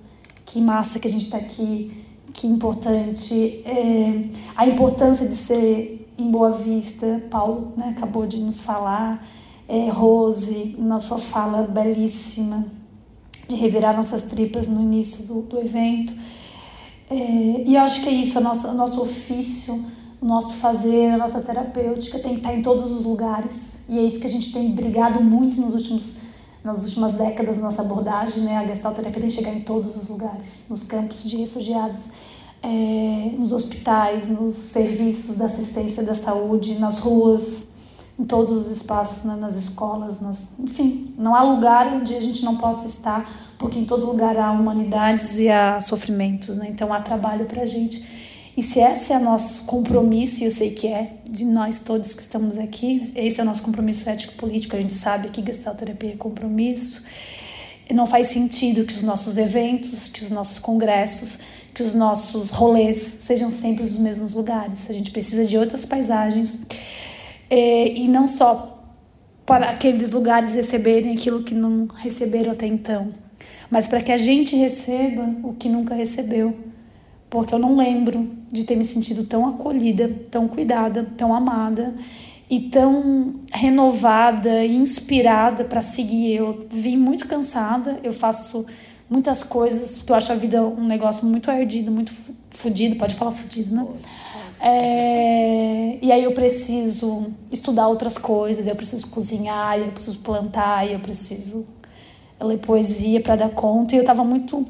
Que 0.45 0.59
massa 0.61 0.99
que 0.99 1.07
a 1.07 1.11
gente 1.11 1.25
está 1.25 1.37
aqui 1.37 2.03
que 2.33 2.47
importante 2.47 3.61
é, 3.63 4.25
a 4.55 4.67
importância 4.67 5.27
de 5.27 5.35
ser 5.35 6.09
em 6.17 6.29
Boa 6.29 6.51
Vista. 6.51 7.23
Paulo 7.29 7.73
né, 7.77 7.93
acabou 7.95 8.25
de 8.25 8.37
nos 8.37 8.59
falar, 8.59 9.25
é, 9.67 9.89
Rose, 9.89 10.75
na 10.79 10.99
sua 10.99 11.19
fala 11.19 11.61
belíssima, 11.63 12.65
de 13.47 13.55
revirar 13.55 13.95
nossas 13.95 14.23
tripas 14.23 14.67
no 14.67 14.81
início 14.81 15.27
do, 15.27 15.41
do 15.43 15.59
evento. 15.59 16.13
É, 17.09 17.63
e 17.65 17.77
acho 17.77 18.01
que 18.01 18.09
é 18.09 18.13
isso, 18.13 18.39
o 18.39 18.73
nosso 18.73 19.01
ofício, 19.01 19.85
o 20.23 20.25
nosso 20.25 20.53
fazer, 20.53 21.09
a 21.09 21.17
nossa 21.17 21.41
terapêutica 21.41 22.17
tem 22.17 22.35
que 22.35 22.37
estar 22.37 22.53
em 22.53 22.61
todos 22.61 22.89
os 22.89 23.03
lugares. 23.03 23.83
E 23.89 23.99
é 23.99 24.03
isso 24.03 24.21
que 24.21 24.27
a 24.27 24.29
gente 24.29 24.53
tem 24.53 24.71
brigado 24.71 25.21
muito 25.21 25.59
nos 25.59 25.73
últimos 25.73 26.23
nas 26.63 26.81
últimas 26.81 27.15
décadas 27.15 27.57
nossa 27.57 27.81
abordagem, 27.81 28.43
né, 28.43 28.55
a 28.55 28.65
gestalterapia 28.65 29.19
tem 29.19 29.29
que 29.29 29.35
chegar 29.35 29.53
em 29.53 29.59
todos 29.59 29.97
os 29.97 30.07
lugares, 30.07 30.67
nos 30.69 30.83
campos 30.87 31.29
de 31.29 31.35
refugiados 31.35 32.13
é, 32.61 33.33
nos 33.37 33.51
hospitais, 33.51 34.29
nos 34.29 34.55
serviços 34.55 35.39
da 35.39 35.47
assistência 35.47 36.03
da 36.03 36.15
saúde, 36.15 36.79
nas 36.79 36.99
ruas, 36.99 37.73
em 38.17 38.23
todos 38.23 38.53
os 38.53 38.71
espaços, 38.71 39.25
né, 39.25 39.35
nas 39.35 39.57
escolas, 39.57 40.21
nas, 40.21 40.57
enfim, 40.57 41.13
não 41.17 41.35
há 41.35 41.43
lugar 41.43 41.85
onde 41.95 42.15
a 42.15 42.21
gente 42.21 42.45
não 42.45 42.55
possa 42.55 42.87
estar, 42.87 43.29
porque 43.57 43.77
em 43.77 43.83
todo 43.83 44.05
lugar 44.05 44.37
há 44.37 44.49
humanidades 44.49 45.39
e 45.39 45.49
há 45.49 45.81
sofrimentos, 45.81 46.57
né? 46.57 46.69
então 46.69 46.93
há 46.93 47.01
trabalho 47.01 47.45
para 47.45 47.63
a 47.63 47.65
gente. 47.65 48.22
E 48.55 48.61
se 48.61 48.79
esse 48.79 49.11
é 49.11 49.17
o 49.17 49.19
nosso 49.19 49.65
compromisso, 49.65 50.41
e 50.41 50.45
eu 50.45 50.51
sei 50.51 50.71
que 50.71 50.87
é, 50.87 51.15
de 51.27 51.43
nós 51.43 51.79
todos 51.79 52.13
que 52.13 52.21
estamos 52.21 52.57
aqui, 52.57 53.03
esse 53.15 53.39
é 53.39 53.43
o 53.43 53.45
nosso 53.45 53.63
compromisso 53.63 54.07
ético-político, 54.07 54.75
a 54.75 54.79
gente 54.79 54.93
sabe 54.93 55.29
que 55.29 55.43
gestalterapia 55.43 56.13
é 56.13 56.15
compromisso, 56.15 57.03
não 57.91 58.05
faz 58.05 58.27
sentido 58.27 58.85
que 58.85 58.93
os 58.93 59.03
nossos 59.03 59.37
eventos, 59.37 60.07
que 60.09 60.23
os 60.23 60.29
nossos 60.29 60.59
congressos 60.59 61.39
que 61.73 61.81
os 61.81 61.95
nossos 61.95 62.51
rolês 62.51 62.97
sejam 62.97 63.49
sempre 63.49 63.83
os 63.83 63.97
mesmos 63.97 64.33
lugares. 64.33 64.89
A 64.89 64.93
gente 64.93 65.11
precisa 65.11 65.45
de 65.45 65.57
outras 65.57 65.85
paisagens 65.85 66.65
é, 67.49 67.87
e 67.87 68.07
não 68.07 68.27
só 68.27 68.69
para 69.45 69.69
aqueles 69.69 70.11
lugares 70.11 70.53
receberem 70.53 71.13
aquilo 71.13 71.43
que 71.43 71.53
não 71.53 71.87
receberam 71.87 72.51
até 72.51 72.65
então, 72.65 73.09
mas 73.69 73.87
para 73.87 74.01
que 74.01 74.11
a 74.11 74.17
gente 74.17 74.55
receba 74.55 75.27
o 75.43 75.53
que 75.53 75.67
nunca 75.67 75.95
recebeu. 75.95 76.55
Porque 77.33 77.51
eu 77.51 77.57
não 77.57 77.75
lembro 77.75 78.29
de 78.51 78.63
ter 78.63 78.75
me 78.75 78.85
sentido 78.85 79.25
tão 79.25 79.47
acolhida, 79.47 80.07
tão 80.29 80.47
cuidada, 80.47 81.03
tão 81.17 81.33
amada 81.33 81.95
e 82.47 82.59
tão 82.69 83.39
renovada 83.51 84.63
e 84.63 84.75
inspirada 84.75 85.63
para 85.63 85.81
seguir. 85.81 86.35
Eu 86.35 86.67
vim 86.69 86.95
muito 86.95 87.27
cansada, 87.27 87.99
eu 88.03 88.13
faço 88.13 88.67
muitas 89.09 89.43
coisas, 89.43 89.97
porque 89.97 90.11
eu 90.11 90.15
acho 90.15 90.31
a 90.31 90.35
vida 90.35 90.61
um 90.61 90.85
negócio 90.85 91.25
muito 91.25 91.49
ardido, 91.49 91.89
muito 91.89 92.13
fudido, 92.51 92.97
pode 92.97 93.15
falar 93.15 93.31
fudido, 93.31 93.75
né? 93.75 93.87
É, 94.61 95.97
e 96.03 96.11
aí 96.11 96.23
eu 96.23 96.33
preciso 96.33 97.31
estudar 97.51 97.87
outras 97.87 98.15
coisas, 98.15 98.67
eu 98.67 98.75
preciso 98.75 99.07
cozinhar, 99.07 99.79
eu 99.79 99.91
preciso 99.91 100.19
plantar, 100.19 100.87
eu 100.87 100.99
preciso 100.99 101.65
ler 102.39 102.59
poesia 102.59 103.19
para 103.21 103.37
dar 103.37 103.49
conta. 103.49 103.95
E 103.95 103.97
eu 103.97 104.01
estava 104.01 104.23
muito 104.23 104.63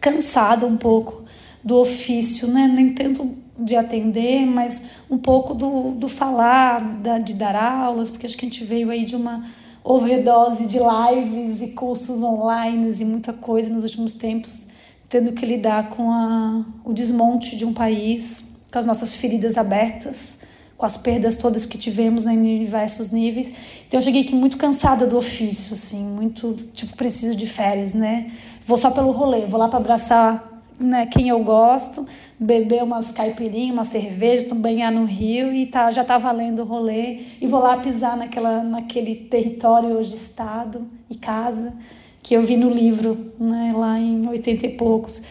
cansada 0.00 0.64
um 0.64 0.76
pouco 0.76 1.28
do 1.62 1.76
ofício, 1.76 2.48
né? 2.48 2.66
Nem 2.66 2.90
tanto 2.90 3.36
de 3.58 3.76
atender, 3.76 4.46
mas 4.46 4.82
um 5.10 5.18
pouco 5.18 5.54
do, 5.54 5.92
do 5.92 6.08
falar, 6.08 6.80
da, 7.00 7.18
de 7.18 7.34
dar 7.34 7.54
aulas, 7.54 8.08
porque 8.08 8.26
acho 8.26 8.36
que 8.36 8.46
a 8.46 8.48
gente 8.48 8.64
veio 8.64 8.90
aí 8.90 9.04
de 9.04 9.14
uma 9.14 9.44
overdose 9.84 10.66
de 10.66 10.78
lives 10.78 11.60
e 11.62 11.68
cursos 11.68 12.22
online 12.22 12.90
e 12.98 13.04
muita 13.04 13.32
coisa 13.32 13.68
nos 13.68 13.82
últimos 13.82 14.12
tempos, 14.14 14.66
tendo 15.08 15.32
que 15.32 15.44
lidar 15.44 15.90
com 15.90 16.10
a, 16.10 16.64
o 16.84 16.92
desmonte 16.92 17.56
de 17.56 17.64
um 17.64 17.72
país, 17.72 18.56
com 18.70 18.78
as 18.78 18.86
nossas 18.86 19.14
feridas 19.14 19.58
abertas, 19.58 20.40
com 20.76 20.86
as 20.86 20.96
perdas 20.96 21.36
todas 21.36 21.66
que 21.66 21.76
tivemos 21.76 22.24
né, 22.24 22.32
em 22.32 22.64
diversos 22.64 23.10
níveis. 23.10 23.52
Então 23.86 23.98
eu 23.98 24.02
cheguei 24.02 24.22
aqui 24.22 24.34
muito 24.34 24.56
cansada 24.56 25.06
do 25.06 25.16
ofício, 25.16 25.74
assim, 25.74 26.04
muito 26.06 26.54
tipo 26.72 26.96
preciso 26.96 27.36
de 27.36 27.46
férias, 27.46 27.92
né? 27.92 28.30
Vou 28.64 28.78
só 28.78 28.90
pelo 28.90 29.10
rolê, 29.10 29.44
vou 29.46 29.58
lá 29.58 29.68
para 29.68 29.78
abraçar 29.78 30.49
né, 30.80 31.06
quem 31.06 31.28
eu 31.28 31.42
gosto, 31.44 32.06
beber 32.38 32.82
umas 32.82 33.12
caipirinhas, 33.12 33.74
uma 33.74 33.84
cerveja, 33.84 34.54
banhar 34.54 34.90
no 34.90 35.04
rio 35.04 35.52
e 35.52 35.66
tá, 35.66 35.90
já 35.90 36.02
tá 36.02 36.18
valendo 36.18 36.62
o 36.62 36.64
rolê. 36.64 37.20
E 37.40 37.46
vou 37.46 37.60
lá 37.60 37.76
pisar 37.78 38.16
naquela, 38.16 38.62
naquele 38.62 39.14
território 39.14 39.90
hoje 39.90 40.16
estado 40.16 40.86
e 41.08 41.16
casa 41.16 41.74
que 42.22 42.34
eu 42.34 42.42
vi 42.42 42.56
no 42.56 42.70
livro, 42.70 43.32
né, 43.38 43.72
lá 43.74 43.98
em 43.98 44.26
80 44.28 44.66
e 44.66 44.68
poucos. 44.70 45.24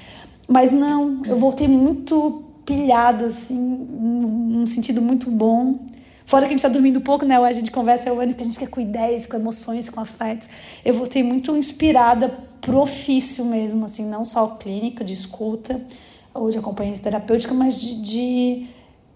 Mas 0.47 0.71
não, 0.71 1.25
eu 1.25 1.35
voltei 1.35 1.67
muito 1.67 2.43
pilhada, 2.65 3.27
assim, 3.27 3.57
num 3.57 4.65
sentido 4.65 5.01
muito 5.01 5.29
bom. 5.29 5.79
Fora 6.25 6.43
que 6.43 6.49
a 6.49 6.49
gente 6.51 6.59
está 6.59 6.69
dormindo 6.69 7.01
pouco, 7.01 7.25
né? 7.25 7.37
A 7.37 7.51
gente 7.51 7.71
conversa, 7.71 8.09
é 8.09 8.11
o 8.11 8.19
ano 8.19 8.35
que 8.35 8.41
a 8.41 8.45
gente 8.45 8.57
fica 8.57 8.69
com 8.69 8.79
ideias, 8.79 9.25
com 9.25 9.35
emoções, 9.35 9.89
com 9.89 9.99
afetos. 9.99 10.47
Eu 10.85 10.93
voltei 10.93 11.23
muito 11.23 11.55
inspirada 11.55 12.48
pro 12.61 12.79
ofício 12.79 13.45
mesmo, 13.45 13.85
assim, 13.85 14.05
não 14.09 14.23
só 14.25 14.47
clínica, 14.47 15.03
de 15.03 15.13
escuta, 15.13 15.81
ou 16.33 16.49
de 16.49 16.57
acompanhante 16.57 17.01
terapêutica, 17.01 17.53
mas 17.53 17.79
de, 17.79 18.01
de, 18.01 18.67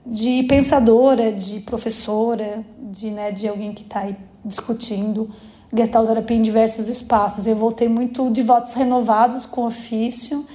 de 0.05 0.43
pensadora, 0.43 1.31
de 1.31 1.61
professora, 1.61 2.63
de, 2.79 3.11
né, 3.11 3.31
de 3.31 3.47
alguém 3.47 3.73
que 3.73 3.83
está 3.83 4.07
discutindo 4.43 5.29
gestalterapia 5.75 6.37
em 6.37 6.41
diversos 6.41 6.87
espaços. 6.87 7.47
Eu 7.47 7.55
voltei 7.55 7.87
muito 7.87 8.29
de 8.29 8.43
votos 8.43 8.73
renovados 8.73 9.45
com 9.45 9.65
ofício. 9.65 10.45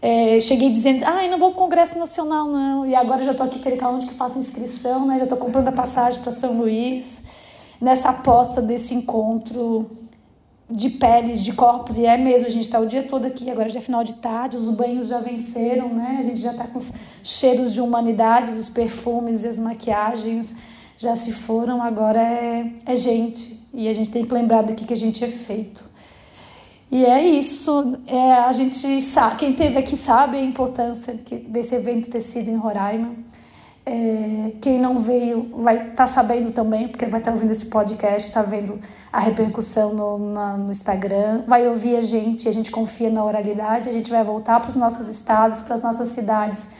É, 0.00 0.38
cheguei 0.40 0.70
dizendo, 0.70 1.04
ah, 1.04 1.26
não 1.28 1.38
vou 1.38 1.50
para 1.50 1.56
o 1.56 1.62
Congresso 1.64 1.98
Nacional, 1.98 2.46
não. 2.46 2.86
E 2.86 2.94
agora 2.94 3.22
já 3.24 3.32
estou 3.32 3.46
aqui 3.46 3.58
querendo 3.58 3.84
onde 3.86 4.06
que 4.06 4.14
faço 4.14 4.38
inscrição, 4.38 5.06
né? 5.06 5.18
Já 5.18 5.24
estou 5.24 5.38
comprando 5.38 5.68
a 5.68 5.72
passagem 5.72 6.22
para 6.22 6.30
São 6.30 6.58
Luís. 6.58 7.26
Nessa 7.80 8.10
aposta 8.10 8.62
desse 8.62 8.94
encontro 8.94 9.90
de 10.70 10.90
peles, 10.90 11.42
de 11.42 11.52
corpos, 11.52 11.96
e 11.96 12.04
é 12.04 12.18
mesmo, 12.18 12.46
a 12.46 12.50
gente 12.50 12.64
está 12.64 12.78
o 12.78 12.86
dia 12.86 13.02
todo 13.02 13.24
aqui, 13.24 13.50
agora 13.50 13.68
já 13.68 13.78
é 13.78 13.82
final 13.82 14.04
de 14.04 14.14
tarde, 14.16 14.58
os 14.58 14.68
banhos 14.68 15.08
já 15.08 15.18
venceram, 15.18 15.88
né? 15.94 16.16
A 16.18 16.22
gente 16.22 16.40
já 16.40 16.50
está 16.50 16.66
com 16.66 16.78
os 16.78 16.92
cheiros 17.22 17.72
de 17.72 17.80
humanidade, 17.80 18.50
os 18.50 18.68
perfumes 18.68 19.44
e 19.44 19.48
as 19.48 19.58
maquiagens 19.58 20.56
já 20.98 21.16
se 21.16 21.32
foram, 21.32 21.82
agora 21.82 22.20
é, 22.20 22.70
é 22.84 22.96
gente, 22.96 23.66
e 23.72 23.88
a 23.88 23.94
gente 23.94 24.10
tem 24.10 24.24
que 24.24 24.34
lembrar 24.34 24.62
do 24.62 24.74
que, 24.74 24.84
que 24.84 24.92
a 24.92 24.96
gente 24.96 25.24
é 25.24 25.28
feito. 25.28 25.84
E 26.90 27.04
é 27.04 27.26
isso, 27.26 27.98
é, 28.06 28.32
a 28.32 28.52
gente 28.52 29.00
sabe, 29.00 29.36
quem 29.36 29.52
teve 29.54 29.78
aqui 29.78 29.96
sabe 29.96 30.36
a 30.36 30.42
importância 30.42 31.18
desse 31.46 31.74
evento 31.74 32.10
ter 32.10 32.20
sido 32.20 32.50
em 32.50 32.56
Roraima. 32.56 33.14
É, 33.90 34.52
quem 34.60 34.78
não 34.78 34.98
veio 34.98 35.48
vai 35.62 35.76
estar 35.76 35.94
tá 35.94 36.06
sabendo 36.06 36.52
também, 36.52 36.88
porque 36.88 37.06
vai 37.06 37.20
estar 37.20 37.30
tá 37.30 37.34
ouvindo 37.34 37.50
esse 37.50 37.64
podcast, 37.66 38.28
está 38.28 38.42
vendo 38.42 38.78
a 39.10 39.18
repercussão 39.18 39.94
no, 39.94 40.18
na, 40.30 40.58
no 40.58 40.70
Instagram, 40.70 41.44
vai 41.46 41.66
ouvir 41.66 41.96
a 41.96 42.02
gente, 42.02 42.46
a 42.46 42.52
gente 42.52 42.70
confia 42.70 43.08
na 43.08 43.24
oralidade, 43.24 43.88
a 43.88 43.92
gente 43.92 44.10
vai 44.10 44.22
voltar 44.22 44.60
para 44.60 44.68
os 44.68 44.74
nossos 44.74 45.08
estados, 45.08 45.60
para 45.60 45.76
as 45.76 45.82
nossas 45.82 46.10
cidades 46.10 46.72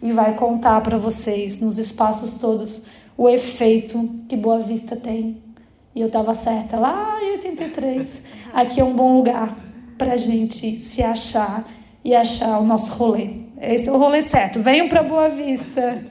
e 0.00 0.10
vai 0.10 0.36
contar 0.36 0.80
para 0.80 0.96
vocês 0.96 1.60
nos 1.60 1.76
espaços 1.76 2.38
todos 2.38 2.86
o 3.14 3.28
efeito 3.28 4.24
que 4.26 4.34
Boa 4.34 4.58
Vista 4.58 4.96
tem. 4.96 5.42
E 5.94 6.00
eu 6.00 6.06
estava 6.06 6.34
certa 6.34 6.78
lá 6.78 7.22
em 7.22 7.32
83. 7.32 8.22
Aqui 8.54 8.80
é 8.80 8.84
um 8.84 8.94
bom 8.94 9.18
lugar 9.18 9.54
para 9.98 10.14
a 10.14 10.16
gente 10.16 10.78
se 10.78 11.02
achar 11.02 11.62
e 12.04 12.14
achar 12.14 12.58
o 12.58 12.64
nosso 12.64 12.92
rolê. 12.92 13.30
Esse 13.60 13.88
é 13.88 13.92
o 13.92 13.96
rolê 13.96 14.22
certo. 14.22 14.60
Venham 14.60 14.88
para 14.88 15.02
Boa 15.02 15.28
Vista. 15.28 16.02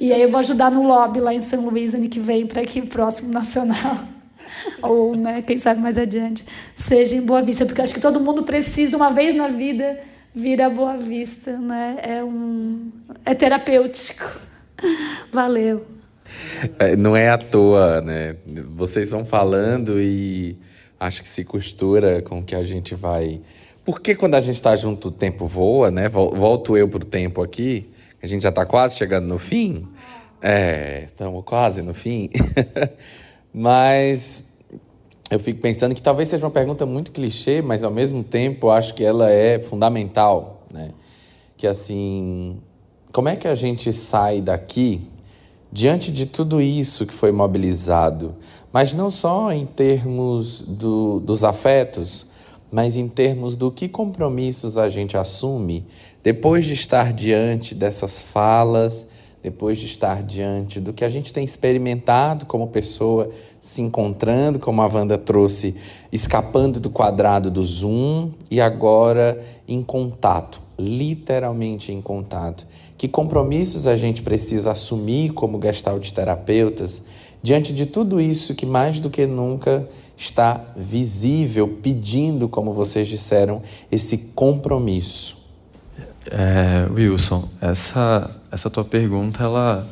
E 0.00 0.12
aí 0.12 0.22
eu 0.22 0.30
vou 0.30 0.40
ajudar 0.40 0.70
no 0.70 0.82
lobby 0.82 1.20
lá 1.20 1.34
em 1.34 1.42
São 1.42 1.68
Luís, 1.68 1.94
ano 1.94 2.08
que 2.08 2.18
vem, 2.20 2.46
para 2.46 2.62
que 2.62 2.80
o 2.80 2.86
próximo 2.86 3.32
nacional, 3.32 3.98
ou 4.82 5.14
né, 5.14 5.42
quem 5.42 5.58
sabe 5.58 5.80
mais 5.80 5.98
adiante, 5.98 6.44
seja 6.74 7.16
em 7.16 7.22
Boa 7.22 7.42
Vista, 7.42 7.66
porque 7.66 7.82
acho 7.82 7.94
que 7.94 8.00
todo 8.00 8.20
mundo 8.20 8.44
precisa, 8.44 8.96
uma 8.96 9.10
vez 9.10 9.34
na 9.34 9.48
vida, 9.48 9.98
vir 10.34 10.62
a 10.62 10.70
Boa 10.70 10.96
Vista. 10.96 11.58
Né? 11.58 11.98
É, 12.02 12.24
um, 12.24 12.90
é 13.24 13.34
terapêutico. 13.34 14.24
Valeu. 15.32 15.84
É, 16.78 16.96
não 16.96 17.16
é 17.16 17.28
à 17.28 17.38
toa, 17.38 18.00
né? 18.00 18.36
Vocês 18.74 19.10
vão 19.10 19.24
falando 19.24 20.00
e 20.00 20.56
acho 20.98 21.22
que 21.22 21.28
se 21.28 21.44
costura 21.44 22.22
com 22.22 22.40
o 22.40 22.42
que 22.42 22.54
a 22.54 22.62
gente 22.62 22.94
vai. 22.94 23.40
Porque 23.86 24.16
quando 24.16 24.34
a 24.34 24.40
gente 24.40 24.56
está 24.56 24.74
junto, 24.74 25.08
o 25.08 25.10
tempo 25.12 25.46
voa, 25.46 25.92
né? 25.92 26.08
Volto 26.08 26.76
eu 26.76 26.88
pro 26.88 27.04
tempo 27.04 27.40
aqui. 27.40 27.88
A 28.20 28.26
gente 28.26 28.42
já 28.42 28.48
está 28.48 28.66
quase 28.66 28.96
chegando 28.96 29.28
no 29.28 29.38
fim. 29.38 29.86
É, 30.42 31.04
estamos 31.06 31.44
quase 31.44 31.82
no 31.82 31.94
fim. 31.94 32.28
mas 33.54 34.50
eu 35.30 35.38
fico 35.38 35.60
pensando 35.60 35.94
que 35.94 36.02
talvez 36.02 36.28
seja 36.28 36.44
uma 36.44 36.50
pergunta 36.50 36.84
muito 36.84 37.12
clichê, 37.12 37.62
mas 37.62 37.84
ao 37.84 37.92
mesmo 37.92 38.24
tempo 38.24 38.70
acho 38.70 38.92
que 38.92 39.04
ela 39.04 39.30
é 39.30 39.60
fundamental, 39.60 40.66
né? 40.68 40.90
Que 41.56 41.68
assim, 41.68 42.60
como 43.12 43.28
é 43.28 43.36
que 43.36 43.46
a 43.46 43.54
gente 43.54 43.92
sai 43.92 44.40
daqui 44.40 45.08
diante 45.70 46.10
de 46.10 46.26
tudo 46.26 46.60
isso 46.60 47.06
que 47.06 47.14
foi 47.14 47.30
mobilizado, 47.30 48.34
mas 48.72 48.92
não 48.92 49.12
só 49.12 49.52
em 49.52 49.64
termos 49.64 50.60
do, 50.60 51.20
dos 51.20 51.44
afetos, 51.44 52.26
mas 52.70 52.96
em 52.96 53.08
termos 53.08 53.56
do 53.56 53.70
que 53.70 53.88
compromissos 53.88 54.76
a 54.76 54.88
gente 54.88 55.16
assume 55.16 55.86
depois 56.22 56.64
de 56.64 56.72
estar 56.72 57.12
diante 57.12 57.74
dessas 57.74 58.18
falas, 58.18 59.08
depois 59.42 59.78
de 59.78 59.86
estar 59.86 60.24
diante 60.24 60.80
do 60.80 60.92
que 60.92 61.04
a 61.04 61.08
gente 61.08 61.32
tem 61.32 61.44
experimentado 61.44 62.46
como 62.46 62.66
pessoa 62.66 63.30
se 63.60 63.80
encontrando, 63.80 64.58
como 64.58 64.82
a 64.82 64.86
Wanda 64.86 65.16
trouxe, 65.16 65.76
escapando 66.10 66.80
do 66.80 66.90
quadrado 66.90 67.48
do 67.50 67.62
Zoom 67.62 68.30
e 68.50 68.60
agora 68.60 69.44
em 69.68 69.82
contato, 69.82 70.60
literalmente 70.76 71.92
em 71.92 72.00
contato. 72.00 72.66
Que 72.98 73.06
compromissos 73.06 73.86
a 73.86 73.96
gente 73.96 74.22
precisa 74.22 74.72
assumir 74.72 75.32
como 75.32 75.62
gestalt 75.62 76.10
terapeutas 76.10 77.02
diante 77.40 77.72
de 77.72 77.86
tudo 77.86 78.20
isso 78.20 78.54
que 78.56 78.66
mais 78.66 78.98
do 78.98 79.10
que 79.10 79.26
nunca 79.26 79.88
está 80.16 80.64
visível, 80.76 81.68
pedindo, 81.82 82.48
como 82.48 82.72
vocês 82.72 83.06
disseram, 83.06 83.62
esse 83.90 84.32
compromisso. 84.34 85.36
É, 86.30 86.88
Wilson, 86.90 87.48
essa, 87.60 88.30
essa 88.50 88.70
tua 88.70 88.84
pergunta, 88.84 89.44
ela 89.44 89.86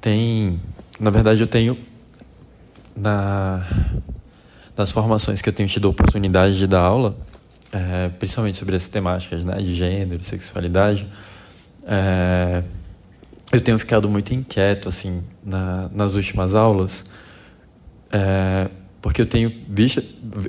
tem. 0.00 0.60
Na 0.98 1.10
verdade, 1.10 1.40
eu 1.40 1.46
tenho. 1.46 1.76
Na, 2.94 3.64
nas 4.76 4.92
formações 4.92 5.40
que 5.40 5.48
eu 5.48 5.52
tenho 5.52 5.68
tido 5.68 5.86
a 5.86 5.90
oportunidade 5.90 6.58
de 6.58 6.66
dar 6.66 6.80
aula, 6.80 7.16
é, 7.72 8.08
principalmente 8.18 8.58
sobre 8.58 8.76
as 8.76 8.88
temáticas 8.88 9.44
né, 9.44 9.56
de 9.56 9.74
gênero, 9.74 10.22
sexualidade, 10.24 11.06
é, 11.86 12.62
eu 13.52 13.60
tenho 13.60 13.78
ficado 13.78 14.08
muito 14.08 14.32
inquieto 14.32 14.88
assim 14.88 15.22
na, 15.44 15.88
nas 15.92 16.14
últimas 16.14 16.54
aulas, 16.54 17.04
é, 18.12 18.68
porque 19.02 19.22
eu 19.22 19.26
tenho 19.26 19.52
visto, 19.68 20.02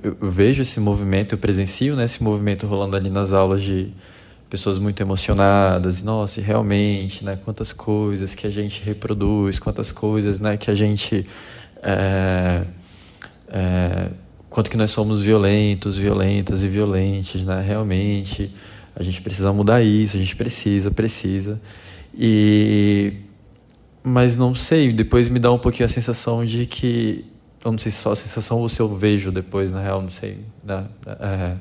eu 0.03 0.17
vejo 0.29 0.61
esse 0.61 0.79
movimento, 0.79 1.35
eu 1.35 1.37
presencio 1.37 1.95
né, 1.95 2.05
esse 2.05 2.21
movimento 2.21 2.67
rolando 2.67 2.97
ali 2.97 3.09
nas 3.09 3.31
aulas 3.31 3.61
de 3.61 3.89
pessoas 4.49 4.77
muito 4.77 5.01
emocionadas 5.01 5.99
e 5.99 6.03
nossa, 6.03 6.41
e 6.41 6.43
realmente, 6.43 7.23
né, 7.23 7.39
quantas 7.43 7.71
coisas 7.71 8.35
que 8.35 8.45
a 8.45 8.49
gente 8.49 8.83
reproduz, 8.83 9.59
quantas 9.59 9.93
coisas, 9.93 10.41
né, 10.41 10.57
que 10.57 10.69
a 10.69 10.75
gente 10.75 11.25
é, 11.81 12.63
é, 13.47 14.09
quanto 14.49 14.69
que 14.69 14.75
nós 14.75 14.91
somos 14.91 15.23
violentos, 15.23 15.97
violentas 15.97 16.61
e 16.61 16.67
violentes, 16.67 17.45
né, 17.45 17.63
realmente 17.65 18.53
a 18.93 19.01
gente 19.01 19.21
precisa 19.21 19.53
mudar 19.53 19.81
isso, 19.81 20.17
a 20.17 20.19
gente 20.19 20.35
precisa, 20.35 20.91
precisa. 20.91 21.61
E 22.13 23.13
mas 24.03 24.35
não 24.35 24.53
sei, 24.53 24.91
depois 24.91 25.29
me 25.29 25.39
dá 25.39 25.51
um 25.51 25.59
pouquinho 25.59 25.85
a 25.85 25.89
sensação 25.89 26.43
de 26.43 26.65
que 26.65 27.30
eu 27.63 27.71
não 27.71 27.79
sei 27.79 27.91
se 27.91 27.99
só 27.99 28.11
a 28.11 28.15
sensação 28.15 28.59
ou 28.59 28.67
se 28.67 28.79
eu 28.79 28.95
vejo 28.95 29.31
depois, 29.31 29.71
na 29.71 29.81
real, 29.81 30.01
não 30.01 30.09
sei. 30.09 30.39
Né? 30.63 30.85
É, 31.19 31.55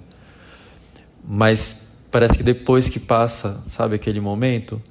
mas 1.22 1.88
parece 2.10 2.38
que 2.38 2.42
depois 2.42 2.88
que 2.88 2.98
passa, 2.98 3.62
sabe, 3.66 3.94
aquele 3.94 4.20
momento, 4.20 4.82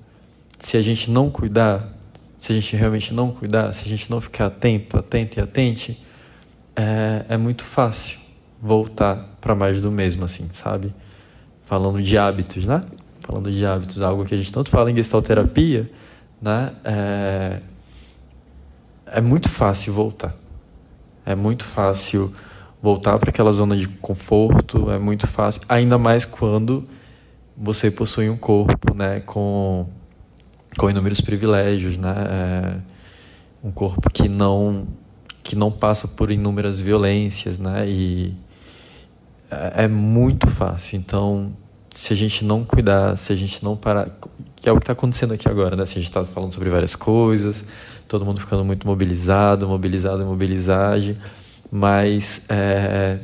se 0.60 0.78
a 0.78 0.82
gente 0.82 1.10
não 1.10 1.30
cuidar, 1.30 1.90
se 2.38 2.52
a 2.52 2.56
gente 2.56 2.76
realmente 2.76 3.14
não 3.14 3.32
cuidar, 3.32 3.74
se 3.74 3.86
a 3.86 3.88
gente 3.88 4.10
não 4.10 4.22
ficar 4.22 4.48
atento, 4.48 4.98
atento 4.98 5.40
e 5.40 5.42
atente, 5.42 6.06
é, 6.76 7.26
é 7.30 7.38
muito 7.38 7.64
fácil 7.64 8.20
voltar 8.62 9.38
para 9.42 9.56
mais 9.56 9.82
do 9.82 9.92
mesmo, 9.92 10.26
assim, 10.26 10.48
sabe? 10.52 10.94
Falando 11.66 12.02
de 12.02 12.18
hábitos, 12.18 12.66
né? 12.66 12.82
Falando 13.22 13.52
de 13.52 13.66
hábitos, 13.66 14.02
algo 14.02 14.26
que 14.26 14.34
a 14.34 14.38
gente 14.38 14.52
tanto 14.52 14.70
fala 14.70 14.92
em 14.92 14.96
gestalterapia, 14.96 15.90
né? 16.42 16.74
É, 16.84 17.60
é 19.08 19.22
muito 19.22 19.50
fácil 19.50 19.92
voltar. 19.92 20.39
É 21.26 21.36
muito 21.36 21.64
fácil 21.64 22.34
voltar 22.82 23.18
para 23.20 23.30
aquela 23.30 23.52
zona 23.52 23.76
de 23.76 23.88
conforto, 23.88 24.90
é 24.90 24.98
muito 24.98 25.28
fácil, 25.28 25.62
ainda 25.68 25.98
mais 25.98 26.26
quando 26.26 26.88
você 27.58 27.92
possui 27.92 28.30
um 28.30 28.38
corpo, 28.38 28.94
né, 28.94 29.20
com 29.22 29.86
com 30.78 30.90
inúmeros 30.90 31.20
privilégios, 31.20 31.98
né, 31.98 32.16
é, 32.30 32.78
um 33.68 33.72
corpo 33.72 34.10
que 34.10 34.30
não 34.30 34.88
que 35.44 35.56
não 35.56 35.72
passa 35.72 36.08
por 36.08 36.32
inúmeras 36.32 36.80
violências, 36.80 37.58
né, 37.58 37.88
e 37.88 38.34
é, 39.52 39.86
é 39.86 39.88
muito 39.88 40.48
fácil. 40.48 40.98
Então, 40.98 41.52
se 41.90 42.14
a 42.14 42.16
gente 42.16 42.46
não 42.46 42.64
cuidar, 42.64 43.18
se 43.18 43.34
a 43.34 43.36
gente 43.36 43.64
não 43.64 43.76
parar, 43.76 44.10
que 44.56 44.70
é 44.70 44.72
o 44.72 44.76
que 44.76 44.84
está 44.84 44.94
acontecendo 44.94 45.34
aqui 45.34 45.50
agora, 45.50 45.76
né? 45.76 45.86
Se 45.86 45.94
a 45.94 46.02
gente 46.02 46.10
está 46.10 46.24
falando 46.24 46.54
sobre 46.54 46.70
várias 46.70 46.96
coisas, 46.96 47.66
todo 48.10 48.26
mundo 48.26 48.42
ficando 48.42 48.66
muito 48.66 48.88
mobilizado, 48.88 49.68
mobilizado, 49.68 50.26
mobilizagem, 50.26 51.16
mas 51.72 52.48
é, 52.50 53.20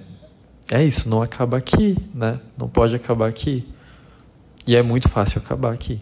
é 0.70 0.84
isso, 0.84 1.10
não 1.10 1.24
acaba 1.24 1.58
aqui, 1.58 1.98
né? 2.14 2.40
Não 2.56 2.70
pode 2.70 2.96
acabar 2.96 3.28
aqui. 3.28 3.68
E 4.68 4.76
é 4.76 4.84
muito 4.84 5.10
fácil 5.10 5.42
acabar 5.44 5.74
aqui. 5.74 6.00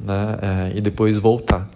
Né? 0.00 0.38
É, 0.40 0.78
e 0.78 0.80
depois 0.80 1.18
voltar 1.18 1.68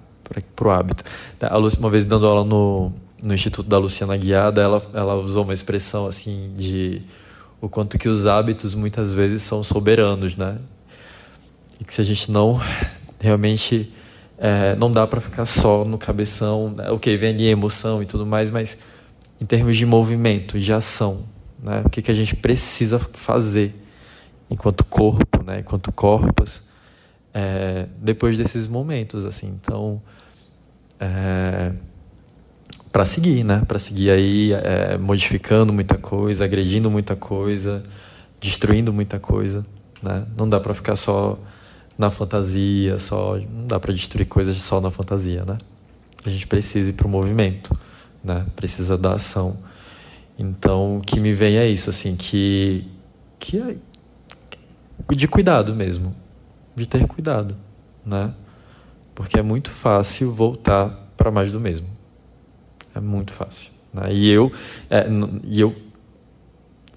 para 0.56 0.68
o 0.68 0.70
hábito. 0.70 1.04
A 1.40 1.56
Lúcia, 1.58 1.78
uma 1.78 1.90
vez 1.90 2.06
dando 2.06 2.26
aula 2.26 2.44
no, 2.44 2.90
no 3.22 3.34
Instituto 3.34 3.68
da 3.68 3.76
Luciana 3.76 4.16
Guiada, 4.16 4.62
ela, 4.62 4.82
ela 4.94 5.14
usou 5.16 5.44
uma 5.44 5.52
expressão 5.52 6.06
assim 6.06 6.52
de 6.54 7.02
o 7.60 7.68
quanto 7.68 7.98
que 7.98 8.08
os 8.08 8.26
hábitos 8.26 8.74
muitas 8.74 9.12
vezes 9.12 9.42
são 9.42 9.62
soberanos, 9.62 10.38
né? 10.38 10.56
E 11.78 11.84
que 11.84 11.92
se 11.92 12.00
a 12.00 12.04
gente 12.04 12.30
não 12.30 12.60
realmente 13.20 13.92
é, 14.38 14.74
não 14.76 14.90
dá 14.90 15.06
para 15.06 15.20
ficar 15.20 15.46
só 15.46 15.84
no 15.84 15.98
cabeção, 15.98 16.70
né? 16.70 16.90
ok, 16.90 17.16
vem 17.16 17.30
ali 17.30 17.48
emoção 17.48 18.02
e 18.02 18.06
tudo 18.06 18.26
mais, 18.26 18.50
mas 18.50 18.78
em 19.40 19.44
termos 19.44 19.76
de 19.76 19.86
movimento, 19.86 20.58
de 20.58 20.72
ação, 20.72 21.24
né? 21.62 21.82
O 21.84 21.90
que, 21.90 22.02
que 22.02 22.10
a 22.10 22.14
gente 22.14 22.36
precisa 22.36 22.98
fazer 22.98 23.74
enquanto 24.50 24.84
corpo, 24.84 25.42
né, 25.44 25.60
enquanto 25.60 25.90
corpos, 25.92 26.62
é, 27.32 27.86
depois 27.96 28.36
desses 28.36 28.68
momentos, 28.68 29.24
assim. 29.24 29.48
Então, 29.60 30.02
é, 31.00 31.72
para 32.90 33.04
seguir, 33.04 33.42
né, 33.42 33.62
para 33.66 33.78
seguir 33.78 34.10
aí 34.10 34.52
é, 34.52 34.98
modificando 34.98 35.72
muita 35.72 35.96
coisa, 35.96 36.44
agredindo 36.44 36.90
muita 36.90 37.16
coisa, 37.16 37.82
destruindo 38.40 38.92
muita 38.92 39.18
coisa, 39.18 39.64
né? 40.02 40.26
Não 40.36 40.48
dá 40.48 40.60
para 40.60 40.74
ficar 40.74 40.96
só 40.96 41.38
na 42.02 42.10
fantasia, 42.10 42.98
só 42.98 43.38
não 43.38 43.66
dá 43.66 43.78
para 43.78 43.92
destruir 43.92 44.26
coisas 44.26 44.60
só 44.60 44.80
na 44.80 44.90
fantasia, 44.90 45.44
né? 45.44 45.56
A 46.24 46.28
gente 46.28 46.46
precisa 46.46 46.90
ir 46.90 46.92
para 46.94 47.06
o 47.06 47.10
movimento, 47.10 47.78
né? 48.22 48.44
Precisa 48.56 48.98
da 48.98 49.14
ação. 49.14 49.56
Então, 50.38 50.98
o 50.98 51.00
que 51.00 51.20
me 51.20 51.32
vem 51.32 51.56
é 51.56 51.66
isso, 51.68 51.88
assim, 51.88 52.16
que 52.16 52.86
que 53.38 53.58
é 53.58 53.76
de 55.14 55.28
cuidado 55.28 55.74
mesmo, 55.74 56.14
de 56.74 56.86
ter 56.86 57.06
cuidado, 57.06 57.56
né? 58.04 58.34
Porque 59.14 59.38
é 59.38 59.42
muito 59.42 59.70
fácil 59.70 60.32
voltar 60.32 60.88
para 61.16 61.30
mais 61.30 61.50
do 61.52 61.60
mesmo. 61.60 61.86
É 62.94 63.00
muito 63.00 63.32
fácil. 63.32 63.70
Né? 63.92 64.12
E 64.12 64.30
eu, 64.30 64.50
é, 64.90 65.06
e 65.44 65.60
eu 65.60 65.74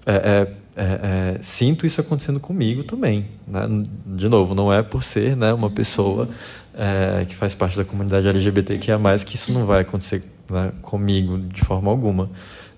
é, 0.04 0.14
é, 0.14 0.54
é, 0.76 1.36
é, 1.36 1.38
sinto 1.42 1.86
isso 1.86 2.00
acontecendo 2.00 2.38
comigo 2.38 2.84
também. 2.84 3.26
Né? 3.48 3.60
De 4.06 4.28
novo, 4.28 4.54
não 4.54 4.70
é 4.72 4.82
por 4.82 5.02
ser 5.02 5.34
né, 5.34 5.52
uma 5.52 5.70
pessoa 5.70 6.28
é, 6.74 7.24
que 7.24 7.34
faz 7.34 7.54
parte 7.54 7.76
da 7.76 7.84
comunidade 7.84 8.28
LGBTQIA+, 8.28 8.98
que 9.24 9.36
isso 9.36 9.52
não 9.52 9.64
vai 9.64 9.80
acontecer 9.80 10.22
né, 10.50 10.72
comigo 10.82 11.38
de 11.38 11.64
forma 11.64 11.90
alguma. 11.90 12.30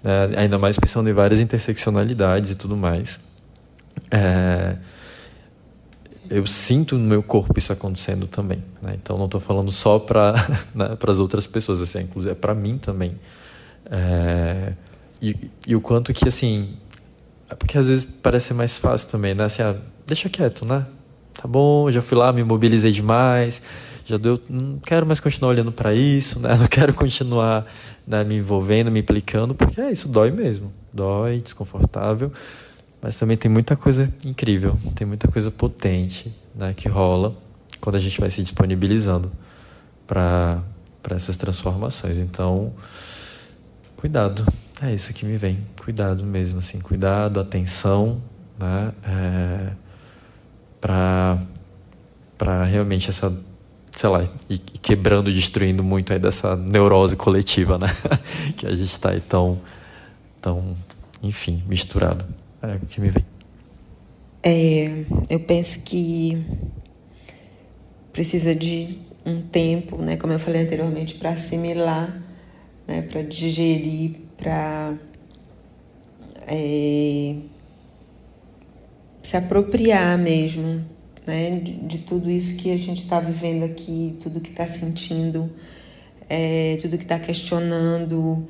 Né? 0.02 0.30
Ainda 0.36 0.58
mais 0.58 0.78
pensando 0.78 1.10
em 1.10 1.12
várias 1.12 1.40
interseccionalidades 1.40 2.52
e 2.52 2.54
tudo 2.54 2.76
mais. 2.76 3.18
É, 4.12 4.76
eu 6.30 6.46
sinto 6.46 6.96
no 6.96 7.04
meu 7.04 7.22
corpo 7.22 7.58
isso 7.58 7.72
acontecendo 7.72 8.26
também. 8.28 8.62
Né? 8.80 8.96
Então 9.02 9.18
não 9.18 9.24
estou 9.24 9.40
falando 9.40 9.72
só 9.72 9.98
para 9.98 10.34
né, 10.72 10.96
as 11.00 11.18
outras 11.18 11.46
pessoas, 11.46 11.80
assim, 11.80 12.02
inclusive 12.02 12.32
é 12.32 12.34
para 12.36 12.54
mim 12.54 12.74
também. 12.74 13.18
É, 13.90 14.74
e, 15.20 15.50
e, 15.66 15.74
o 15.74 15.80
quanto 15.80 16.12
que 16.12 16.28
assim, 16.28 16.76
é 16.87 16.87
porque 17.68 17.76
às 17.76 17.86
vezes 17.86 18.04
parece 18.06 18.54
mais 18.54 18.78
fácil 18.78 19.10
também, 19.10 19.34
né? 19.34 19.44
Assim, 19.44 19.60
ah, 19.60 19.76
deixa 20.06 20.30
quieto, 20.30 20.64
né? 20.64 20.86
Tá 21.34 21.46
bom, 21.46 21.90
já 21.90 22.00
fui 22.00 22.16
lá, 22.16 22.32
me 22.32 22.42
mobilizei 22.42 22.90
demais, 22.90 23.60
já 24.06 24.16
deu, 24.16 24.40
não 24.48 24.78
quero 24.78 25.04
mais 25.04 25.20
continuar 25.20 25.50
olhando 25.50 25.70
para 25.70 25.92
isso, 25.94 26.40
né? 26.40 26.56
Não 26.56 26.66
quero 26.66 26.94
continuar 26.94 27.66
né, 28.06 28.24
me 28.24 28.38
envolvendo, 28.38 28.90
me 28.90 29.00
implicando, 29.00 29.54
porque 29.54 29.78
é 29.82 29.92
isso 29.92 30.08
dói 30.08 30.30
mesmo, 30.30 30.72
dói, 30.90 31.40
desconfortável. 31.42 32.32
Mas 33.02 33.18
também 33.18 33.36
tem 33.36 33.50
muita 33.50 33.76
coisa 33.76 34.10
incrível, 34.24 34.78
tem 34.94 35.06
muita 35.06 35.28
coisa 35.28 35.50
potente 35.50 36.34
né, 36.54 36.72
que 36.74 36.88
rola 36.88 37.36
quando 37.82 37.96
a 37.96 38.00
gente 38.00 38.18
vai 38.18 38.30
se 38.30 38.42
disponibilizando 38.42 39.30
para 40.06 40.62
essas 41.10 41.36
transformações. 41.36 42.16
Então, 42.16 42.72
cuidado, 43.94 44.42
é 44.82 44.94
isso 44.94 45.12
que 45.12 45.24
me 45.24 45.36
vem. 45.36 45.58
Cuidado 45.82 46.24
mesmo, 46.24 46.58
assim, 46.60 46.78
cuidado, 46.78 47.40
atenção, 47.40 48.22
né, 48.58 48.92
é, 49.04 49.72
para 50.80 52.64
realmente 52.64 53.10
essa, 53.10 53.36
sei 53.90 54.08
lá, 54.08 54.28
e 54.48 54.58
quebrando, 54.58 55.32
destruindo 55.32 55.82
muito 55.82 56.12
aí 56.12 56.18
dessa 56.18 56.54
neurose 56.54 57.16
coletiva, 57.16 57.78
né, 57.78 57.88
que 58.56 58.66
a 58.66 58.70
gente 58.70 58.90
está 58.90 59.10
aí 59.10 59.20
tão, 59.20 59.60
tão, 60.40 60.76
enfim, 61.22 61.62
misturado. 61.66 62.24
É 62.62 62.74
o 62.74 62.80
que 62.80 63.00
me 63.00 63.10
vem. 63.10 63.24
É, 64.42 65.04
eu 65.28 65.40
penso 65.40 65.84
que 65.84 66.44
precisa 68.12 68.54
de 68.54 68.98
um 69.24 69.42
tempo, 69.42 69.96
né, 69.98 70.16
como 70.16 70.32
eu 70.32 70.38
falei 70.38 70.62
anteriormente, 70.62 71.14
para 71.14 71.30
assimilar, 71.30 72.22
né, 72.86 73.02
para 73.02 73.22
digerir, 73.22 74.27
para 74.38 74.94
é, 76.46 77.34
se 79.22 79.36
apropriar 79.36 80.16
mesmo 80.16 80.82
né, 81.26 81.60
de, 81.62 81.72
de, 81.72 81.98
tudo 81.98 82.30
isso 82.30 82.56
que 82.56 82.72
a 82.72 82.76
gente 82.78 83.02
está 83.02 83.20
vivendo 83.20 83.64
aqui, 83.64 84.16
tudo 84.22 84.40
que 84.40 84.50
está 84.50 84.66
sentindo, 84.66 85.50
é, 86.30 86.78
tudo 86.80 86.96
que 86.96 87.04
está 87.04 87.18
questionando, 87.18 88.48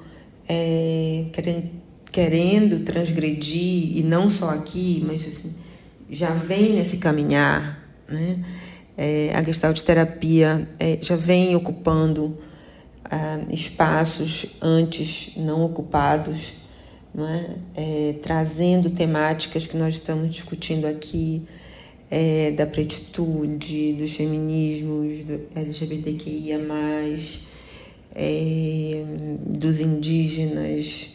é, 0.49 1.24
querendo 1.32 1.89
querendo 2.11 2.80
transgredir, 2.80 3.97
e 3.99 4.03
não 4.03 4.28
só 4.30 4.51
aqui, 4.51 5.05
mas 5.07 5.26
assim, 5.26 5.55
já 6.11 6.30
vem 6.30 6.72
nesse 6.72 6.99
caminhar, 6.99 7.86
né? 8.09 8.39
É, 8.97 9.30
a 9.34 9.43
Gestalt 9.43 9.80
terapia 9.82 10.68
é, 10.78 10.99
já 11.01 11.14
vem 11.14 11.55
ocupando 11.55 12.36
espaços 13.50 14.46
antes 14.61 15.32
não 15.36 15.64
ocupados, 15.64 16.54
não 17.14 17.26
é? 17.26 17.56
É, 17.74 18.14
trazendo 18.22 18.90
temáticas 18.90 19.66
que 19.66 19.76
nós 19.76 19.94
estamos 19.94 20.32
discutindo 20.34 20.86
aqui, 20.86 21.42
é, 22.11 22.50
da 22.52 22.66
pretitude, 22.66 23.94
dos 23.94 24.12
feminismos, 24.12 25.24
do 25.24 25.40
LGBTQIA, 25.54 26.59
é, 28.14 29.04
dos 29.46 29.80
indígenas, 29.80 31.14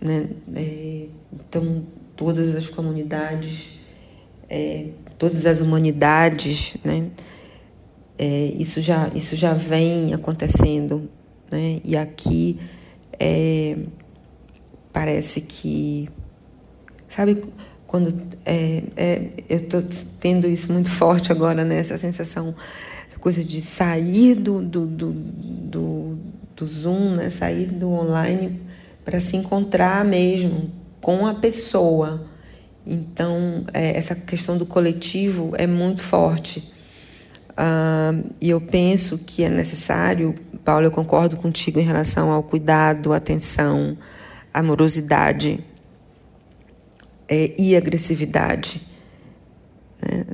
né? 0.00 0.28
É, 0.54 1.06
então, 1.32 1.84
todas 2.16 2.54
as 2.56 2.68
comunidades, 2.68 3.80
é, 4.48 4.88
todas 5.18 5.46
as 5.46 5.60
humanidades, 5.60 6.74
né? 6.84 7.10
É, 8.18 8.52
isso, 8.58 8.80
já, 8.80 9.10
isso 9.14 9.34
já 9.36 9.54
vem 9.54 10.12
acontecendo. 10.12 11.08
Né? 11.50 11.80
E 11.84 11.96
aqui 11.96 12.58
é, 13.18 13.76
parece 14.92 15.42
que. 15.42 16.08
Sabe 17.08 17.42
quando. 17.86 18.14
É, 18.44 18.82
é, 18.96 19.30
eu 19.48 19.58
estou 19.58 19.82
tendo 20.18 20.46
isso 20.46 20.72
muito 20.72 20.90
forte 20.90 21.32
agora, 21.32 21.64
né? 21.64 21.78
essa 21.78 21.98
sensação, 21.98 22.54
essa 23.08 23.18
coisa 23.18 23.44
de 23.44 23.60
sair 23.60 24.34
do, 24.34 24.62
do, 24.62 24.86
do, 24.86 25.12
do, 25.12 26.18
do 26.56 26.66
Zoom, 26.66 27.16
né? 27.16 27.30
sair 27.30 27.66
do 27.66 27.90
online 27.90 28.60
para 29.04 29.18
se 29.18 29.36
encontrar 29.36 30.04
mesmo 30.04 30.70
com 31.00 31.26
a 31.26 31.34
pessoa. 31.34 32.28
Então, 32.86 33.64
é, 33.72 33.96
essa 33.96 34.14
questão 34.14 34.56
do 34.56 34.64
coletivo 34.64 35.52
é 35.56 35.66
muito 35.66 36.00
forte. 36.00 36.72
Ah, 37.56 38.14
e 38.40 38.48
eu 38.50 38.60
penso 38.60 39.18
que 39.18 39.42
é 39.42 39.48
necessário, 39.48 40.34
Paulo, 40.70 40.86
eu 40.86 40.90
concordo 40.92 41.36
contigo 41.36 41.80
em 41.80 41.82
relação 41.82 42.30
ao 42.30 42.44
cuidado, 42.44 43.12
atenção, 43.12 43.98
amorosidade 44.54 45.58
é, 47.28 47.60
e 47.60 47.74
agressividade. 47.74 48.80
Né? 50.00 50.26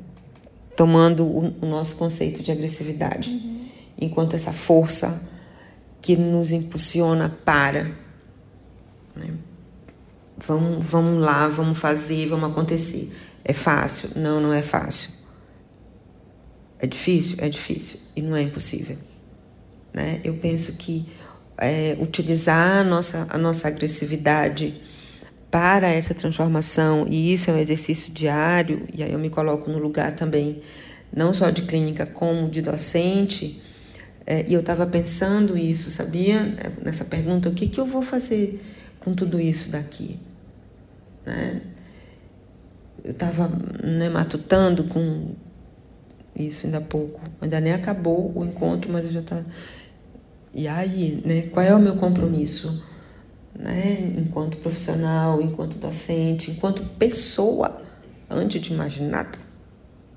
Tomando 0.76 1.24
o, 1.24 1.54
o, 1.62 1.66
nosso 1.66 1.96
conceito 1.96 2.42
de 2.42 2.52
agressividade, 2.52 3.30
uhum. 3.30 3.68
enquanto 3.98 4.36
essa 4.36 4.52
força 4.52 5.26
que 6.02 6.14
nos 6.18 6.52
impulsiona 6.52 7.34
para 7.42 7.92
né? 9.16 9.32
Vamos, 10.36 10.84
vamos 10.84 11.24
lá, 11.24 11.48
vamos 11.48 11.78
fazer, 11.78 12.26
vamos 12.26 12.50
acontecer. 12.50 13.10
É 13.42 13.54
fácil? 13.54 14.10
Não, 14.14 14.38
não 14.38 14.52
é 14.52 14.60
fácil. 14.60 15.12
É 16.78 16.86
difícil? 16.86 17.38
É 17.40 17.48
difícil. 17.48 18.00
E 18.14 18.20
não 18.20 18.36
é 18.36 18.42
impossível. 18.42 18.98
Né? 19.96 20.20
Eu 20.22 20.34
penso 20.34 20.74
que 20.74 21.08
é, 21.56 21.96
utilizar 21.98 22.80
a 22.80 22.84
nossa, 22.84 23.26
a 23.30 23.38
nossa 23.38 23.68
agressividade 23.68 24.78
para 25.50 25.88
essa 25.88 26.14
transformação, 26.14 27.06
e 27.08 27.32
isso 27.32 27.50
é 27.50 27.54
um 27.54 27.58
exercício 27.58 28.12
diário, 28.12 28.86
e 28.94 29.02
aí 29.02 29.10
eu 29.10 29.18
me 29.18 29.30
coloco 29.30 29.70
no 29.70 29.78
lugar 29.78 30.14
também, 30.14 30.60
não 31.10 31.32
só 31.32 31.48
de 31.48 31.62
clínica, 31.62 32.04
como 32.04 32.50
de 32.50 32.60
docente, 32.60 33.62
é, 34.26 34.44
e 34.46 34.52
eu 34.52 34.60
estava 34.60 34.86
pensando 34.86 35.56
isso, 35.56 35.90
sabia? 35.90 36.42
Nessa 36.84 37.06
pergunta, 37.06 37.48
o 37.48 37.54
que, 37.54 37.68
que 37.68 37.80
eu 37.80 37.86
vou 37.86 38.02
fazer 38.02 38.60
com 39.00 39.14
tudo 39.14 39.40
isso 39.40 39.70
daqui. 39.70 40.18
Né? 41.24 41.62
Eu 43.02 43.12
estava 43.12 43.48
né, 43.82 44.10
matutando 44.10 44.84
com 44.84 45.30
isso 46.34 46.66
ainda 46.66 46.78
há 46.78 46.82
pouco. 46.82 47.20
Ainda 47.40 47.60
nem 47.60 47.72
acabou 47.72 48.32
o 48.36 48.44
encontro, 48.44 48.92
mas 48.92 49.04
eu 49.04 49.10
já 49.10 49.20
estava. 49.20 49.42
Tá... 49.42 49.50
E 50.54 50.66
aí, 50.66 51.22
né, 51.24 51.42
qual 51.42 51.64
é 51.64 51.74
o 51.74 51.78
meu 51.78 51.96
compromisso? 51.96 52.82
Né? 53.58 54.14
Enquanto 54.18 54.56
profissional, 54.58 55.40
enquanto 55.40 55.76
docente, 55.76 56.50
enquanto 56.50 56.82
pessoa, 56.98 57.82
antes 58.30 58.60
de 58.60 58.72
mais 58.72 58.98
nada. 58.98 59.38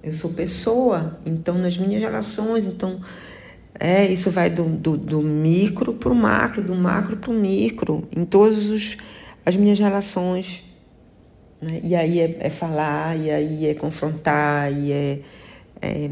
Eu 0.02 0.14
sou 0.14 0.32
pessoa, 0.32 1.20
então 1.26 1.58
nas 1.58 1.78
minhas 1.78 2.02
relações, 2.02 2.66
então 2.66 3.02
é, 3.78 4.06
isso 4.06 4.32
vai 4.32 4.50
do, 4.50 4.64
do, 4.64 4.98
do 4.98 5.22
micro 5.22 5.94
para 5.94 6.12
o 6.12 6.16
macro, 6.16 6.62
do 6.62 6.76
macro 6.76 7.18
para 7.18 7.32
o 7.32 7.34
micro, 7.34 8.08
em 8.16 8.26
todas 8.26 8.98
as 9.46 9.56
minhas 9.58 9.80
relações. 9.80 10.64
Né? 11.62 11.80
E 11.84 11.96
aí 11.96 12.20
é, 12.20 12.38
é, 12.40 12.50
falar, 12.50 13.18
e 13.18 13.30
aí 13.30 13.68
é 13.68 13.74
confrontar, 13.74 14.72
e 14.72 14.92
é, 14.92 15.20
é 15.82 16.12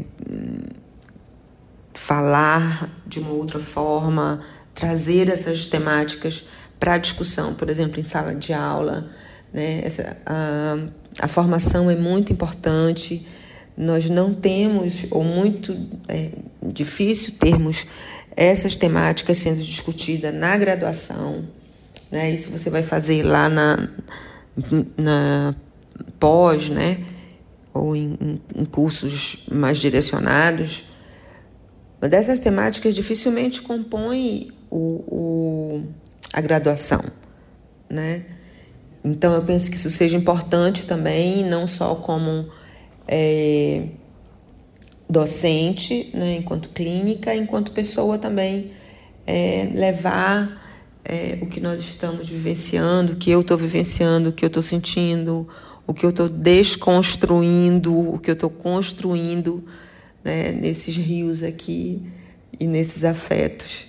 falar 1.98 2.88
de 3.06 3.18
uma 3.20 3.30
outra 3.30 3.58
forma, 3.58 4.40
trazer 4.74 5.28
essas 5.28 5.66
temáticas 5.66 6.48
para 6.78 6.96
discussão, 6.98 7.54
por 7.54 7.68
exemplo, 7.68 8.00
em 8.00 8.02
sala 8.02 8.34
de 8.34 8.52
aula. 8.52 9.10
Né? 9.52 9.82
Essa, 9.84 10.16
a, 10.24 10.78
a 11.20 11.28
formação 11.28 11.90
é 11.90 11.96
muito 11.96 12.32
importante 12.32 13.26
nós 13.78 14.10
não 14.10 14.34
temos, 14.34 15.06
ou 15.08 15.22
muito 15.22 15.78
é, 16.08 16.30
difícil 16.60 17.34
termos, 17.38 17.86
essas 18.36 18.76
temáticas 18.76 19.38
sendo 19.38 19.62
discutidas 19.62 20.34
na 20.34 20.56
graduação. 20.56 21.44
Né? 22.10 22.32
Isso 22.32 22.50
você 22.50 22.70
vai 22.70 22.82
fazer 22.82 23.22
lá 23.22 23.48
na, 23.48 23.88
na 24.96 25.54
pós, 26.18 26.68
né? 26.68 26.98
ou 27.72 27.94
em, 27.94 28.40
em 28.52 28.64
cursos 28.64 29.44
mais 29.48 29.78
direcionados. 29.78 30.87
Mas 32.00 32.10
dessas 32.10 32.40
temáticas 32.40 32.94
dificilmente 32.94 33.60
compõem 33.60 34.50
o, 34.70 35.04
o, 35.06 35.82
a 36.32 36.40
graduação, 36.40 37.02
né? 37.88 38.24
Então 39.04 39.34
eu 39.34 39.42
penso 39.42 39.70
que 39.70 39.76
isso 39.76 39.90
seja 39.90 40.16
importante 40.16 40.86
também, 40.86 41.44
não 41.44 41.66
só 41.66 41.94
como 41.94 42.48
é, 43.06 43.84
docente, 45.08 46.10
né, 46.12 46.36
enquanto 46.36 46.68
clínica, 46.68 47.34
enquanto 47.34 47.72
pessoa 47.72 48.18
também 48.18 48.72
é, 49.26 49.70
levar 49.74 50.62
é, 51.04 51.38
o 51.40 51.46
que 51.46 51.60
nós 51.60 51.80
estamos 51.80 52.28
vivenciando, 52.28 53.14
o 53.14 53.16
que 53.16 53.30
eu 53.30 53.40
estou 53.40 53.56
vivenciando, 53.56 54.28
o 54.28 54.32
que 54.32 54.44
eu 54.44 54.48
estou 54.48 54.62
sentindo, 54.62 55.48
o 55.86 55.94
que 55.94 56.04
eu 56.04 56.10
estou 56.10 56.28
desconstruindo, 56.28 58.14
o 58.14 58.18
que 58.18 58.30
eu 58.30 58.34
estou 58.34 58.50
construindo 58.50 59.64
né, 60.28 60.52
nesses 60.52 60.94
rios 60.94 61.42
aqui 61.42 62.02
e 62.60 62.66
nesses 62.66 63.02
afetos. 63.02 63.86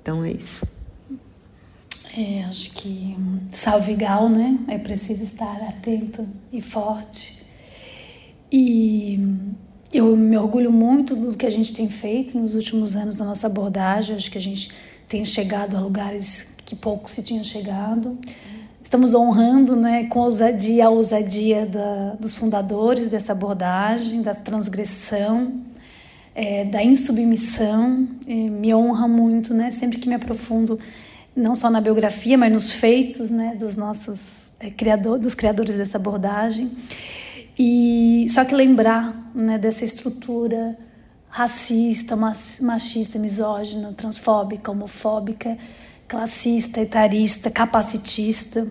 Então 0.00 0.24
é 0.24 0.30
isso. 0.30 0.64
É, 2.16 2.44
acho 2.44 2.70
que 2.70 3.16
salve 3.50 3.94
Gal, 3.94 4.28
né? 4.28 4.60
É 4.68 4.78
preciso 4.78 5.24
estar 5.24 5.60
atento 5.62 6.26
e 6.52 6.62
forte. 6.62 7.42
E 8.50 9.18
eu 9.92 10.16
me 10.16 10.36
orgulho 10.38 10.70
muito 10.70 11.16
do 11.16 11.36
que 11.36 11.44
a 11.44 11.50
gente 11.50 11.74
tem 11.74 11.90
feito 11.90 12.38
nos 12.38 12.54
últimos 12.54 12.94
anos 12.94 13.16
da 13.16 13.24
nossa 13.24 13.48
abordagem. 13.48 14.14
Acho 14.14 14.30
que 14.30 14.38
a 14.38 14.40
gente 14.40 14.70
tem 15.08 15.24
chegado 15.24 15.76
a 15.76 15.80
lugares 15.80 16.56
que 16.64 16.76
pouco 16.76 17.10
se 17.10 17.22
tinha 17.22 17.42
chegado 17.42 18.16
estamos 18.86 19.16
honrando 19.16 19.74
né, 19.74 20.04
com 20.04 20.20
ousadia 20.20 20.86
a 20.86 20.90
ousadia 20.90 21.66
da, 21.66 22.14
dos 22.20 22.36
fundadores 22.36 23.08
dessa 23.08 23.32
abordagem, 23.32 24.22
da 24.22 24.32
transgressão, 24.32 25.56
é, 26.32 26.64
da 26.64 26.84
insubmissão. 26.84 28.08
É, 28.28 28.32
me 28.32 28.72
honra 28.72 29.08
muito, 29.08 29.52
né, 29.52 29.72
sempre 29.72 29.98
que 29.98 30.08
me 30.08 30.14
aprofundo 30.14 30.78
não 31.34 31.56
só 31.56 31.68
na 31.68 31.80
biografia, 31.80 32.38
mas 32.38 32.52
nos 32.52 32.70
feitos 32.70 33.28
né, 33.28 33.56
dos 33.58 33.76
nossos 33.76 34.50
é, 34.60 34.70
criador, 34.70 35.18
dos 35.18 35.34
criadores 35.34 35.74
dessa 35.74 35.98
abordagem. 35.98 36.70
E 37.58 38.28
só 38.30 38.44
que 38.44 38.54
lembrar 38.54 39.32
né, 39.34 39.58
dessa 39.58 39.84
estrutura 39.84 40.78
racista, 41.28 42.14
machista, 42.14 43.18
misógina, 43.18 43.92
transfóbica, 43.94 44.70
homofóbica 44.70 45.58
classista, 46.08 46.80
etarista, 46.80 47.50
capacitista 47.50 48.66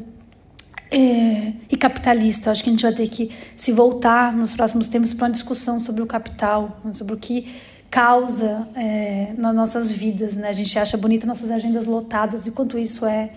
é, 0.92 1.54
e 1.70 1.78
capitalista. 1.78 2.52
Acho 2.52 2.64
que 2.64 2.70
a 2.70 2.74
gente 2.74 2.84
vai 2.84 2.94
ter 2.94 3.08
que 3.08 3.32
se 3.56 3.72
voltar 3.72 4.34
nos 4.34 4.54
próximos 4.54 4.88
tempos 4.88 5.14
para 5.14 5.26
uma 5.26 5.32
discussão 5.32 5.80
sobre 5.80 6.02
o 6.02 6.06
capital, 6.06 6.80
sobre 6.94 7.14
o 7.14 7.18
que 7.18 7.54
causa 7.90 8.68
é, 8.76 9.34
nas 9.38 9.56
nossas 9.56 9.92
vidas. 9.92 10.36
Né? 10.36 10.50
A 10.50 10.54
gente 10.54 10.78
acha 10.78 10.98
bonita 10.98 11.28
nossas 11.28 11.52
agendas 11.52 11.86
lotadas 11.86 12.46
e 12.48 12.52
quanto 12.52 12.78
isso 12.78 13.06
é 13.06 13.32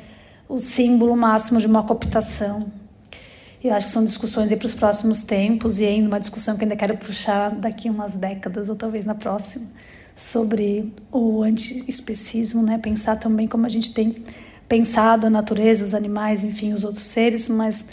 o 0.48 0.58
símbolo 0.58 1.16
máximo 1.16 1.60
de 1.60 1.66
uma 1.66 1.82
cooptação. 1.82 2.70
Eu 3.62 3.74
acho 3.74 3.88
que 3.88 3.92
são 3.92 4.04
discussões 4.04 4.48
para 4.54 4.66
os 4.66 4.74
próximos 4.74 5.20
tempos 5.20 5.80
e 5.80 5.84
ainda 5.84 6.06
uma 6.06 6.20
discussão 6.20 6.56
que 6.56 6.62
ainda 6.62 6.76
quero 6.76 6.96
puxar 6.96 7.50
daqui 7.50 7.90
umas 7.90 8.14
décadas 8.14 8.68
ou 8.68 8.76
talvez 8.76 9.04
na 9.04 9.16
próxima 9.16 9.66
sobre 10.18 10.92
o 11.12 11.44
anti-especismo, 11.44 12.60
né? 12.60 12.76
Pensar 12.76 13.20
também 13.20 13.46
como 13.46 13.64
a 13.64 13.68
gente 13.68 13.94
tem 13.94 14.24
pensado 14.68 15.28
a 15.28 15.30
natureza, 15.30 15.84
os 15.84 15.94
animais, 15.94 16.42
enfim, 16.42 16.72
os 16.72 16.82
outros 16.82 17.04
seres, 17.04 17.48
mas 17.48 17.84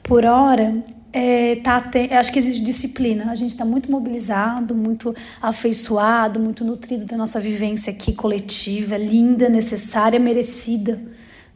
por 0.00 0.24
hora 0.24 0.80
é, 1.12 1.56
tá, 1.56 1.90
acho 2.20 2.32
que 2.32 2.38
existe 2.38 2.64
disciplina. 2.64 3.32
A 3.32 3.34
gente 3.34 3.50
está 3.50 3.64
muito 3.64 3.90
mobilizado, 3.90 4.76
muito 4.76 5.12
afeiçoado, 5.40 6.38
muito 6.38 6.64
nutrido 6.64 7.04
da 7.04 7.16
nossa 7.16 7.40
vivência 7.40 7.92
aqui 7.92 8.12
coletiva, 8.12 8.96
linda, 8.96 9.48
necessária, 9.48 10.20
merecida, 10.20 11.02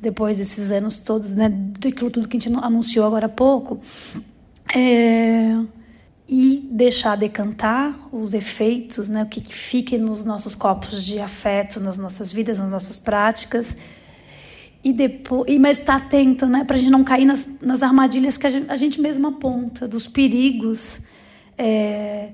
depois 0.00 0.38
desses 0.38 0.72
anos 0.72 0.98
todos, 0.98 1.34
né? 1.34 1.48
Daquilo 1.48 2.10
tudo 2.10 2.26
que 2.26 2.36
a 2.36 2.40
gente 2.40 2.52
anunciou 2.64 3.06
agora 3.06 3.26
há 3.26 3.28
pouco. 3.28 3.80
É, 4.74 5.56
e 6.28 6.68
deixar 6.72 7.16
decantar 7.16 8.08
os 8.12 8.34
efeitos, 8.34 9.08
né, 9.08 9.22
o 9.22 9.26
que, 9.26 9.40
que 9.40 9.54
fique 9.54 9.96
nos 9.96 10.24
nossos 10.24 10.54
copos 10.54 11.04
de 11.04 11.20
afeto, 11.20 11.78
nas 11.78 11.96
nossas 11.96 12.32
vidas, 12.32 12.58
nas 12.58 12.70
nossas 12.70 12.98
práticas. 12.98 13.76
E 14.82 14.92
depois, 14.92 15.44
e, 15.48 15.58
mas 15.58 15.78
estar 15.78 16.00
tá 16.00 16.06
atento, 16.06 16.46
né, 16.46 16.64
para 16.64 16.76
a 16.76 16.78
gente 16.78 16.90
não 16.90 17.04
cair 17.04 17.24
nas, 17.24 17.60
nas 17.60 17.82
armadilhas 17.82 18.36
que 18.36 18.46
a 18.46 18.50
gente, 18.50 18.70
a 18.70 18.76
gente 18.76 19.00
mesmo 19.00 19.28
aponta, 19.28 19.86
dos 19.86 20.08
perigos. 20.08 21.00
É, 21.56 22.30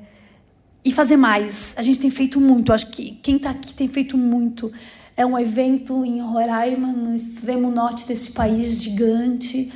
e 0.85 0.91
fazer 0.91 1.17
mais. 1.17 1.75
A 1.77 1.83
gente 1.83 2.01
tem 2.01 2.11
feito 2.11 2.41
muito. 2.41 2.73
Acho 2.73 2.91
que 2.91 3.13
quem 3.23 3.37
está 3.37 3.51
aqui 3.51 3.73
tem 3.73 3.87
feito 3.87 4.17
muito. 4.19 4.73
É 5.17 5.25
um 5.25 5.39
evento 5.39 6.05
em 6.05 6.21
Roraima, 6.21 6.89
no 6.89 7.15
extremo 7.15 7.71
norte 7.71 8.07
desse 8.07 8.33
país 8.33 8.83
gigante 8.83 9.73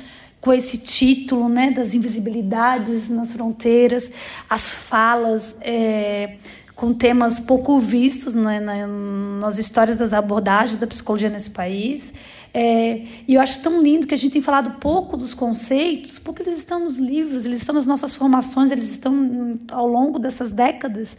com 0.47 0.53
esse 0.53 0.77
título 0.77 1.49
né, 1.49 1.71
das 1.71 1.93
invisibilidades 1.93 3.09
nas 3.09 3.33
fronteiras, 3.33 4.13
as 4.49 4.71
falas 4.71 5.59
é, 5.61 6.37
com 6.73 6.93
temas 6.93 7.37
pouco 7.37 7.77
vistos 7.81 8.33
né, 8.33 8.61
na, 8.61 8.87
nas 8.87 9.59
histórias 9.59 9.97
das 9.97 10.13
abordagens 10.13 10.79
da 10.79 10.87
psicologia 10.87 11.29
nesse 11.29 11.49
país. 11.49 12.13
É, 12.53 13.01
e 13.27 13.33
eu 13.33 13.41
acho 13.41 13.61
tão 13.61 13.83
lindo 13.83 14.07
que 14.07 14.13
a 14.13 14.17
gente 14.17 14.31
tem 14.31 14.41
falado 14.41 14.79
pouco 14.79 15.17
dos 15.17 15.33
conceitos, 15.33 16.17
porque 16.17 16.43
eles 16.43 16.57
estão 16.57 16.85
nos 16.85 16.97
livros, 16.97 17.43
eles 17.43 17.57
estão 17.57 17.75
nas 17.75 17.85
nossas 17.85 18.15
formações, 18.15 18.71
eles 18.71 18.89
estão 18.89 19.59
ao 19.69 19.85
longo 19.85 20.17
dessas 20.17 20.53
décadas. 20.53 21.17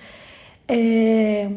É, 0.67 1.51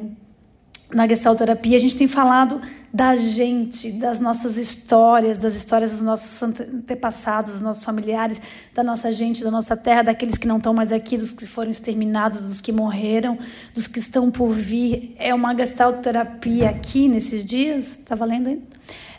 na 0.94 1.08
gestalterapia, 1.08 1.78
a 1.78 1.80
gente 1.80 1.96
tem 1.96 2.10
falado 2.10 2.60
da 2.94 3.16
gente, 3.16 3.94
das 3.94 4.20
nossas 4.20 4.58
histórias, 4.58 5.40
das 5.40 5.56
histórias 5.56 5.92
dos 5.92 6.02
nossos 6.02 6.44
antepassados, 6.44 7.54
dos 7.54 7.62
nossos 7.62 7.84
familiares, 7.84 8.42
da 8.74 8.84
nossa 8.84 9.12
gente, 9.14 9.44
da 9.44 9.50
nossa 9.50 9.78
terra, 9.78 10.04
daqueles 10.04 10.38
que 10.38 10.46
não 10.46 10.58
estão 10.58 10.74
mais 10.74 10.92
aqui, 10.92 11.18
dos 11.18 11.32
que 11.32 11.46
foram 11.46 11.72
exterminados, 11.72 12.42
dos 12.42 12.60
que 12.60 12.72
morreram, 12.72 13.38
dos 13.74 13.88
que 13.88 14.00
estão 14.00 14.30
por 14.30 14.50
vir. 14.50 15.16
É 15.18 15.34
uma 15.34 15.56
gestalterapia 15.56 16.70
aqui 16.70 17.08
nesses 17.08 17.46
dias, 17.46 18.00
está 18.00 18.14
valendo 18.14 18.48
ainda? 18.48 18.62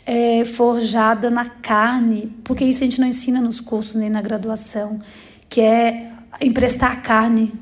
É, 0.05 0.45
forjada 0.45 1.29
na 1.29 1.45
carne, 1.45 2.31
porque 2.43 2.63
isso 2.63 2.83
a 2.83 2.85
gente 2.85 2.99
não 2.99 3.07
ensina 3.07 3.41
nos 3.41 3.59
cursos 3.59 3.95
nem 3.95 4.09
na 4.09 4.21
graduação, 4.21 4.99
que 5.49 5.61
é 5.61 6.11
emprestar 6.41 6.91
a 6.91 6.95
carne 6.97 7.53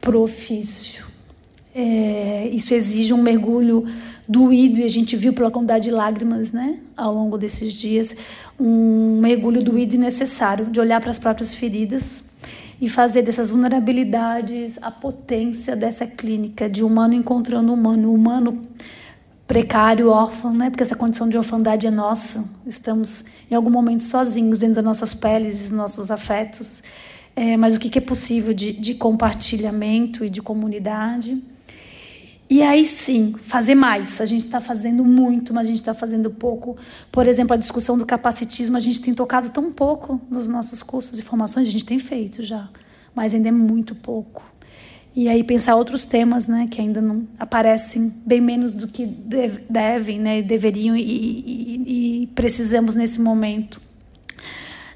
pro 0.00 0.20
ofício. 0.20 1.06
É, 1.74 2.50
isso 2.52 2.74
exige 2.74 3.14
um 3.14 3.22
mergulho 3.22 3.86
doído, 4.28 4.80
e 4.80 4.84
a 4.84 4.88
gente 4.88 5.16
viu 5.16 5.32
pela 5.32 5.50
quantidade 5.50 5.84
de 5.84 5.90
lágrimas 5.90 6.52
né, 6.52 6.78
ao 6.96 7.12
longo 7.12 7.36
desses 7.36 7.72
dias, 7.72 8.16
um 8.58 9.20
mergulho 9.20 9.62
doído 9.62 9.94
e 9.94 9.98
necessário 9.98 10.66
de 10.66 10.80
olhar 10.80 11.00
para 11.00 11.10
as 11.10 11.18
próprias 11.18 11.54
feridas 11.54 12.32
e 12.80 12.88
fazer 12.88 13.22
dessas 13.22 13.50
vulnerabilidades 13.50 14.78
a 14.82 14.90
potência 14.90 15.76
dessa 15.76 16.06
clínica 16.06 16.68
de 16.68 16.82
humano 16.82 17.14
encontrando 17.14 17.72
humano, 17.72 18.12
humano 18.12 18.60
precário, 19.46 20.08
órfão, 20.08 20.54
né? 20.54 20.70
Porque 20.70 20.82
essa 20.82 20.96
condição 20.96 21.28
de 21.28 21.36
orfandade 21.36 21.86
é 21.86 21.90
nossa. 21.90 22.44
Estamos 22.66 23.24
em 23.50 23.54
algum 23.54 23.70
momento 23.70 24.02
sozinhos 24.02 24.60
dentro 24.60 24.76
das 24.76 24.84
nossas 24.84 25.12
peles, 25.12 25.62
dos 25.62 25.70
nossos 25.70 26.10
afetos. 26.10 26.82
É, 27.36 27.56
mas 27.56 27.76
o 27.76 27.80
que, 27.80 27.90
que 27.90 27.98
é 27.98 28.02
possível 28.02 28.52
de, 28.52 28.72
de 28.72 28.94
compartilhamento 28.94 30.24
e 30.24 30.30
de 30.30 30.40
comunidade? 30.40 31.42
E 32.52 32.60
aí 32.60 32.84
sim, 32.84 33.34
fazer 33.40 33.74
mais. 33.74 34.20
A 34.20 34.26
gente 34.26 34.44
está 34.44 34.60
fazendo 34.60 35.02
muito, 35.02 35.54
mas 35.54 35.64
a 35.64 35.70
gente 35.70 35.80
está 35.80 35.94
fazendo 35.94 36.30
pouco. 36.30 36.76
Por 37.10 37.26
exemplo, 37.26 37.54
a 37.54 37.56
discussão 37.56 37.96
do 37.96 38.04
capacitismo, 38.04 38.76
a 38.76 38.80
gente 38.80 39.00
tem 39.00 39.14
tocado 39.14 39.48
tão 39.48 39.72
pouco 39.72 40.20
nos 40.30 40.46
nossos 40.48 40.82
cursos 40.82 41.18
e 41.18 41.22
formações, 41.22 41.66
a 41.66 41.70
gente 41.70 41.86
tem 41.86 41.98
feito 41.98 42.42
já, 42.42 42.68
mas 43.14 43.32
ainda 43.32 43.48
é 43.48 43.50
muito 43.50 43.94
pouco. 43.94 44.44
E 45.16 45.30
aí 45.30 45.42
pensar 45.42 45.76
outros 45.76 46.04
temas, 46.04 46.46
né, 46.46 46.68
que 46.70 46.78
ainda 46.78 47.00
não 47.00 47.26
aparecem 47.38 48.12
bem 48.26 48.42
menos 48.42 48.74
do 48.74 48.86
que 48.86 49.06
devem, 49.06 50.20
né, 50.20 50.42
deveriam 50.42 50.94
e, 50.94 51.00
e, 51.00 52.22
e 52.22 52.26
precisamos 52.34 52.94
nesse 52.94 53.18
momento 53.18 53.80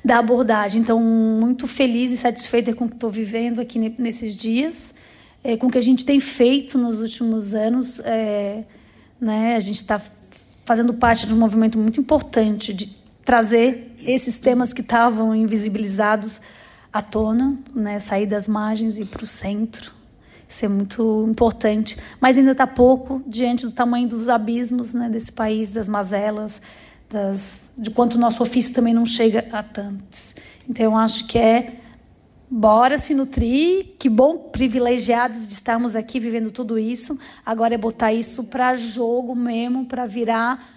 da 0.05 0.19
abordagem. 0.19 0.83
Então, 0.83 1.01
muito 1.01 1.67
feliz 1.67 2.11
e 2.11 2.19
satisfeita 2.19 2.75
com 2.75 2.85
o 2.85 2.89
que 2.89 2.97
estou 2.97 3.09
vivendo 3.09 3.63
aqui 3.63 3.79
nesses 3.79 4.37
dias 4.37 5.06
é, 5.47 5.57
com 5.57 5.69
o 5.69 5.71
que 5.71 5.79
a 5.79 5.83
gente 5.83 6.05
tem 6.05 6.19
feito 6.19 6.77
nos 6.77 7.01
últimos 7.01 7.55
anos. 7.55 8.01
É, 8.01 8.65
né, 9.21 9.55
a 9.55 9.61
gente 9.61 9.77
está 9.77 10.03
fazendo 10.65 10.93
parte 10.93 11.25
de 11.25 11.33
um 11.33 11.39
movimento 11.39 11.79
muito 11.79 12.01
importante 12.01 12.75
de 12.75 12.89
trazer 13.25 13.97
esses 14.05 14.39
temas 14.39 14.73
que 14.73 14.81
estavam 14.81 15.35
invisibilizados 15.37 16.41
à 16.93 17.01
tona, 17.01 17.57
né, 17.73 18.01
sair 18.01 18.27
das 18.27 18.49
margens 18.49 18.99
e 18.99 19.05
para 19.05 19.23
o 19.23 19.27
centro. 19.27 19.93
Isso 20.49 20.65
é 20.65 20.69
muito 20.69 21.25
importante, 21.29 21.97
mas 22.21 22.37
ainda 22.37 22.51
está 22.53 22.67
pouco 22.67 23.23
diante 23.25 23.67
do 23.67 23.73
tamanho 23.73 24.09
dos 24.09 24.29
abismos 24.29 24.95
né, 24.95 25.09
desse 25.09 25.31
país, 25.31 25.71
das 25.71 25.87
mazelas, 25.87 26.61
das, 27.09 27.71
de 27.79 27.91
quanto 27.91 28.15
o 28.17 28.19
nosso 28.19 28.43
ofício 28.43 28.75
também 28.75 28.93
não 28.93 29.07
chega 29.07 29.47
a 29.53 29.63
tantos. 29.63 30.35
Então, 30.69 30.87
eu 30.87 30.97
acho 30.97 31.27
que 31.29 31.39
é 31.39 31.81
bora 32.51 32.99
se 32.99 33.15
nutrir. 33.15 33.95
Que 33.99 34.09
bom, 34.09 34.39
privilegiados 34.39 35.49
de 35.49 35.55
estarmos 35.55 35.97
aqui 35.97 36.21
vivendo 36.21 36.51
tudo 36.51 36.79
isso. 36.79 37.19
Agora 37.45 37.75
é 37.75 37.79
botar 37.79 38.13
isso 38.13 38.45
para 38.45 38.75
jogo 38.75 39.35
mesmo, 39.35 39.87
para 39.87 40.07
virar 40.07 40.77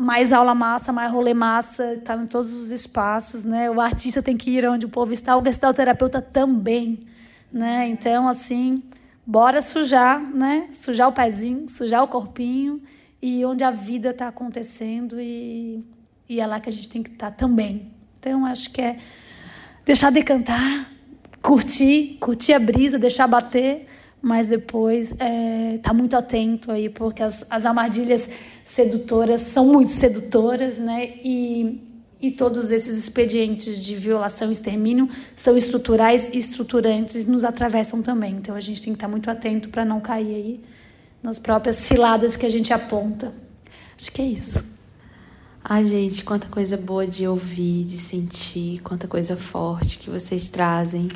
mais 0.00 0.32
aula 0.32 0.54
massa, 0.54 0.94
mais 0.94 1.12
rolê 1.12 1.34
massa, 1.34 2.00
tá 2.02 2.16
em 2.16 2.24
todos 2.24 2.50
os 2.54 2.70
espaços, 2.70 3.44
né? 3.44 3.70
O 3.70 3.78
artista 3.78 4.22
tem 4.22 4.34
que 4.34 4.50
ir 4.50 4.66
onde 4.66 4.86
o 4.86 4.88
povo 4.88 5.12
está, 5.12 5.36
o 5.36 5.44
gestalterapeuta 5.44 6.22
também, 6.22 7.06
né? 7.52 7.86
Então, 7.86 8.26
assim, 8.26 8.82
bora 9.26 9.60
sujar, 9.60 10.18
né? 10.18 10.68
Sujar 10.72 11.06
o 11.06 11.12
pezinho, 11.12 11.68
sujar 11.68 12.02
o 12.02 12.08
corpinho 12.08 12.80
e 13.20 13.44
onde 13.44 13.62
a 13.62 13.70
vida 13.70 14.08
está 14.08 14.28
acontecendo 14.28 15.20
e, 15.20 15.84
e 16.26 16.40
é 16.40 16.46
lá 16.46 16.58
que 16.60 16.70
a 16.70 16.72
gente 16.72 16.88
tem 16.88 17.02
que 17.02 17.10
estar 17.10 17.30
tá 17.30 17.36
também. 17.36 17.92
Então, 18.18 18.46
acho 18.46 18.72
que 18.72 18.80
é 18.80 18.96
deixar 19.84 20.10
decantar, 20.10 20.90
curtir, 21.42 22.16
curtir 22.20 22.52
a 22.52 22.58
brisa, 22.58 22.98
deixar 22.98 23.26
bater, 23.26 23.86
mas 24.22 24.46
depois 24.46 25.14
é, 25.18 25.78
tá 25.82 25.92
muito 25.92 26.14
atento 26.16 26.70
aí, 26.70 26.88
porque 26.88 27.22
as, 27.22 27.46
as 27.48 27.64
armadilhas 27.64 28.28
sedutoras 28.64 29.40
são 29.40 29.66
muito 29.66 29.92
sedutoras, 29.92 30.78
né? 30.78 31.14
E, 31.24 31.80
e 32.20 32.30
todos 32.30 32.70
esses 32.70 32.98
expedientes 32.98 33.82
de 33.82 33.94
violação 33.94 34.50
e 34.50 34.52
extermínio 34.52 35.08
são 35.34 35.56
estruturais 35.56 36.28
e 36.28 36.36
estruturantes, 36.36 37.24
nos 37.24 37.44
atravessam 37.44 38.02
também. 38.02 38.34
Então 38.34 38.54
a 38.54 38.60
gente 38.60 38.82
tem 38.82 38.92
que 38.92 38.98
estar 38.98 39.08
muito 39.08 39.30
atento 39.30 39.70
para 39.70 39.84
não 39.84 40.00
cair 40.00 40.34
aí 40.34 40.60
nas 41.22 41.38
próprias 41.38 41.76
ciladas 41.76 42.36
que 42.36 42.44
a 42.44 42.50
gente 42.50 42.72
aponta. 42.72 43.34
Acho 43.96 44.12
que 44.12 44.20
é 44.20 44.26
isso. 44.26 44.69
Ai, 45.62 45.84
gente, 45.84 46.24
quanta 46.24 46.48
coisa 46.48 46.74
boa 46.74 47.06
de 47.06 47.28
ouvir, 47.28 47.84
de 47.84 47.98
sentir, 47.98 48.80
quanta 48.80 49.06
coisa 49.06 49.36
forte 49.36 49.98
que 49.98 50.08
vocês 50.08 50.48
trazem. 50.48 51.08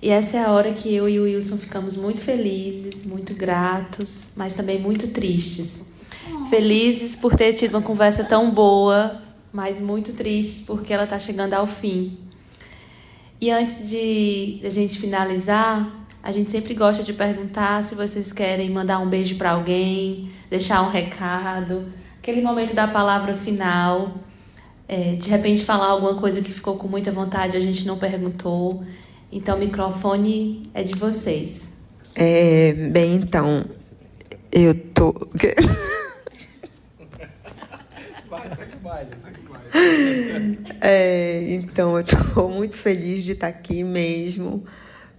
E 0.00 0.08
essa 0.08 0.38
é 0.38 0.44
a 0.44 0.50
hora 0.50 0.72
que 0.72 0.92
eu 0.94 1.06
e 1.06 1.20
o 1.20 1.24
Wilson 1.24 1.58
ficamos 1.58 1.94
muito 1.94 2.20
felizes, 2.20 3.04
muito 3.04 3.34
gratos, 3.34 4.32
mas 4.34 4.54
também 4.54 4.80
muito 4.80 5.08
tristes. 5.08 5.90
Felizes 6.48 7.14
por 7.14 7.36
ter 7.36 7.52
tido 7.52 7.74
uma 7.74 7.82
conversa 7.82 8.24
tão 8.24 8.50
boa, 8.50 9.20
mas 9.52 9.78
muito 9.78 10.14
tristes 10.14 10.64
porque 10.66 10.92
ela 10.92 11.04
está 11.04 11.18
chegando 11.18 11.52
ao 11.52 11.66
fim. 11.66 12.18
E 13.38 13.50
antes 13.50 13.90
de 13.90 14.58
a 14.64 14.70
gente 14.70 14.98
finalizar, 14.98 16.06
a 16.22 16.32
gente 16.32 16.50
sempre 16.50 16.72
gosta 16.72 17.02
de 17.02 17.12
perguntar 17.12 17.84
se 17.84 17.94
vocês 17.94 18.32
querem 18.32 18.70
mandar 18.70 19.00
um 19.00 19.08
beijo 19.08 19.36
para 19.36 19.50
alguém, 19.50 20.30
deixar 20.48 20.80
um 20.82 20.90
recado, 20.90 21.86
aquele 22.26 22.42
momento 22.42 22.74
da 22.74 22.88
palavra 22.88 23.36
final, 23.36 24.16
é, 24.88 25.14
de 25.14 25.30
repente 25.30 25.64
falar 25.64 25.86
alguma 25.86 26.16
coisa 26.16 26.42
que 26.42 26.50
ficou 26.50 26.76
com 26.76 26.88
muita 26.88 27.12
vontade, 27.12 27.56
a 27.56 27.60
gente 27.60 27.86
não 27.86 27.98
perguntou. 27.98 28.82
Então, 29.30 29.54
o 29.56 29.60
microfone 29.60 30.68
é 30.74 30.82
de 30.82 30.92
vocês. 30.94 31.72
É, 32.16 32.72
bem, 32.90 33.14
então, 33.14 33.64
eu 34.50 34.74
tô. 34.92 35.14
É, 40.80 41.42
então, 41.54 41.96
eu 41.96 42.04
estou 42.04 42.48
muito 42.48 42.76
feliz 42.76 43.24
de 43.24 43.32
estar 43.32 43.48
aqui 43.48 43.82
mesmo, 43.82 44.64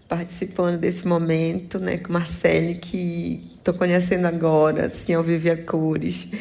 participando 0.07 0.77
desse 0.77 1.07
momento, 1.07 1.79
né, 1.79 1.97
com 1.97 2.13
Marcele, 2.13 2.75
que 2.75 3.41
estou 3.55 3.73
conhecendo 3.73 4.25
agora, 4.25 4.87
assim, 4.87 5.13
ao 5.13 5.23
viver 5.23 5.51
a 5.51 5.63
cores. 5.63 6.31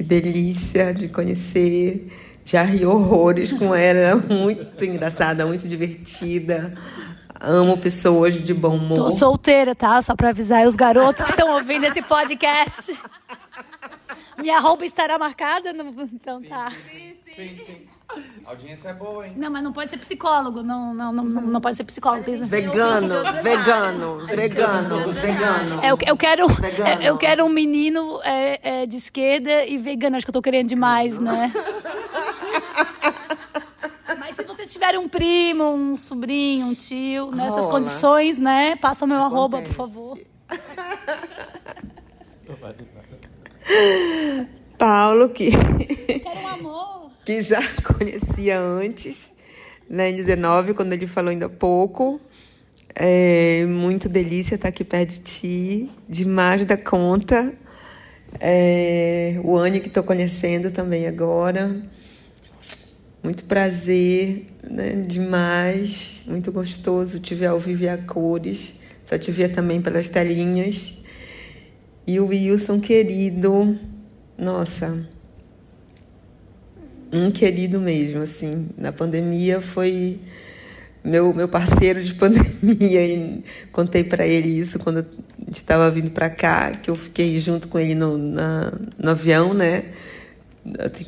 Que 0.00 0.04
delícia 0.04 0.94
de 0.94 1.08
conhecer. 1.08 2.10
Já 2.42 2.62
ri 2.62 2.86
horrores 2.86 3.52
com 3.52 3.74
ela, 3.74 4.16
muito 4.16 4.82
engraçada, 4.82 5.44
muito 5.44 5.68
divertida. 5.68 6.72
Amo 7.38 7.76
pessoas 7.76 8.42
de 8.42 8.54
bom 8.54 8.76
humor. 8.76 8.96
Tô 8.96 9.10
solteira, 9.10 9.74
tá? 9.74 10.00
Só 10.00 10.16
pra 10.16 10.30
avisar 10.30 10.66
os 10.66 10.74
garotos 10.74 11.24
que 11.24 11.28
estão 11.28 11.52
ouvindo 11.52 11.84
esse 11.84 12.00
podcast. 12.00 12.98
Minha 14.40 14.58
roupa 14.58 14.86
estará 14.86 15.18
marcada? 15.18 15.70
No... 15.74 15.94
Então 16.14 16.40
tá. 16.40 16.70
Sim, 16.70 17.16
sim. 17.36 17.58
sim. 17.66 17.99
A 18.44 18.50
audiência 18.50 18.88
é 18.88 18.94
boa, 18.94 19.26
hein? 19.26 19.32
Não, 19.36 19.50
mas 19.50 19.62
não 19.62 19.72
pode 19.72 19.90
ser 19.90 19.98
psicólogo. 19.98 20.62
Não, 20.62 20.92
não, 20.94 21.12
não, 21.12 21.24
não 21.24 21.60
pode 21.60 21.76
ser 21.76 21.84
psicólogo. 21.84 22.24
Vegano, 22.24 23.08
vegano, 23.42 24.26
vegano, 24.26 25.12
vegano. 25.12 25.80
É, 25.82 25.90
eu, 25.90 25.98
eu, 26.06 26.16
quero, 26.16 26.48
vegano. 26.48 27.02
eu 27.02 27.18
quero 27.18 27.44
um 27.44 27.48
menino 27.48 28.20
é, 28.22 28.82
é, 28.82 28.86
de 28.86 28.96
esquerda 28.96 29.64
e 29.64 29.78
vegano. 29.78 30.16
Acho 30.16 30.26
que 30.26 30.30
eu 30.30 30.34
tô 30.34 30.42
querendo 30.42 30.68
demais, 30.68 31.18
né? 31.18 31.52
Mas 34.18 34.36
se 34.36 34.44
vocês 34.44 34.72
tiverem 34.72 34.98
um 34.98 35.08
primo, 35.08 35.64
um 35.64 35.96
sobrinho, 35.96 36.66
um 36.66 36.74
tio, 36.74 37.30
nessas 37.30 37.64
Rola. 37.64 37.70
condições, 37.70 38.38
né? 38.38 38.76
Passa 38.76 39.04
o 39.04 39.08
meu 39.08 39.18
Acontece. 39.18 39.36
arroba, 39.36 39.62
por 39.62 39.72
favor. 39.72 40.18
Paulo, 44.78 45.28
que. 45.28 45.50
Quero 45.50 46.40
um 46.40 46.48
amor. 46.48 46.99
Que 47.24 47.40
já 47.40 47.60
conhecia 47.82 48.58
antes, 48.60 49.34
né, 49.88 50.10
em 50.10 50.14
19, 50.14 50.74
quando 50.74 50.92
ele 50.92 51.06
falou 51.06 51.30
ainda 51.30 51.48
pouco. 51.48 52.20
É 52.94 53.64
muito 53.66 54.08
delícia 54.08 54.56
estar 54.56 54.68
aqui 54.68 54.84
perto 54.84 55.10
de 55.10 55.20
ti, 55.20 55.90
demais 56.08 56.64
da 56.64 56.76
conta. 56.76 57.52
É, 58.38 59.40
o 59.42 59.56
Anne 59.56 59.80
que 59.80 59.88
estou 59.88 60.02
conhecendo 60.02 60.70
também 60.70 61.06
agora. 61.06 61.82
Muito 63.22 63.44
prazer, 63.44 64.46
né? 64.62 64.92
demais, 64.96 66.22
muito 66.26 66.50
gostoso 66.50 67.20
te 67.20 67.34
ver 67.34 67.46
ao 67.46 67.58
vivo 67.58 67.88
a 67.88 67.98
cores. 67.98 68.74
Só 69.04 69.18
te 69.18 69.30
via 69.30 69.48
também 69.48 69.80
pelas 69.82 70.08
telinhas. 70.08 71.02
E 72.06 72.18
o 72.18 72.26
Wilson 72.26 72.80
querido, 72.80 73.78
nossa, 74.38 75.06
um 77.12 77.30
querido 77.30 77.80
mesmo, 77.80 78.22
assim. 78.22 78.68
Na 78.76 78.92
pandemia 78.92 79.60
foi 79.60 80.18
meu, 81.02 81.34
meu 81.34 81.48
parceiro 81.48 82.02
de 82.02 82.14
pandemia 82.14 83.04
e 83.04 83.42
contei 83.72 84.04
para 84.04 84.26
ele 84.26 84.58
isso 84.58 84.78
quando 84.78 84.98
a 84.98 85.44
gente 85.46 85.56
estava 85.56 85.90
vindo 85.90 86.10
para 86.10 86.30
cá, 86.30 86.72
que 86.72 86.90
eu 86.90 86.96
fiquei 86.96 87.38
junto 87.40 87.68
com 87.68 87.78
ele 87.78 87.94
no, 87.94 88.16
na, 88.16 88.72
no 88.98 89.10
avião, 89.10 89.54
né? 89.54 89.84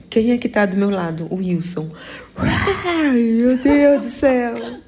Quem 0.09 0.33
é 0.33 0.39
que 0.39 0.49
tá 0.49 0.65
do 0.65 0.77
meu 0.77 0.91
lado? 0.91 1.27
O 1.31 1.37
Wilson. 1.37 1.91
Ai, 2.37 3.11
meu 3.11 3.59
Deus 3.59 4.03
do 4.03 4.11
céu. 4.11 4.55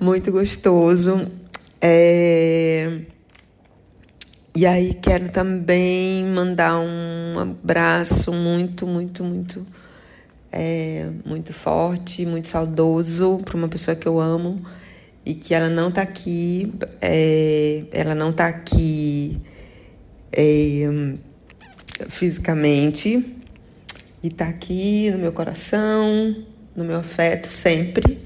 Muito 0.00 0.32
gostoso. 0.32 1.30
É... 1.80 3.00
E 4.58 4.66
aí 4.66 4.92
quero 4.92 5.28
também 5.28 6.24
mandar 6.24 6.80
um 6.80 7.38
abraço 7.38 8.32
muito, 8.32 8.88
muito, 8.88 9.22
muito, 9.22 9.64
é, 10.50 11.08
muito 11.24 11.52
forte, 11.52 12.26
muito 12.26 12.48
saudoso 12.48 13.40
para 13.44 13.56
uma 13.56 13.68
pessoa 13.68 13.96
que 13.96 14.08
eu 14.08 14.18
amo 14.18 14.60
e 15.24 15.32
que 15.32 15.54
ela 15.54 15.68
não 15.68 15.90
está 15.90 16.02
aqui, 16.02 16.74
é, 17.00 17.84
ela 17.92 18.16
não 18.16 18.30
está 18.30 18.48
aqui 18.48 19.40
é, 20.32 20.88
fisicamente 22.08 23.36
e 24.20 24.26
está 24.26 24.48
aqui 24.48 25.08
no 25.12 25.18
meu 25.18 25.32
coração, 25.32 26.34
no 26.74 26.84
meu 26.84 26.96
afeto 26.96 27.46
sempre, 27.46 28.20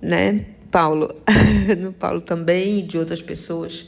né? 0.00 0.44
Paulo, 0.72 1.14
no 1.78 1.92
Paulo 1.92 2.20
também 2.20 2.80
e 2.80 2.82
de 2.82 2.98
outras 2.98 3.22
pessoas 3.22 3.86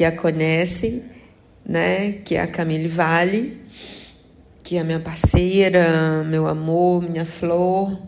que 0.00 0.04
a 0.06 0.12
conhecem, 0.12 1.02
né? 1.62 2.12
Que 2.24 2.36
é 2.36 2.40
a 2.40 2.46
Camille 2.46 2.88
Vale, 2.88 3.60
que 4.62 4.78
é 4.78 4.82
minha 4.82 4.98
parceira, 4.98 6.24
meu 6.24 6.46
amor, 6.46 7.02
minha 7.02 7.26
flor, 7.26 8.00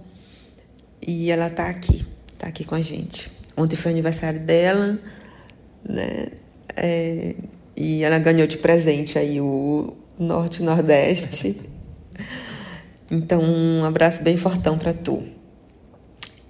e 1.06 1.30
ela 1.30 1.48
está 1.48 1.68
aqui, 1.68 2.02
está 2.32 2.46
aqui 2.46 2.64
com 2.64 2.74
a 2.74 2.80
gente. 2.80 3.30
Ontem 3.54 3.76
foi 3.76 3.92
aniversário 3.92 4.40
dela, 4.40 4.98
né? 5.86 6.28
É, 6.74 7.34
e 7.76 8.02
ela 8.02 8.18
ganhou 8.18 8.46
de 8.46 8.56
presente 8.56 9.18
aí 9.18 9.38
o 9.38 9.94
Norte 10.18 10.62
Nordeste. 10.62 11.60
Então, 13.14 13.42
um 13.42 13.84
abraço 13.84 14.22
bem 14.22 14.38
fortão 14.38 14.78
para 14.78 14.94
tu. 14.94 15.22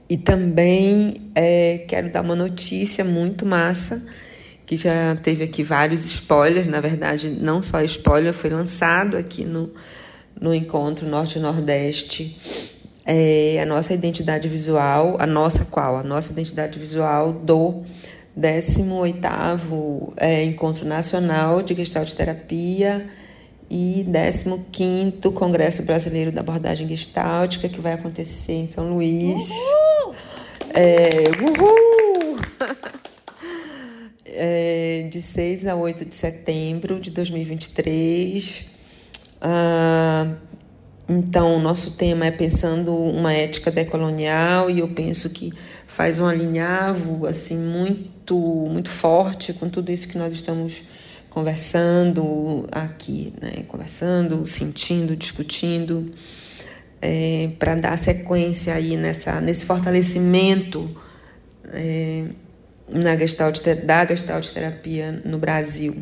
E 0.08 0.16
também 0.16 1.16
é, 1.34 1.78
quero 1.88 2.08
dar 2.08 2.20
uma 2.20 2.36
notícia 2.36 3.04
muito 3.04 3.44
massa, 3.44 4.06
que 4.72 4.76
já 4.78 5.14
teve 5.16 5.44
aqui 5.44 5.62
vários 5.62 6.02
spoilers, 6.06 6.66
na 6.66 6.80
verdade, 6.80 7.28
não 7.28 7.60
só 7.60 7.82
spoiler, 7.82 8.32
foi 8.32 8.48
lançado 8.48 9.18
aqui 9.18 9.44
no, 9.44 9.70
no 10.40 10.54
Encontro 10.54 11.06
Norte 11.06 11.38
e 11.38 11.42
Nordeste. 11.42 12.38
É, 13.04 13.60
a 13.60 13.66
nossa 13.66 13.92
identidade 13.92 14.48
visual, 14.48 15.16
a 15.18 15.26
nossa 15.26 15.66
qual? 15.66 15.98
A 15.98 16.02
nossa 16.02 16.32
identidade 16.32 16.78
visual 16.78 17.34
do 17.34 17.82
18º 18.38 20.14
é, 20.16 20.42
Encontro 20.42 20.86
Nacional 20.86 21.60
de 21.60 21.74
Gestalt 21.74 22.10
Terapia 22.14 23.06
e 23.68 24.06
15º 24.08 25.34
Congresso 25.34 25.84
Brasileiro 25.84 26.32
da 26.32 26.40
Abordagem 26.40 26.88
Gestáltica, 26.88 27.68
que 27.68 27.80
vai 27.80 27.92
acontecer 27.92 28.54
em 28.54 28.70
São 28.70 28.94
Luís. 28.94 29.50
Uhul! 29.50 30.14
É, 30.74 31.24
uhul! 31.42 32.38
É, 34.34 35.08
de 35.10 35.20
6 35.20 35.66
a 35.66 35.76
8 35.76 36.04
de 36.06 36.14
setembro 36.14 36.98
de 36.98 37.10
2023. 37.10 38.70
Ah, 39.40 40.34
então, 41.08 41.60
nosso 41.60 41.96
tema 41.96 42.26
é 42.26 42.30
pensando 42.30 42.94
uma 42.96 43.32
ética 43.32 43.70
decolonial 43.70 44.70
e 44.70 44.78
eu 44.78 44.88
penso 44.88 45.30
que 45.30 45.52
faz 45.86 46.18
um 46.18 46.26
alinhavo 46.26 47.26
assim 47.26 47.58
muito 47.58 48.36
muito 48.36 48.88
forte 48.88 49.52
com 49.52 49.68
tudo 49.68 49.92
isso 49.92 50.08
que 50.08 50.16
nós 50.16 50.32
estamos 50.32 50.82
conversando 51.28 52.66
aqui, 52.70 53.32
né? 53.40 53.64
Conversando, 53.68 54.46
sentindo, 54.46 55.16
discutindo, 55.16 56.12
é, 57.00 57.50
para 57.58 57.74
dar 57.74 57.98
sequência 57.98 58.74
aí 58.74 58.96
nessa 58.96 59.40
nesse 59.40 59.64
fortalecimento 59.64 60.90
é, 61.72 62.26
na 62.88 63.16
gestalt, 63.16 63.60
da 63.84 64.06
gestalt 64.06 64.50
terapia 64.50 65.12
no 65.24 65.38
Brasil. 65.38 65.96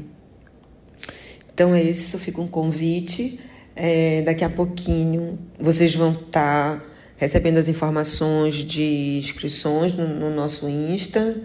Então 1.52 1.74
é 1.74 1.82
isso, 1.82 2.18
fica 2.18 2.40
um 2.40 2.48
convite. 2.48 3.38
É, 3.76 4.22
daqui 4.22 4.44
a 4.44 4.50
pouquinho 4.50 5.38
vocês 5.58 5.94
vão 5.94 6.12
estar 6.12 6.78
tá 6.78 6.84
recebendo 7.16 7.58
as 7.58 7.68
informações 7.68 8.56
de 8.56 9.18
inscrições 9.18 9.92
no, 9.92 10.08
no 10.08 10.30
nosso 10.30 10.68
Insta. 10.68 11.36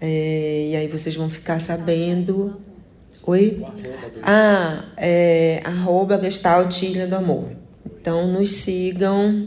É, 0.00 0.68
e 0.70 0.76
aí 0.76 0.88
vocês 0.88 1.14
vão 1.14 1.30
ficar 1.30 1.60
sabendo. 1.60 2.60
Oi? 3.24 3.64
Ah, 4.22 4.84
é 4.96 5.60
arroba 5.64 6.20
Gestalt 6.22 6.82
Ilha 6.82 7.06
do 7.06 7.16
Amor. 7.16 7.52
Então 7.86 8.26
nos 8.26 8.52
sigam, 8.52 9.46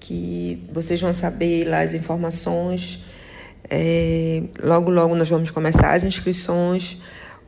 que 0.00 0.62
vocês 0.72 1.00
vão 1.00 1.12
saber 1.12 1.64
lá 1.68 1.82
as 1.82 1.94
informações. 1.94 3.04
É, 3.68 4.42
logo, 4.62 4.90
logo 4.90 5.14
nós 5.14 5.28
vamos 5.28 5.50
começar 5.50 5.94
as 5.94 6.04
inscrições. 6.04 6.98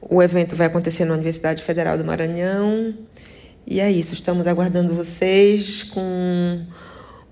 O 0.00 0.22
evento 0.22 0.54
vai 0.54 0.66
acontecer 0.66 1.04
na 1.04 1.14
Universidade 1.14 1.62
Federal 1.62 1.98
do 1.98 2.04
Maranhão. 2.04 2.94
E 3.66 3.80
é 3.80 3.90
isso, 3.90 4.14
estamos 4.14 4.46
aguardando 4.46 4.94
vocês 4.94 5.82
com, 5.82 6.64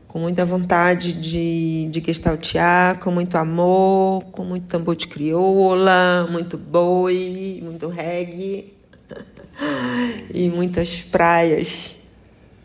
com 0.07 0.19
muita 0.19 0.45
vontade 0.45 1.15
de, 1.15 1.89
de 1.91 2.03
gestaltear, 2.05 2.99
com 2.99 3.11
muito 3.11 3.39
amor, 3.39 4.23
com 4.25 4.45
muito 4.45 4.67
tambor 4.67 4.97
de 4.97 5.09
crioula, 5.09 6.29
muito 6.31 6.59
boi, 6.59 7.61
muito 7.65 7.89
reggae 7.89 8.75
e 10.33 10.51
muitas 10.51 11.01
praias. 11.01 11.97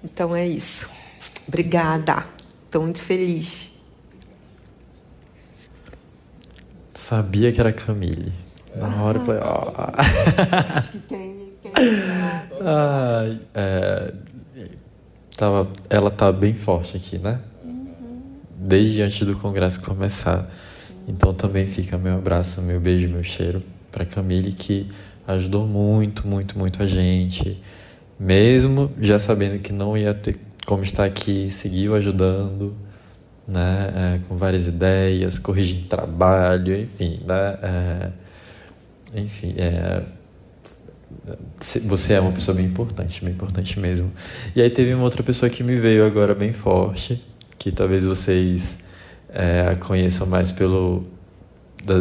Então 0.04 0.36
é 0.36 0.46
isso. 0.46 0.90
Obrigada. 1.48 2.26
Estou 2.66 2.82
muito 2.82 3.00
feliz. 3.00 3.71
Sabia 7.12 7.52
que 7.52 7.60
era 7.60 7.74
Camille. 7.74 8.32
Na 8.74 9.04
hora 9.04 9.18
eu 9.18 9.26
falei, 9.26 9.42
ó. 9.44 9.74
Acho 10.74 10.92
que 10.92 11.00
quem 11.10 11.52
é, 13.54 14.14
tava, 15.36 15.68
ela 15.90 16.10
tá 16.10 16.32
bem 16.32 16.54
forte 16.54 16.96
aqui, 16.96 17.18
né? 17.18 17.42
Desde 18.56 19.02
antes 19.02 19.28
do 19.28 19.36
congresso 19.36 19.82
começar. 19.82 20.50
Então 21.06 21.34
também 21.34 21.68
fica 21.68 21.98
meu 21.98 22.16
abraço, 22.16 22.62
meu 22.62 22.80
beijo, 22.80 23.10
meu 23.10 23.26
cheiro 23.26 23.62
para 23.92 24.06
Camille 24.06 24.54
que 24.54 24.90
ajudou 25.28 25.68
muito, 25.68 26.26
muito, 26.26 26.58
muito 26.58 26.82
a 26.82 26.88
gente. 26.88 27.62
Mesmo 28.18 28.90
já 29.02 29.20
sabendo 29.20 29.60
que 29.60 29.74
não 29.74 29.98
ia 29.98 30.14
ter 30.14 30.40
como 30.66 30.82
estar 30.82 31.04
aqui, 31.04 31.52
seguiu 31.52 31.94
ajudando, 31.94 32.74
né? 33.52 33.92
É, 33.96 34.20
com 34.28 34.38
várias 34.38 34.68
ideias, 34.68 35.38
corrigindo 35.38 35.88
trabalho, 35.88 36.80
enfim, 36.80 37.20
né? 37.26 37.58
É, 37.62 38.10
enfim, 39.20 39.54
é, 39.58 40.04
você 41.86 42.14
é 42.14 42.20
uma 42.20 42.32
pessoa 42.32 42.56
bem 42.56 42.66
importante, 42.66 43.24
bem 43.24 43.34
importante 43.34 43.80
mesmo. 43.80 44.12
E 44.56 44.62
aí 44.62 44.70
teve 44.70 44.94
uma 44.94 45.04
outra 45.04 45.22
pessoa 45.22 45.50
que 45.50 45.64
me 45.64 45.76
veio 45.76 46.06
agora 46.06 46.34
bem 46.34 46.54
forte, 46.54 47.22
que 47.60 47.72
talvez 47.72 48.06
vocês 48.06 48.80
é, 49.30 49.76
conheçam 49.76 50.26
mais 50.26 50.52
pelo 50.52 51.06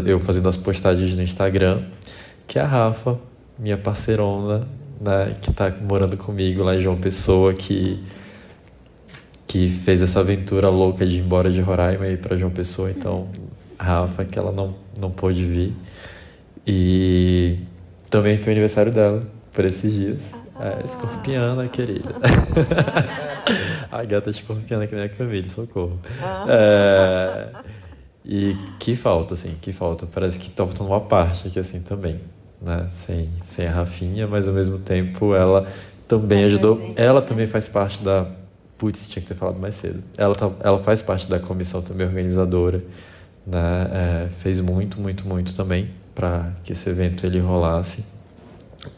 eu 0.06 0.20
fazendo 0.20 0.48
as 0.48 0.56
postagens 0.56 1.14
no 1.14 1.22
Instagram, 1.22 1.82
que 2.46 2.58
é 2.58 2.62
a 2.62 2.66
Rafa, 2.66 3.18
minha 3.58 3.78
parceirona, 3.78 4.68
né, 5.00 5.34
que 5.40 5.50
está 5.50 5.74
morando 5.80 6.16
comigo 6.16 6.62
lá 6.62 6.76
em 6.76 6.80
João 6.80 6.98
Pessoa, 6.98 7.54
que 7.54 8.04
que 9.50 9.68
fez 9.68 10.00
essa 10.00 10.20
aventura 10.20 10.68
louca 10.68 11.04
de 11.04 11.16
ir 11.16 11.20
embora 11.22 11.50
de 11.50 11.60
Roraima 11.60 12.06
e 12.06 12.12
ir 12.12 12.18
para 12.18 12.36
João 12.36 12.52
Pessoa. 12.52 12.88
Então, 12.88 13.26
a 13.76 13.82
Rafa, 13.82 14.24
que 14.24 14.38
ela 14.38 14.52
não, 14.52 14.76
não 14.96 15.10
pôde 15.10 15.44
vir. 15.44 15.74
E 16.64 17.58
também 18.08 18.38
foi 18.38 18.52
aniversário 18.52 18.92
dela, 18.92 19.26
por 19.50 19.64
esses 19.64 19.92
dias. 19.92 20.32
É, 20.60 20.84
escorpiana, 20.84 21.66
querida. 21.66 22.10
a 23.90 24.04
gata 24.04 24.30
escorpiana 24.30 24.86
que 24.86 24.94
nem 24.94 25.06
a 25.06 25.08
Camille, 25.08 25.48
socorro. 25.48 25.98
É, 26.48 27.48
e 28.24 28.56
que 28.78 28.94
falta, 28.94 29.34
assim, 29.34 29.56
que 29.60 29.72
falta. 29.72 30.06
Parece 30.06 30.38
que 30.38 30.48
tá 30.48 30.64
faltando 30.64 30.90
uma 30.90 31.00
parte 31.00 31.48
aqui, 31.48 31.58
assim, 31.58 31.80
também. 31.80 32.20
Né? 32.62 32.86
Sem, 32.92 33.28
sem 33.42 33.66
a 33.66 33.72
Rafinha, 33.72 34.28
mas 34.28 34.46
ao 34.46 34.54
mesmo 34.54 34.78
tempo 34.78 35.34
ela 35.34 35.66
também 36.06 36.44
ajudou. 36.44 36.92
Ela 36.94 37.20
também 37.20 37.48
faz 37.48 37.68
parte 37.68 38.00
da. 38.04 38.38
Putz, 38.80 39.10
tinha 39.10 39.20
que 39.20 39.28
ter 39.28 39.34
falado 39.34 39.60
mais 39.60 39.74
cedo. 39.74 40.02
Ela, 40.16 40.34
tá, 40.34 40.50
ela 40.60 40.78
faz 40.78 41.02
parte 41.02 41.28
da 41.28 41.38
comissão 41.38 41.82
também 41.82 42.06
organizadora. 42.06 42.82
Né? 43.46 43.90
É, 43.92 44.28
fez 44.38 44.58
muito, 44.62 44.98
muito, 44.98 45.28
muito 45.28 45.54
também 45.54 45.90
para 46.14 46.50
que 46.64 46.72
esse 46.72 46.88
evento 46.88 47.26
ele 47.26 47.38
rolasse. 47.38 48.06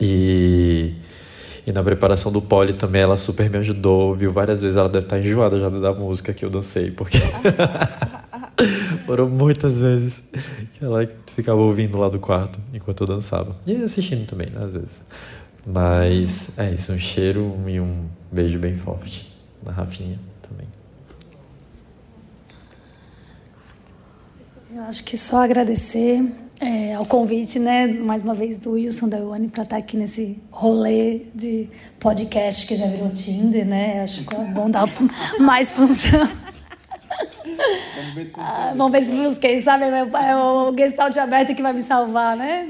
E, 0.00 0.94
e 1.66 1.72
na 1.72 1.82
preparação 1.82 2.30
do 2.30 2.40
pole 2.40 2.74
também 2.74 3.02
ela 3.02 3.18
super 3.18 3.50
me 3.50 3.58
ajudou, 3.58 4.14
viu? 4.14 4.32
Várias 4.32 4.62
vezes 4.62 4.76
ela 4.76 4.88
deve 4.88 5.06
estar 5.06 5.18
enjoada 5.18 5.58
já 5.58 5.68
da 5.68 5.92
música 5.92 6.32
que 6.32 6.44
eu 6.44 6.50
dancei, 6.50 6.92
porque 6.92 7.18
foram 9.04 9.28
muitas 9.28 9.80
vezes 9.80 10.22
que 10.74 10.84
ela 10.84 11.08
ficava 11.34 11.58
ouvindo 11.58 11.98
lá 11.98 12.08
do 12.08 12.20
quarto 12.20 12.60
enquanto 12.72 13.00
eu 13.00 13.06
dançava. 13.08 13.56
E 13.66 13.74
assistindo 13.82 14.28
também, 14.28 14.48
né, 14.48 14.64
às 14.64 14.74
vezes. 14.74 15.02
Mas 15.66 16.56
é 16.56 16.70
isso, 16.70 16.92
um 16.92 17.00
cheiro 17.00 17.56
e 17.66 17.80
um 17.80 18.04
beijo 18.30 18.60
bem 18.60 18.76
forte 18.76 19.31
na 19.64 19.72
Rafinha 19.72 20.18
também. 20.48 20.66
Eu 24.74 24.82
acho 24.84 25.04
que 25.04 25.16
só 25.16 25.42
agradecer 25.44 26.24
é, 26.60 26.94
ao 26.94 27.04
convite, 27.04 27.58
né, 27.58 27.88
mais 27.88 28.22
uma 28.22 28.34
vez, 28.34 28.56
do 28.56 28.72
Wilson 28.72 29.08
da 29.08 29.18
Ione 29.18 29.48
para 29.48 29.64
estar 29.64 29.76
tá 29.76 29.82
aqui 29.82 29.96
nesse 29.96 30.38
rolê 30.50 31.22
de 31.34 31.68
podcast 31.98 32.66
que 32.66 32.76
já 32.76 32.86
virou 32.86 33.10
Tinder, 33.10 33.66
né? 33.66 34.00
Acho 34.00 34.24
que 34.24 34.34
é 34.34 34.44
bom 34.44 34.70
dar 34.70 34.86
mais 35.40 35.72
função. 35.72 36.28
Vamos 37.96 38.14
ver 38.14 38.24
se 38.24 38.30
funciona. 38.30 38.48
Ah, 38.48 38.72
vamos 38.76 38.92
ver 38.92 39.04
se 39.04 39.10
funciona. 39.10 39.36
Quem 39.36 39.60
sabe 39.60 39.84
é 39.86 40.36
o 40.36 40.72
Gestalt 40.76 41.16
aberto 41.16 41.54
que 41.54 41.62
vai 41.62 41.72
me 41.72 41.82
salvar, 41.82 42.36
né? 42.36 42.68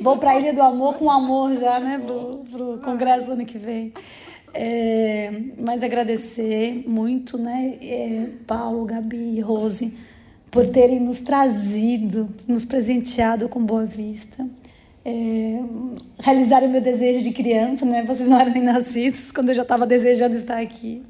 Vou 0.00 0.18
para 0.18 0.32
a 0.32 0.40
Ilha 0.40 0.52
do 0.52 0.62
Amor 0.62 0.94
com 0.94 1.10
amor 1.10 1.54
já, 1.54 1.78
né? 1.78 2.00
Pro, 2.04 2.42
pro 2.50 2.78
congresso 2.78 3.30
ano 3.30 3.46
que 3.46 3.58
vem. 3.58 3.92
É, 4.54 5.28
mas 5.58 5.82
agradecer 5.82 6.84
muito, 6.86 7.36
né? 7.36 7.76
É, 7.82 8.28
Paulo, 8.46 8.84
Gabi, 8.84 9.40
Rose 9.40 9.96
por 10.50 10.68
terem 10.68 11.00
nos 11.00 11.18
trazido, 11.18 12.30
nos 12.46 12.64
presenteado 12.64 13.48
com 13.48 13.60
Boa 13.64 13.84
Vista. 13.84 14.46
É, 15.04 15.60
realizarem 16.20 16.68
o 16.68 16.72
meu 16.72 16.80
desejo 16.80 17.20
de 17.20 17.32
criança, 17.32 17.84
né? 17.84 18.04
Vocês 18.04 18.28
não 18.28 18.38
eram 18.38 18.52
nem 18.52 18.62
nascidos 18.62 19.32
quando 19.32 19.48
eu 19.48 19.54
já 19.56 19.62
estava 19.62 19.84
desejando 19.84 20.36
estar 20.36 20.60
aqui. 20.60 21.02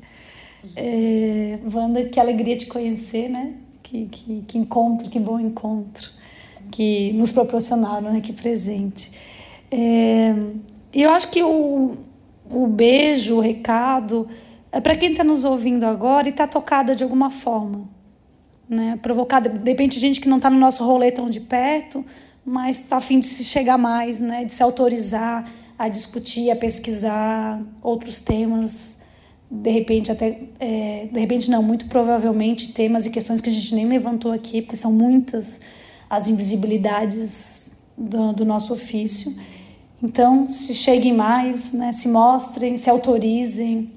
É, 0.75 1.59
Wanda, 1.71 2.05
que 2.05 2.19
alegria 2.19 2.57
te 2.57 2.67
conhecer, 2.67 3.29
né? 3.29 3.53
Que, 3.83 4.07
que, 4.07 4.43
que 4.49 4.59
encontro, 4.59 5.11
que 5.11 5.21
bom 5.21 5.39
encontro 5.39 6.11
que 6.73 7.13
nos 7.13 7.31
proporcionaram, 7.31 8.15
né? 8.15 8.21
Que 8.23 8.33
presente. 8.33 9.13
É, 9.71 10.35
eu 10.93 11.11
acho 11.11 11.31
que 11.31 11.43
o, 11.43 11.99
o 12.51 12.67
beijo, 12.67 13.37
o 13.37 13.41
recado, 13.41 14.29
é 14.71 14.81
para 14.81 14.97
quem 14.97 15.11
está 15.11 15.25
nos 15.25 15.45
ouvindo 15.45 15.85
agora 15.85 16.29
e 16.29 16.31
está 16.31 16.47
tocada 16.47 16.95
de 16.95 17.03
alguma 17.03 17.31
forma 17.31 17.95
né? 18.69 18.99
Provocada, 19.03 19.49
de 19.49 19.71
repente, 19.71 19.99
gente 20.01 20.21
que 20.21 20.29
não 20.29 20.39
está 20.39 20.51
no 20.51 20.59
nosso 20.59 20.85
rolê 20.85 21.13
tão 21.13 21.29
de 21.29 21.41
perto, 21.41 22.05
mas 22.45 22.81
está 22.81 22.97
afim 22.97 23.19
de 23.19 23.27
se 23.27 23.45
chegar 23.45 23.79
mais, 23.79 24.21
né? 24.21 24.45
De 24.45 24.53
se 24.53 24.63
autorizar 24.63 25.51
a 25.79 25.89
discutir, 25.89 26.51
a 26.51 26.57
pesquisar 26.57 27.61
outros 27.83 28.19
temas, 28.19 29.03
de 29.51 29.71
repente 29.71 30.11
até, 30.11 30.41
é, 30.61 31.09
de 31.11 31.19
repente 31.19 31.51
não, 31.51 31.63
muito 31.63 31.87
provavelmente 31.87 32.73
temas 32.73 33.07
e 33.07 33.11
questões 33.11 33.41
que 33.41 33.49
a 33.49 33.53
gente 33.53 33.75
nem 33.75 33.87
levantou 33.87 34.33
aqui, 34.33 34.63
porque 34.63 34.77
são 34.77 34.93
muitas 34.93 35.61
as 36.09 36.29
invisibilidades 36.29 37.77
do, 37.99 38.33
do 38.33 38.45
nosso 38.45 38.73
ofício. 38.73 39.35
Então, 40.03 40.49
se 40.49 40.75
cheguem 40.75 41.15
mais, 41.15 41.73
né? 41.73 41.93
Se 41.93 42.09
mostrem, 42.09 42.77
se 42.77 42.91
autorizem 42.91 43.91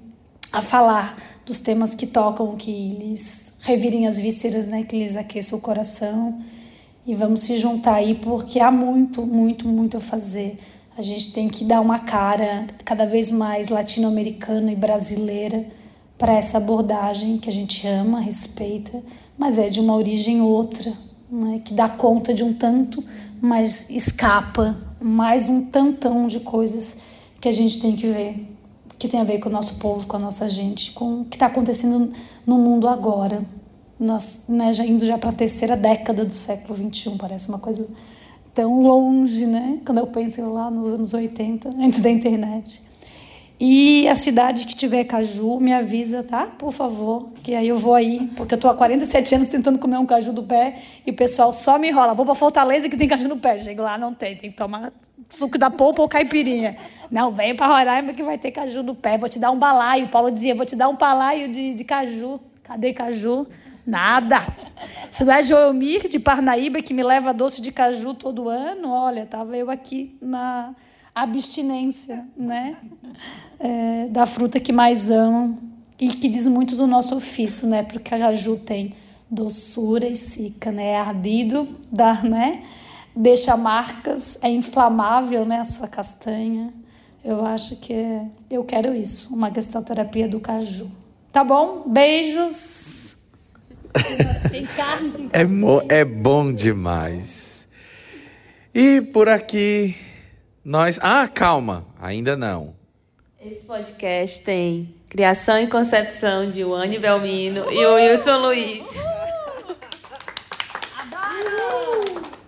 a 0.51 0.61
falar 0.61 1.17
dos 1.45 1.59
temas 1.59 1.95
que 1.95 2.05
tocam, 2.05 2.55
que 2.55 2.71
lhes 2.71 3.57
revirem 3.61 4.05
as 4.05 4.19
vísceras, 4.19 4.67
né, 4.67 4.83
que 4.83 4.97
lhes 4.97 5.15
aqueçam 5.15 5.57
o 5.57 5.61
coração. 5.61 6.41
E 7.05 7.15
vamos 7.15 7.41
se 7.41 7.57
juntar 7.57 7.95
aí 7.95 8.15
porque 8.15 8.59
há 8.59 8.69
muito, 8.69 9.25
muito, 9.25 9.67
muito 9.67 9.97
a 9.97 10.01
fazer. 10.01 10.59
A 10.97 11.01
gente 11.01 11.31
tem 11.31 11.47
que 11.47 11.63
dar 11.63 11.79
uma 11.79 11.99
cara 11.99 12.67
cada 12.83 13.05
vez 13.05 13.31
mais 13.31 13.69
latino-americana 13.69 14.71
e 14.71 14.75
brasileira 14.75 15.65
para 16.17 16.33
essa 16.33 16.57
abordagem 16.57 17.37
que 17.37 17.47
a 17.47 17.51
gente 17.51 17.87
ama, 17.87 18.19
respeita, 18.19 19.01
mas 19.37 19.57
é 19.57 19.69
de 19.69 19.79
uma 19.79 19.95
origem 19.95 20.41
outra, 20.41 20.91
né, 21.29 21.61
que 21.63 21.73
dá 21.73 21.87
conta 21.87 22.33
de 22.33 22.43
um 22.43 22.51
tanto, 22.51 23.03
mas 23.39 23.89
escapa 23.89 24.75
mais 25.01 25.47
um 25.47 25.65
tantão 25.65 26.27
de 26.27 26.39
coisas 26.39 27.01
que 27.39 27.47
a 27.47 27.51
gente 27.51 27.81
tem 27.81 27.95
que 27.95 28.07
ver, 28.07 28.47
que 28.97 29.07
tem 29.07 29.19
a 29.19 29.23
ver 29.23 29.39
com 29.39 29.49
o 29.49 29.51
nosso 29.51 29.75
povo, 29.75 30.07
com 30.07 30.15
a 30.15 30.19
nossa 30.19 30.49
gente, 30.49 30.91
com 30.91 31.21
o 31.21 31.25
que 31.25 31.35
está 31.35 31.45
acontecendo 31.45 32.11
no 32.45 32.57
mundo 32.57 32.87
agora. 32.87 33.45
Nós, 33.99 34.41
né, 34.47 34.73
já 34.73 34.85
indo 34.85 35.05
já 35.05 35.17
para 35.17 35.29
a 35.29 35.33
terceira 35.33 35.75
década 35.75 36.23
do 36.23 36.33
século 36.33 36.75
XXI, 36.75 37.11
parece 37.17 37.49
uma 37.49 37.59
coisa 37.59 37.87
tão 38.53 38.81
longe, 38.81 39.45
né? 39.45 39.79
Quando 39.85 39.99
eu 39.99 40.07
penso 40.07 40.41
lá 40.51 40.69
nos 40.69 40.93
anos 40.93 41.13
80, 41.13 41.69
antes 41.77 41.99
da 41.99 42.09
internet. 42.09 42.81
E 43.59 44.07
a 44.07 44.13
cidade 44.13 44.67
que 44.67 44.75
tiver 44.75 45.03
caju, 45.05 45.59
me 45.59 45.73
avisa, 45.73 46.21
tá? 46.21 46.45
Por 46.45 46.71
favor, 46.71 47.31
que 47.41 47.55
aí 47.55 47.67
eu 47.67 47.75
vou 47.75 47.95
aí, 47.95 48.29
porque 48.35 48.53
eu 48.53 48.57
tô 48.57 48.69
há 48.69 48.75
47 48.75 49.33
anos 49.33 49.47
tentando 49.47 49.79
comer 49.79 49.97
um 49.97 50.05
caju 50.05 50.31
do 50.31 50.43
pé 50.43 50.79
e 51.05 51.09
o 51.09 51.13
pessoal 51.15 51.51
só 51.51 51.79
me 51.79 51.89
enrola. 51.89 52.13
Vou 52.13 52.23
para 52.23 52.35
Fortaleza 52.35 52.87
que 52.87 52.95
tem 52.95 53.07
caju 53.07 53.27
no 53.27 53.37
pé. 53.37 53.57
Chego 53.57 53.81
lá, 53.81 53.97
não 53.97 54.13
tem, 54.13 54.35
tem 54.35 54.51
que 54.51 54.57
tomar 54.57 54.93
suco 55.27 55.57
da 55.57 55.71
polpa 55.71 56.03
ou 56.03 56.07
caipirinha. 56.07 56.77
Não, 57.09 57.31
vem 57.31 57.55
para 57.55 57.65
Roraima 57.65 58.13
que 58.13 58.21
vai 58.21 58.37
ter 58.37 58.51
caju 58.51 58.83
no 58.83 58.93
pé. 58.93 59.17
Vou 59.17 59.27
te 59.27 59.39
dar 59.39 59.49
um 59.49 59.57
balaio. 59.57 60.05
O 60.05 60.09
Paulo 60.09 60.29
dizia, 60.29 60.53
vou 60.53 60.65
te 60.65 60.75
dar 60.75 60.87
um 60.87 60.95
balaio 60.95 61.49
de, 61.49 61.73
de 61.73 61.83
caju. 61.83 62.39
Cadê 62.63 62.93
caju? 62.93 63.47
Nada. 63.85 64.45
Se 65.09 65.25
não 65.25 65.33
é 65.33 65.41
Joelmir 65.41 66.07
de 66.07 66.19
Parnaíba 66.19 66.81
que 66.81 66.93
me 66.93 67.01
leva 67.01 67.33
doce 67.33 67.61
de 67.61 67.71
caju 67.71 68.13
todo 68.13 68.49
ano, 68.49 68.91
olha, 68.91 69.25
tava 69.25 69.57
eu 69.57 69.71
aqui 69.71 70.15
na 70.21 70.75
abstinência, 71.21 72.25
né? 72.35 72.77
É, 73.59 74.07
da 74.09 74.25
fruta 74.25 74.59
que 74.59 74.71
mais 74.71 75.09
amo 75.09 75.57
e 75.99 76.07
que 76.07 76.27
diz 76.27 76.45
muito 76.45 76.75
do 76.75 76.85
nosso 76.85 77.15
ofício, 77.15 77.67
né? 77.67 77.83
Porque 77.83 78.13
a 78.13 78.19
caju 78.19 78.57
tem 78.57 78.95
doçura 79.29 80.07
e 80.07 80.15
seca, 80.15 80.71
né? 80.71 80.91
É 80.91 80.97
ardido, 80.97 81.67
dá, 81.91 82.21
né? 82.21 82.63
Deixa 83.15 83.57
marcas, 83.57 84.37
é 84.43 84.49
inflamável, 84.49 85.45
né? 85.45 85.59
A 85.59 85.63
sua 85.65 85.87
castanha. 85.87 86.73
Eu 87.23 87.45
acho 87.45 87.77
que 87.77 87.93
é, 87.93 88.25
eu 88.49 88.63
quero 88.63 88.93
isso, 88.93 89.35
uma 89.35 89.53
gestalterapia 89.53 90.27
do 90.27 90.39
caju. 90.39 90.89
Tá 91.31 91.43
bom? 91.43 91.83
Beijos. 91.87 93.15
Tem 94.51 94.65
carne, 94.65 95.11
tem 95.11 95.29
carne. 95.29 95.87
É, 95.89 95.99
é 95.99 96.05
bom 96.05 96.53
demais. 96.53 97.67
E 98.73 99.01
por 99.01 99.27
aqui, 99.27 99.95
nós. 100.67 100.99
Ah, 101.01 101.29
calma, 101.29 101.85
ainda 101.97 102.35
não. 102.35 102.75
Esse 103.39 103.65
podcast 103.65 104.41
tem 104.41 104.93
criação 105.07 105.57
e 105.61 105.67
concepção 105.67 106.49
de 106.49 106.61
Wani 106.65 106.99
Belmino 106.99 107.71
e 107.71 107.85
o 107.85 107.95
Wilson 107.95 108.37
Luiz. 108.39 108.83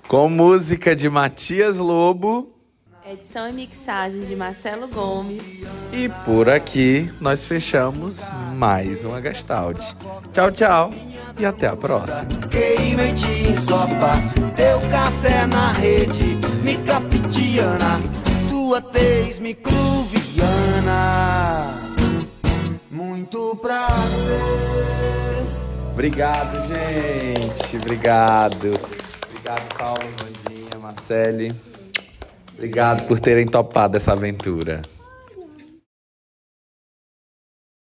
Com 0.06 0.28
música 0.28 0.94
de 0.94 1.10
Matias 1.10 1.78
Lobo. 1.78 2.54
Edição 3.12 3.50
e 3.50 3.54
mixagem 3.54 4.22
de 4.22 4.36
Marcelo 4.36 4.88
Gomes. 4.88 5.42
E 5.92 6.08
por 6.26 6.48
aqui 6.48 7.12
nós 7.20 7.44
fechamos 7.44 8.30
mais 8.54 9.04
uma 9.04 9.20
Gestalt. 9.20 9.82
Tchau, 10.32 10.52
tchau 10.52 10.92
e 11.40 11.44
até 11.44 11.66
a 11.66 11.76
próxima. 11.76 12.28
Ensopa, 13.50 14.14
teu 14.56 14.80
café 14.92 15.48
na 15.48 15.72
rede, 15.72 16.38
me 16.64 16.78
capitiana, 16.84 18.00
tua 18.48 18.80
tez 18.80 19.40
microviana. 19.40 19.80
Muito 22.92 23.56
prazer. 23.56 24.40
Obrigado, 25.94 26.68
gente. 26.68 27.76
Obrigado. 27.76 28.72
Obrigado, 29.28 29.76
Paulo, 29.76 30.08
Vandinha, 30.20 30.78
Marcele. 30.80 31.69
Obrigado 32.60 33.08
por 33.08 33.22
terem 33.22 33.48
topado 33.48 33.96
essa 33.96 34.12
aventura. 34.12 34.82